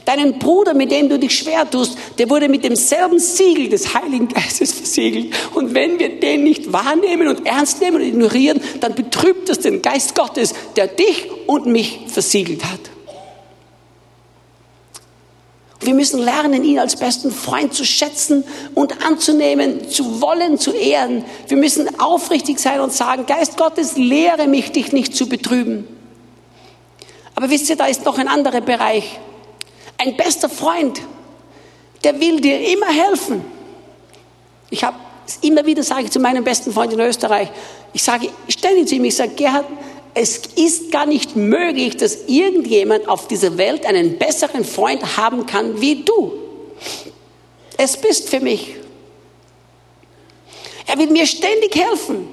Deinen 0.04 0.38
Bruder, 0.38 0.74
mit 0.74 0.90
dem 0.90 1.08
du 1.08 1.18
dich 1.18 1.36
schwer 1.36 1.68
tust, 1.68 1.96
der 2.18 2.28
wurde 2.30 2.48
mit 2.48 2.64
demselben 2.64 3.18
Siegel 3.18 3.68
des 3.68 3.94
Heiligen 3.94 4.28
Geistes 4.28 4.72
versiegelt. 4.80 5.34
Und 5.54 5.74
wenn 5.74 5.98
wir 5.98 6.20
den 6.20 6.44
nicht 6.44 6.72
wahrnehmen 6.72 7.28
und 7.28 7.46
ernst 7.46 7.80
nehmen 7.80 7.96
und 7.96 8.02
ignorieren, 8.08 8.60
dann 8.80 8.94
betrübt 8.94 9.48
es 9.48 9.60
den 9.60 9.82
Geist 9.82 10.14
Gottes, 10.14 10.54
der 10.76 10.86
dich 10.86 11.28
und 11.46 11.66
mich 11.66 12.00
versiegelt 12.08 12.64
hat. 12.64 12.80
Wir 15.82 15.94
müssen 15.94 16.20
lernen, 16.20 16.62
ihn 16.62 16.78
als 16.78 16.96
besten 16.96 17.32
Freund 17.32 17.72
zu 17.72 17.86
schätzen 17.86 18.44
und 18.74 19.02
anzunehmen, 19.04 19.88
zu 19.88 20.20
wollen, 20.20 20.58
zu 20.58 20.72
ehren. 20.72 21.24
Wir 21.48 21.56
müssen 21.56 21.98
aufrichtig 21.98 22.58
sein 22.58 22.80
und 22.80 22.92
sagen, 22.92 23.24
Geist 23.24 23.56
Gottes, 23.56 23.96
lehre 23.96 24.46
mich, 24.46 24.72
dich 24.72 24.92
nicht 24.92 25.16
zu 25.16 25.26
betrüben. 25.26 25.88
Aber 27.34 27.48
wisst 27.48 27.70
ihr, 27.70 27.76
da 27.76 27.86
ist 27.86 28.04
noch 28.04 28.18
ein 28.18 28.28
anderer 28.28 28.60
Bereich. 28.60 29.18
Ein 30.02 30.16
bester 30.16 30.48
Freund, 30.48 31.02
der 32.04 32.18
will 32.18 32.40
dir 32.40 32.72
immer 32.72 32.86
helfen. 32.86 33.44
Ich 34.70 34.82
habe 34.82 34.96
immer 35.42 35.66
wieder 35.66 35.82
sage 35.82 36.04
ich 36.04 36.10
zu 36.10 36.20
meinem 36.20 36.42
besten 36.42 36.72
Freund 36.72 36.94
in 36.94 37.00
Österreich, 37.00 37.50
ich 37.92 38.02
sage 38.02 38.28
ständig 38.48 38.88
zu 38.88 38.94
ihm, 38.94 39.04
ich 39.04 39.14
sage, 39.14 39.32
Gerhard, 39.36 39.66
es 40.14 40.38
ist 40.56 40.90
gar 40.90 41.04
nicht 41.04 41.36
möglich, 41.36 41.98
dass 41.98 42.16
irgendjemand 42.26 43.08
auf 43.10 43.28
dieser 43.28 43.58
Welt 43.58 43.84
einen 43.84 44.16
besseren 44.16 44.64
Freund 44.64 45.18
haben 45.18 45.44
kann 45.44 45.82
wie 45.82 46.02
du. 46.02 46.32
Es 47.76 47.98
bist 47.98 48.30
für 48.30 48.40
mich. 48.40 48.76
Er 50.86 50.98
will 50.98 51.10
mir 51.10 51.26
ständig 51.26 51.76
helfen. 51.76 52.26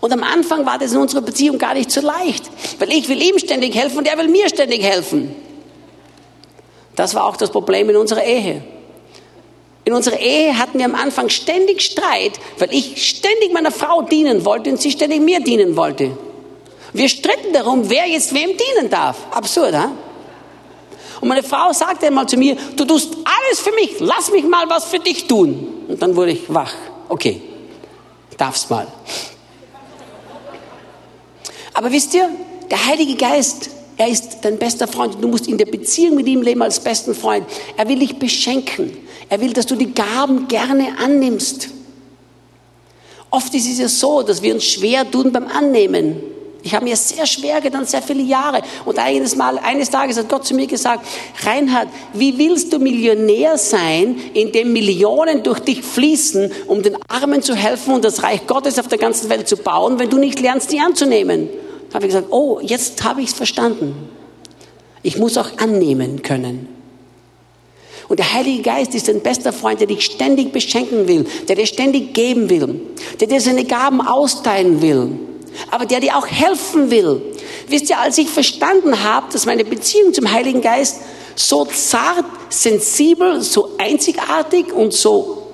Und 0.00 0.12
am 0.12 0.22
Anfang 0.22 0.64
war 0.64 0.78
das 0.78 0.92
in 0.92 0.98
unserer 0.98 1.22
Beziehung 1.22 1.58
gar 1.58 1.74
nicht 1.74 1.90
so 1.90 2.00
leicht, 2.00 2.48
weil 2.78 2.92
ich 2.92 3.08
will 3.08 3.20
ihm 3.20 3.40
ständig 3.40 3.74
helfen 3.74 3.98
und 3.98 4.06
er 4.06 4.16
will 4.16 4.28
mir 4.28 4.48
ständig 4.48 4.84
helfen. 4.84 5.34
Das 7.00 7.14
war 7.14 7.24
auch 7.24 7.38
das 7.38 7.50
Problem 7.50 7.88
in 7.88 7.96
unserer 7.96 8.22
Ehe. 8.22 8.62
In 9.86 9.94
unserer 9.94 10.20
Ehe 10.20 10.58
hatten 10.58 10.78
wir 10.78 10.84
am 10.84 10.94
Anfang 10.94 11.30
ständig 11.30 11.80
Streit, 11.80 12.32
weil 12.58 12.74
ich 12.74 13.08
ständig 13.08 13.54
meiner 13.54 13.70
Frau 13.70 14.02
dienen 14.02 14.44
wollte 14.44 14.68
und 14.68 14.82
sie 14.82 14.90
ständig 14.90 15.22
mir 15.22 15.40
dienen 15.40 15.76
wollte. 15.76 16.10
Wir 16.92 17.08
stritten 17.08 17.54
darum, 17.54 17.88
wer 17.88 18.06
jetzt 18.06 18.34
wem 18.34 18.50
dienen 18.50 18.90
darf. 18.90 19.16
Absurd, 19.30 19.72
ha? 19.72 19.92
Und 21.22 21.28
meine 21.28 21.42
Frau 21.42 21.72
sagte 21.72 22.08
einmal 22.08 22.28
zu 22.28 22.36
mir, 22.36 22.54
du 22.76 22.84
tust 22.84 23.14
alles 23.14 23.60
für 23.60 23.72
mich, 23.72 23.98
lass 24.00 24.30
mich 24.30 24.44
mal 24.44 24.68
was 24.68 24.84
für 24.84 24.98
dich 24.98 25.26
tun. 25.26 25.86
Und 25.88 26.02
dann 26.02 26.14
wurde 26.14 26.32
ich 26.32 26.52
wach. 26.52 26.74
Okay, 27.08 27.40
darfst 28.36 28.68
mal. 28.68 28.86
Aber 31.72 31.90
wisst 31.90 32.12
ihr, 32.12 32.28
der 32.70 32.84
Heilige 32.84 33.14
Geist 33.14 33.70
er 34.00 34.08
ist 34.08 34.38
dein 34.40 34.56
bester 34.56 34.88
Freund. 34.88 35.18
Du 35.20 35.28
musst 35.28 35.46
in 35.46 35.58
der 35.58 35.66
Beziehung 35.66 36.14
mit 36.14 36.26
ihm 36.26 36.40
leben 36.40 36.62
als 36.62 36.80
besten 36.80 37.14
Freund. 37.14 37.44
Er 37.76 37.86
will 37.86 37.98
dich 37.98 38.18
beschenken. 38.18 38.96
Er 39.28 39.42
will, 39.42 39.52
dass 39.52 39.66
du 39.66 39.76
die 39.76 39.92
Gaben 39.92 40.48
gerne 40.48 40.96
annimmst. 40.98 41.68
Oft 43.30 43.54
ist 43.54 43.70
es 43.70 43.78
ja 43.78 43.88
so, 43.88 44.22
dass 44.22 44.40
wir 44.40 44.54
uns 44.54 44.64
schwer 44.64 45.08
tun 45.10 45.30
beim 45.32 45.46
Annehmen. 45.46 46.16
Ich 46.62 46.74
habe 46.74 46.86
mir 46.86 46.96
sehr 46.96 47.26
schwer 47.26 47.60
getan, 47.60 47.84
sehr 47.84 48.00
viele 48.00 48.22
Jahre. 48.22 48.62
Und 48.86 48.98
eines, 48.98 49.36
Mal, 49.36 49.58
eines 49.58 49.90
Tages 49.90 50.16
hat 50.16 50.30
Gott 50.30 50.46
zu 50.46 50.54
mir 50.54 50.66
gesagt, 50.66 51.06
Reinhard, 51.44 51.88
wie 52.14 52.38
willst 52.38 52.72
du 52.72 52.78
Millionär 52.78 53.58
sein, 53.58 54.18
indem 54.32 54.72
Millionen 54.72 55.42
durch 55.42 55.58
dich 55.60 55.82
fließen, 55.82 56.50
um 56.68 56.82
den 56.82 56.96
Armen 57.06 57.42
zu 57.42 57.54
helfen 57.54 57.92
und 57.92 58.04
das 58.06 58.22
Reich 58.22 58.46
Gottes 58.46 58.78
auf 58.78 58.88
der 58.88 58.98
ganzen 58.98 59.28
Welt 59.28 59.46
zu 59.46 59.58
bauen, 59.58 59.98
wenn 59.98 60.08
du 60.08 60.16
nicht 60.16 60.40
lernst, 60.40 60.72
die 60.72 60.80
anzunehmen? 60.80 61.50
Habe 61.92 62.06
ich 62.06 62.12
gesagt, 62.12 62.28
oh, 62.30 62.60
jetzt 62.62 63.02
habe 63.04 63.20
ich 63.20 63.28
es 63.28 63.34
verstanden. 63.34 64.08
Ich 65.02 65.18
muss 65.18 65.36
auch 65.36 65.58
annehmen 65.58 66.22
können. 66.22 66.68
Und 68.08 68.18
der 68.18 68.32
Heilige 68.32 68.62
Geist 68.62 68.94
ist 68.94 69.08
ein 69.08 69.20
bester 69.20 69.52
Freund, 69.52 69.80
der 69.80 69.86
dich 69.86 70.04
ständig 70.04 70.52
beschenken 70.52 71.06
will, 71.06 71.26
der 71.48 71.54
dir 71.54 71.66
ständig 71.66 72.12
geben 72.12 72.50
will, 72.50 72.80
der 73.20 73.28
dir 73.28 73.40
seine 73.40 73.64
Gaben 73.64 74.00
austeilen 74.00 74.82
will, 74.82 75.12
aber 75.70 75.86
der 75.86 76.00
dir 76.00 76.16
auch 76.16 76.26
helfen 76.26 76.90
will. 76.90 77.22
Wisst 77.68 77.88
ihr, 77.88 77.98
als 77.98 78.18
ich 78.18 78.28
verstanden 78.28 79.04
habe, 79.04 79.32
dass 79.32 79.46
meine 79.46 79.64
Beziehung 79.64 80.12
zum 80.12 80.30
Heiligen 80.32 80.60
Geist 80.60 80.96
so 81.36 81.64
zart, 81.64 82.24
sensibel, 82.48 83.40
so 83.42 83.70
einzigartig 83.78 84.72
und 84.72 84.92
so 84.92 85.46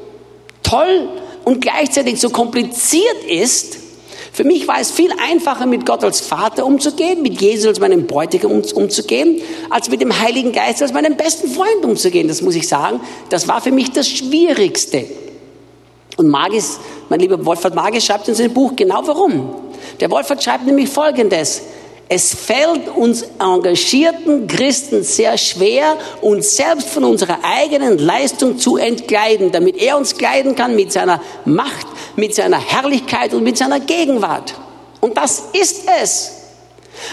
toll 0.63 1.11
und 1.45 1.61
gleichzeitig 1.61 2.19
so 2.21 2.31
kompliziert 2.31 3.25
ist, 3.29 3.77
Für 4.37 4.45
mich 4.45 4.69
war 4.69 4.79
es 4.79 4.91
viel 4.91 5.11
einfacher, 5.19 5.65
mit 5.65 5.87
Gott 5.87 6.05
als 6.05 6.21
Vater 6.21 6.67
umzugehen, 6.67 7.23
mit 7.23 7.41
Jesus 7.41 7.69
als 7.69 7.81
meinem 7.81 8.07
Bräutigam 8.07 8.53
umzugehen, 8.75 9.41
als 9.71 9.89
mit 9.89 10.03
dem 10.03 10.21
Heiligen 10.21 10.53
Geist 10.53 10.83
als 10.83 10.93
meinem 10.93 11.17
besten 11.17 11.49
Freund 11.49 11.83
umzugehen. 11.83 12.29
Das 12.29 12.43
muss 12.43 12.55
ich 12.55 12.69
sagen. 12.69 13.01
Das 13.31 13.49
war 13.49 13.63
für 13.63 13.71
mich 13.71 13.93
das 13.93 14.07
Schwierigste. 14.11 15.07
Und 16.19 16.29
Magis, 16.29 16.79
mein 17.09 17.21
lieber 17.21 17.43
Wolfhard 17.47 17.75
Magis 17.75 18.05
schreibt 18.05 18.29
in 18.29 18.35
seinem 18.35 18.53
Buch 18.53 18.77
genau 18.77 19.01
warum. 19.07 19.55
Der 20.01 20.11
Wolfhard 20.11 20.45
schreibt 20.45 20.67
nämlich 20.67 20.91
Folgendes. 20.91 21.63
Es 22.09 22.35
fällt 22.35 22.89
uns 22.95 23.25
engagierten 23.41 24.47
Christen 24.47 25.03
sehr 25.03 25.37
schwer, 25.37 25.97
uns 26.21 26.57
selbst 26.57 26.89
von 26.91 27.03
unserer 27.03 27.39
eigenen 27.43 27.99
Leistung 27.99 28.59
zu 28.59 28.77
entkleiden, 28.77 29.51
damit 29.51 29.77
er 29.77 29.97
uns 29.97 30.17
kleiden 30.17 30.55
kann 30.55 30.77
mit 30.77 30.93
seiner 30.93 31.21
Macht, 31.45 31.87
mit 32.15 32.33
seiner 32.33 32.61
Herrlichkeit 32.61 33.35
und 33.35 33.43
mit 33.43 33.59
seiner 33.59 33.81
Gegenwart. 33.81 34.55
Und 35.01 35.17
das 35.17 35.49
ist 35.53 35.83
es. 36.01 36.33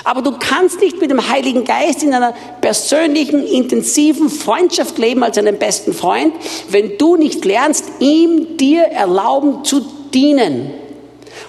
Aber 0.03 0.21
du 0.21 0.37
kannst 0.37 0.79
nicht 0.79 1.01
mit 1.01 1.09
dem 1.09 1.27
Heiligen 1.27 1.65
Geist 1.65 2.03
in 2.03 2.13
einer 2.13 2.33
persönlichen, 2.61 3.45
intensiven 3.45 4.29
Freundschaft 4.29 4.99
leben 4.99 5.23
als 5.23 5.39
einen 5.39 5.57
besten 5.57 5.93
Freund, 5.93 6.35
wenn 6.69 6.99
du 6.99 7.15
nicht 7.15 7.43
lernst, 7.45 7.85
ihm 7.99 8.57
dir 8.57 8.83
erlauben 8.83 9.65
zu 9.65 9.81
dienen. 10.13 10.71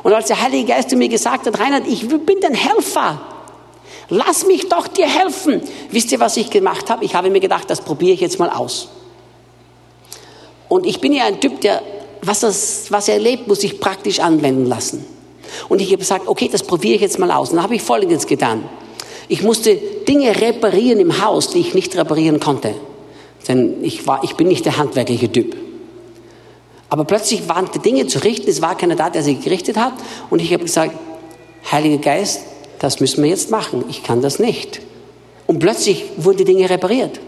Und 0.02 0.14
als 0.14 0.28
der 0.28 0.42
Heilige 0.42 0.72
Geist 0.72 0.90
zu 0.90 0.96
mir 0.96 1.08
gesagt 1.08 1.46
hat, 1.46 1.60
Reinhard, 1.60 1.86
ich 1.86 2.08
bin 2.08 2.40
dein 2.40 2.54
Helfer, 2.54 3.33
Lass 4.08 4.46
mich 4.46 4.68
doch 4.68 4.88
dir 4.88 5.06
helfen. 5.06 5.62
Wisst 5.90 6.12
ihr, 6.12 6.20
was 6.20 6.36
ich 6.36 6.50
gemacht 6.50 6.90
habe? 6.90 7.04
Ich 7.04 7.14
habe 7.14 7.30
mir 7.30 7.40
gedacht, 7.40 7.70
das 7.70 7.80
probiere 7.80 8.12
ich 8.12 8.20
jetzt 8.20 8.38
mal 8.38 8.50
aus. 8.50 8.88
Und 10.68 10.86
ich 10.86 11.00
bin 11.00 11.12
ja 11.12 11.24
ein 11.24 11.40
Typ, 11.40 11.60
der, 11.60 11.82
was, 12.22 12.40
das, 12.40 12.90
was 12.90 13.08
er 13.08 13.14
erlebt, 13.14 13.48
muss 13.48 13.62
ich 13.64 13.80
praktisch 13.80 14.20
anwenden 14.20 14.66
lassen. 14.66 15.04
Und 15.68 15.80
ich 15.80 15.88
habe 15.88 15.98
gesagt, 15.98 16.26
okay, 16.26 16.48
das 16.50 16.62
probiere 16.62 16.96
ich 16.96 17.00
jetzt 17.00 17.18
mal 17.18 17.30
aus. 17.30 17.50
Und 17.50 17.56
dann 17.56 17.64
habe 17.64 17.76
ich 17.76 17.82
Folgendes 17.82 18.26
getan. 18.26 18.64
Ich 19.28 19.42
musste 19.42 19.74
Dinge 19.76 20.38
reparieren 20.40 21.00
im 21.00 21.24
Haus, 21.24 21.50
die 21.50 21.60
ich 21.60 21.74
nicht 21.74 21.96
reparieren 21.96 22.40
konnte. 22.40 22.74
Denn 23.48 23.82
ich, 23.82 24.06
war, 24.06 24.22
ich 24.24 24.34
bin 24.36 24.48
nicht 24.48 24.64
der 24.64 24.76
handwerkliche 24.76 25.30
Typ. 25.30 25.56
Aber 26.88 27.04
plötzlich 27.04 27.48
waren 27.48 27.68
die 27.74 27.78
Dinge 27.78 28.06
zu 28.06 28.22
richten, 28.22 28.48
es 28.48 28.62
war 28.62 28.76
keiner 28.76 28.96
da, 28.96 29.10
der 29.10 29.22
sie 29.22 29.36
gerichtet 29.36 29.76
hat. 29.76 29.94
Und 30.30 30.40
ich 30.40 30.52
habe 30.52 30.64
gesagt, 30.64 30.94
Heiliger 31.70 31.98
Geist, 31.98 32.42
das 32.84 33.00
müssen 33.00 33.22
wir 33.22 33.30
jetzt 33.30 33.50
machen. 33.50 33.84
Ich 33.88 34.02
kann 34.02 34.20
das 34.20 34.38
nicht. 34.38 34.82
Und 35.46 35.58
plötzlich 35.58 36.04
wurden 36.18 36.36
die 36.38 36.44
Dinge 36.44 36.68
repariert. 36.68 37.18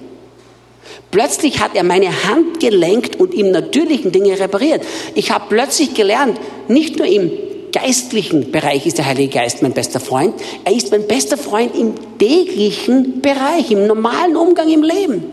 Plötzlich 1.10 1.60
hat 1.60 1.74
er 1.74 1.82
meine 1.82 2.24
Hand 2.24 2.60
gelenkt 2.60 3.16
und 3.16 3.32
im 3.32 3.52
natürlichen 3.52 4.12
Dinge 4.12 4.38
repariert. 4.38 4.82
Ich 5.14 5.30
habe 5.30 5.46
plötzlich 5.48 5.94
gelernt, 5.94 6.38
nicht 6.68 6.98
nur 6.98 7.06
im 7.06 7.30
geistlichen 7.72 8.52
Bereich 8.52 8.86
ist 8.86 8.98
der 8.98 9.06
Heilige 9.06 9.32
Geist 9.32 9.62
mein 9.62 9.72
bester 9.72 9.98
Freund, 9.98 10.34
er 10.64 10.74
ist 10.74 10.90
mein 10.90 11.06
bester 11.06 11.38
Freund 11.38 11.74
im 11.74 11.94
täglichen 12.18 13.22
Bereich, 13.22 13.70
im 13.70 13.86
normalen 13.86 14.36
Umgang 14.36 14.68
im 14.68 14.82
Leben. 14.82 15.24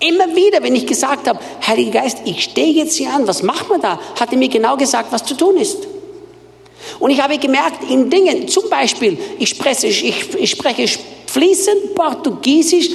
Immer 0.00 0.34
wieder, 0.34 0.62
wenn 0.62 0.74
ich 0.74 0.86
gesagt 0.86 1.28
habe, 1.28 1.38
Heiliger 1.64 2.00
Geist, 2.00 2.18
ich 2.24 2.42
stehe 2.42 2.72
jetzt 2.72 2.96
hier 2.96 3.10
an, 3.12 3.28
was 3.28 3.44
machen 3.44 3.68
wir 3.68 3.78
da? 3.78 4.00
Hat 4.18 4.32
er 4.32 4.38
mir 4.38 4.48
genau 4.48 4.76
gesagt, 4.76 5.12
was 5.12 5.24
zu 5.24 5.34
tun 5.36 5.56
ist. 5.56 5.86
Und 6.98 7.10
ich 7.10 7.20
habe 7.22 7.38
gemerkt, 7.38 7.90
in 7.90 8.08
Dingen, 8.10 8.48
zum 8.48 8.68
Beispiel, 8.70 9.18
ich 9.38 9.50
spreche, 9.50 9.86
ich, 9.86 10.34
ich 10.34 10.50
spreche 10.50 10.86
fließend 11.26 11.94
Portugiesisch 11.94 12.90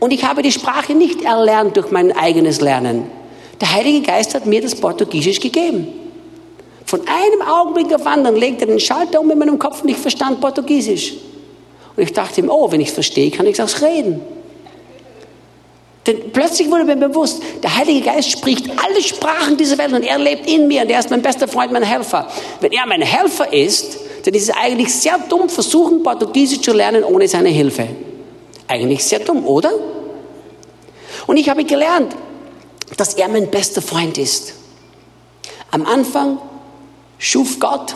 und 0.00 0.12
ich 0.12 0.24
habe 0.24 0.42
die 0.42 0.52
Sprache 0.52 0.94
nicht 0.94 1.22
erlernt 1.22 1.76
durch 1.76 1.90
mein 1.90 2.12
eigenes 2.12 2.60
Lernen. 2.60 3.06
Der 3.60 3.72
Heilige 3.72 4.02
Geist 4.02 4.34
hat 4.34 4.46
mir 4.46 4.60
das 4.60 4.74
Portugiesisch 4.74 5.40
gegeben. 5.40 5.88
Von 6.84 7.00
einem 7.00 7.42
Augenblick 7.42 7.94
auf 7.94 8.06
anderen 8.06 8.36
legte 8.36 8.64
er 8.64 8.66
den 8.66 8.80
Schalter 8.80 9.20
um 9.20 9.30
in 9.30 9.38
meinem 9.38 9.58
Kopf 9.58 9.82
und 9.82 9.88
ich 9.88 9.96
verstand 9.96 10.40
Portugiesisch. 10.40 11.14
Und 11.96 12.02
ich 12.02 12.12
dachte 12.12 12.40
ihm, 12.40 12.50
oh, 12.50 12.70
wenn 12.70 12.80
ich 12.80 12.88
es 12.88 12.94
verstehe, 12.94 13.30
kann 13.30 13.46
ich 13.46 13.58
es 13.58 13.60
auch 13.60 13.82
reden. 13.82 14.20
Denn 16.06 16.32
plötzlich 16.32 16.70
wurde 16.70 16.84
mir 16.84 16.96
bewusst, 16.96 17.42
der 17.62 17.76
Heilige 17.76 18.02
Geist 18.02 18.30
spricht 18.30 18.68
alle 18.70 19.02
Sprachen 19.02 19.56
dieser 19.56 19.78
Welt 19.78 19.92
und 19.92 20.02
er 20.02 20.18
lebt 20.18 20.48
in 20.48 20.68
mir 20.68 20.82
und 20.82 20.90
er 20.90 21.00
ist 21.00 21.10
mein 21.10 21.22
bester 21.22 21.48
Freund, 21.48 21.72
mein 21.72 21.82
Helfer. 21.82 22.28
Wenn 22.60 22.72
er 22.72 22.86
mein 22.86 23.00
Helfer 23.00 23.50
ist, 23.52 23.98
dann 24.24 24.34
ist 24.34 24.48
es 24.48 24.54
eigentlich 24.54 24.92
sehr 24.92 25.18
dumm, 25.18 25.48
versuchen, 25.48 26.02
Portugiesisch 26.02 26.60
zu 26.60 26.72
lernen 26.72 27.04
ohne 27.04 27.26
seine 27.26 27.48
Hilfe. 27.48 27.88
Eigentlich 28.68 29.04
sehr 29.04 29.20
dumm, 29.20 29.46
oder? 29.46 29.70
Und 31.26 31.38
ich 31.38 31.48
habe 31.48 31.64
gelernt, 31.64 32.14
dass 32.98 33.14
er 33.14 33.28
mein 33.28 33.50
bester 33.50 33.80
Freund 33.80 34.18
ist. 34.18 34.54
Am 35.70 35.86
Anfang 35.86 36.38
schuf 37.18 37.58
Gott, 37.58 37.94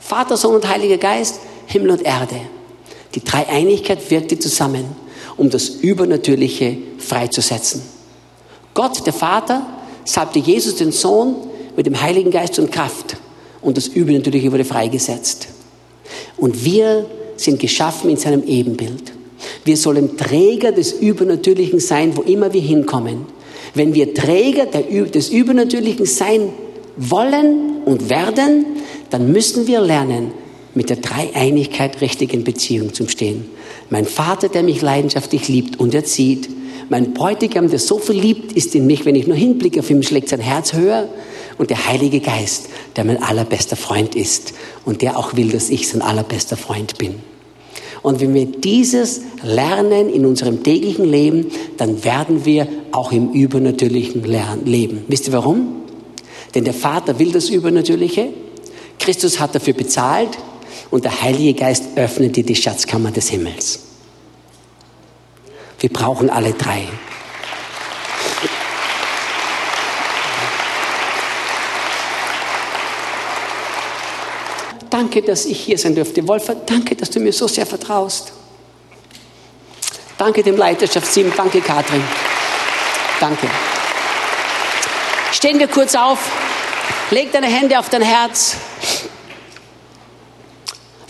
Vater, 0.00 0.36
Sohn 0.36 0.56
und 0.56 0.68
Heiliger 0.68 0.98
Geist, 0.98 1.40
Himmel 1.66 1.92
und 1.92 2.02
Erde. 2.02 2.40
Die 3.14 3.22
Dreieinigkeit 3.22 4.10
wirkte 4.10 4.38
zusammen 4.38 5.03
um 5.36 5.50
das 5.50 5.68
Übernatürliche 5.68 6.76
freizusetzen. 6.98 7.82
Gott, 8.74 9.06
der 9.06 9.12
Vater, 9.12 9.66
salbte 10.04 10.38
Jesus, 10.38 10.76
den 10.76 10.92
Sohn, 10.92 11.36
mit 11.76 11.86
dem 11.86 12.00
Heiligen 12.00 12.30
Geist 12.30 12.58
und 12.58 12.70
Kraft 12.70 13.16
und 13.62 13.76
das 13.76 13.88
Übernatürliche 13.88 14.52
wurde 14.52 14.64
freigesetzt. 14.64 15.48
Und 16.36 16.64
wir 16.64 17.06
sind 17.36 17.58
geschaffen 17.58 18.10
in 18.10 18.16
seinem 18.16 18.44
Ebenbild. 18.44 19.12
Wir 19.64 19.76
sollen 19.76 20.16
Träger 20.16 20.72
des 20.72 20.92
Übernatürlichen 20.92 21.80
sein, 21.80 22.16
wo 22.16 22.22
immer 22.22 22.52
wir 22.52 22.60
hinkommen. 22.60 23.26
Wenn 23.74 23.94
wir 23.94 24.14
Träger 24.14 24.66
des 24.66 25.30
Übernatürlichen 25.30 26.06
sein 26.06 26.52
wollen 26.96 27.82
und 27.84 28.08
werden, 28.08 28.66
dann 29.10 29.32
müssen 29.32 29.66
wir 29.66 29.80
lernen, 29.80 30.32
mit 30.74 30.90
der 30.90 30.96
Dreieinigkeit 30.96 32.00
richtig 32.00 32.34
in 32.34 32.44
Beziehung 32.44 32.92
zu 32.92 33.08
stehen. 33.08 33.46
Mein 33.94 34.06
Vater, 34.06 34.48
der 34.48 34.64
mich 34.64 34.82
leidenschaftlich 34.82 35.46
liebt 35.46 35.78
und 35.78 35.94
erzieht. 35.94 36.48
Mein 36.88 37.14
Bräutigam, 37.14 37.70
der 37.70 37.78
so 37.78 38.00
verliebt 38.00 38.50
ist 38.50 38.74
in 38.74 38.88
mich, 38.88 39.04
wenn 39.04 39.14
ich 39.14 39.28
nur 39.28 39.36
hinblicke 39.36 39.78
auf 39.78 39.88
ihn, 39.88 40.02
schlägt 40.02 40.30
sein 40.30 40.40
Herz 40.40 40.72
höher. 40.72 41.08
Und 41.58 41.70
der 41.70 41.86
Heilige 41.86 42.18
Geist, 42.18 42.70
der 42.96 43.04
mein 43.04 43.22
allerbester 43.22 43.76
Freund 43.76 44.16
ist 44.16 44.52
und 44.84 45.00
der 45.00 45.16
auch 45.16 45.36
will, 45.36 45.50
dass 45.50 45.70
ich 45.70 45.86
sein 45.86 46.02
allerbester 46.02 46.56
Freund 46.56 46.98
bin. 46.98 47.20
Und 48.02 48.20
wenn 48.20 48.34
wir 48.34 48.46
dieses 48.46 49.20
lernen 49.44 50.08
in 50.08 50.26
unserem 50.26 50.64
täglichen 50.64 51.04
Leben, 51.04 51.52
dann 51.76 52.02
werden 52.02 52.44
wir 52.44 52.66
auch 52.90 53.12
im 53.12 53.30
Übernatürlichen 53.30 54.24
leben. 54.64 55.04
Wisst 55.06 55.28
ihr 55.28 55.34
warum? 55.34 55.68
Denn 56.56 56.64
der 56.64 56.74
Vater 56.74 57.20
will 57.20 57.30
das 57.30 57.48
Übernatürliche. 57.48 58.30
Christus 58.98 59.38
hat 59.38 59.54
dafür 59.54 59.74
bezahlt 59.74 60.30
und 60.94 61.04
der 61.04 61.22
Heilige 61.22 61.54
Geist 61.58 61.86
öffnet 61.96 62.36
dir 62.36 62.44
die 62.44 62.54
Schatzkammer 62.54 63.10
des 63.10 63.28
Himmels. 63.28 63.80
Wir 65.80 65.92
brauchen 65.92 66.30
alle 66.30 66.52
drei. 66.52 66.86
Danke, 74.88 75.22
dass 75.22 75.46
ich 75.46 75.58
hier 75.58 75.78
sein 75.78 75.96
durfte. 75.96 76.28
Wolfert, 76.28 76.70
danke, 76.70 76.94
dass 76.94 77.10
du 77.10 77.18
mir 77.18 77.32
so 77.32 77.48
sehr 77.48 77.66
vertraust. 77.66 78.32
Danke 80.16 80.44
dem 80.44 80.56
Leiterschaftsteam. 80.56 81.32
Danke, 81.36 81.60
Katrin. 81.60 82.04
Danke. 83.18 83.48
Stehen 85.32 85.58
wir 85.58 85.66
kurz 85.66 85.96
auf. 85.96 86.20
Leg 87.10 87.32
deine 87.32 87.48
Hände 87.48 87.80
auf 87.80 87.88
dein 87.88 88.02
Herz. 88.02 88.58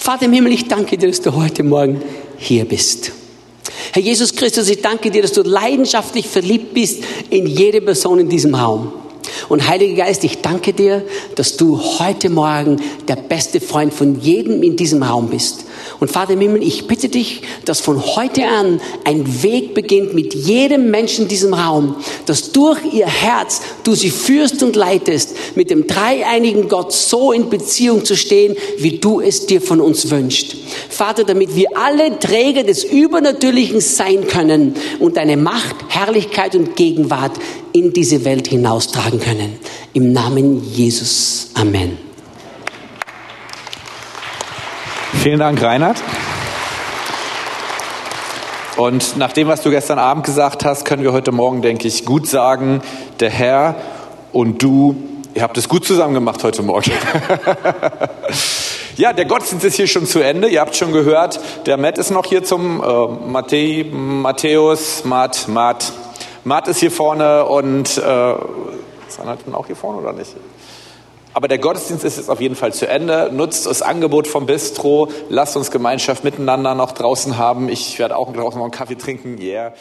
Vater 0.05 0.27
im 0.27 0.35
Himmel, 0.35 0.53
ich 0.53 0.69
danke 0.69 0.99
dir, 0.99 1.09
dass 1.09 1.23
du 1.23 1.33
heute 1.33 1.63
Morgen 1.63 2.03
hier 2.37 2.67
bist. 2.67 3.13
Herr 3.91 4.03
Jesus 4.03 4.35
Christus, 4.35 4.69
ich 4.69 4.83
danke 4.83 5.11
dir, 5.11 5.23
dass 5.23 5.33
du 5.33 5.41
leidenschaftlich 5.41 6.29
verliebt 6.29 6.75
bist 6.75 7.03
in 7.31 7.47
jede 7.47 7.81
Person 7.81 8.19
in 8.19 8.29
diesem 8.29 8.55
Raum. 8.55 8.93
Und 9.49 9.67
Heiliger 9.67 10.05
Geist, 10.05 10.23
ich 10.25 10.43
danke 10.43 10.75
dir, 10.75 11.07
dass 11.37 11.57
du 11.57 11.81
heute 11.99 12.29
Morgen 12.29 12.83
der 13.09 13.17
beste 13.17 13.63
Freund 13.63 13.95
von 13.95 14.21
jedem 14.21 14.63
in 14.63 14.77
diesem 14.77 15.03
Raum 15.03 15.29
bist. 15.29 15.64
Und 16.01 16.11
Vater 16.11 16.35
im 16.35 16.41
Himmel, 16.41 16.63
ich 16.63 16.87
bitte 16.87 17.09
dich, 17.09 17.43
dass 17.65 17.81
von 17.81 18.05
heute 18.17 18.47
an 18.47 18.81
ein 19.05 19.43
Weg 19.43 19.75
beginnt 19.75 20.15
mit 20.15 20.35
jedem 20.35 20.91
Menschen 20.91 21.23
in 21.23 21.29
diesem 21.29 21.55
Raum, 21.55 21.97
dass 22.27 22.53
durch 22.53 22.79
ihr 22.93 23.07
Herz 23.07 23.61
du 23.85 23.95
sie 23.95 24.11
führst 24.11 24.63
und 24.63 24.77
leitest, 24.77 25.37
mit 25.55 25.71
dem 25.71 25.87
dreieinigen 25.87 26.69
Gott 26.69 26.93
so 26.93 27.33
in 27.33 27.51
Beziehung 27.51 28.05
zu 28.05 28.17
stehen, 28.17 28.57
wie 28.79 28.99
du 28.99 29.21
es 29.21 29.47
dir 29.47 29.61
von 29.61 29.81
uns 29.81 30.11
wünschst. 30.11 30.57
Vater, 30.89 31.25
damit 31.25 31.57
wir 31.57 31.77
alle 31.77 32.19
Träger 32.19 32.63
des 32.63 32.85
Übernatürlichen 32.85 33.81
sein 33.81 34.27
können 34.27 34.75
und 34.99 35.17
deine 35.17 35.37
Macht, 35.37 35.77
Herrlichkeit 35.89 36.55
und 36.55 36.77
Gegenwart 36.77 37.33
in 37.73 37.93
diese 37.93 38.25
Welt 38.25 38.49
hinaustragen 38.49 39.21
können. 39.21 39.59
Im 39.93 40.13
Namen 40.13 40.63
Jesus. 40.75 41.49
Amen. 41.55 42.04
Vielen 45.23 45.39
Dank, 45.39 45.63
Reinhard. 45.63 45.97
Und 48.77 49.17
nach 49.17 49.33
dem, 49.33 49.49
was 49.49 49.63
du 49.63 49.71
gestern 49.71 49.99
Abend 49.99 50.25
gesagt 50.25 50.65
hast, 50.65 50.85
können 50.85 51.03
wir 51.03 51.13
heute 51.13 51.33
Morgen, 51.33 51.63
denke 51.63 51.89
ich, 51.89 52.05
gut 52.05 52.27
sagen, 52.29 52.83
der 53.21 53.31
Herr 53.31 53.77
und 54.33 54.63
du 54.63 54.97
Ihr 55.35 55.43
habt 55.43 55.59
es 55.59 55.69
gut 55.69 55.85
zusammen 55.85 56.15
gemacht 56.15 56.45
heute 56.45 56.63
Morgen. 56.63 56.93
ja, 58.97 59.13
der 59.13 59.25
Gottesdienst 59.25 59.67
ist 59.67 59.75
hier 59.75 59.89
schon 59.89 60.07
zu 60.07 60.21
Ende. 60.21 60.47
Ihr 60.47 60.61
habt 60.61 60.77
schon 60.77 60.93
gehört, 60.93 61.41
der 61.67 61.77
Matt 61.77 61.99
ist 61.99 62.13
noch 62.13 62.25
hier 62.25 62.45
zum 62.45 62.81
äh, 62.81 63.07
Matthä, 63.29 63.85
Matthäus, 63.91 65.05
Matt, 65.05 65.49
Matt. 65.49 65.93
Matt 66.45 66.69
ist 66.69 66.79
hier 66.79 66.93
vorne 66.93 67.47
und 67.47 67.99
äh, 67.99 68.35
ist 69.09 69.19
Anhalten 69.21 69.53
auch 69.57 69.67
hier 69.67 69.75
vorne 69.75 69.99
oder 70.03 70.13
nicht? 70.13 70.37
Aber 71.35 71.49
der 71.49 71.59
Gottesdienst 71.59 72.05
ist 72.05 72.17
jetzt 72.17 72.31
auf 72.31 72.41
jeden 72.41 72.55
Fall 72.55 72.73
zu 72.73 72.89
Ende. 72.89 73.29
Nutzt 73.33 73.67
das 73.67 73.83
Angebot 73.83 74.29
vom 74.29 74.47
Bistro. 74.47 75.09
Lasst 75.29 75.57
uns 75.57 75.73
Gemeinschaft 75.73 76.23
miteinander 76.23 76.77
noch 76.77 76.93
draußen 76.93 77.37
haben. 77.37 77.69
Ich 77.69 77.99
werde 77.99 78.17
auch 78.17 78.33
draußen 78.33 78.57
noch 78.59 78.65
einen 78.65 78.71
Kaffee 78.71 78.95
trinken. 78.95 79.39
Yeah. 79.41 79.73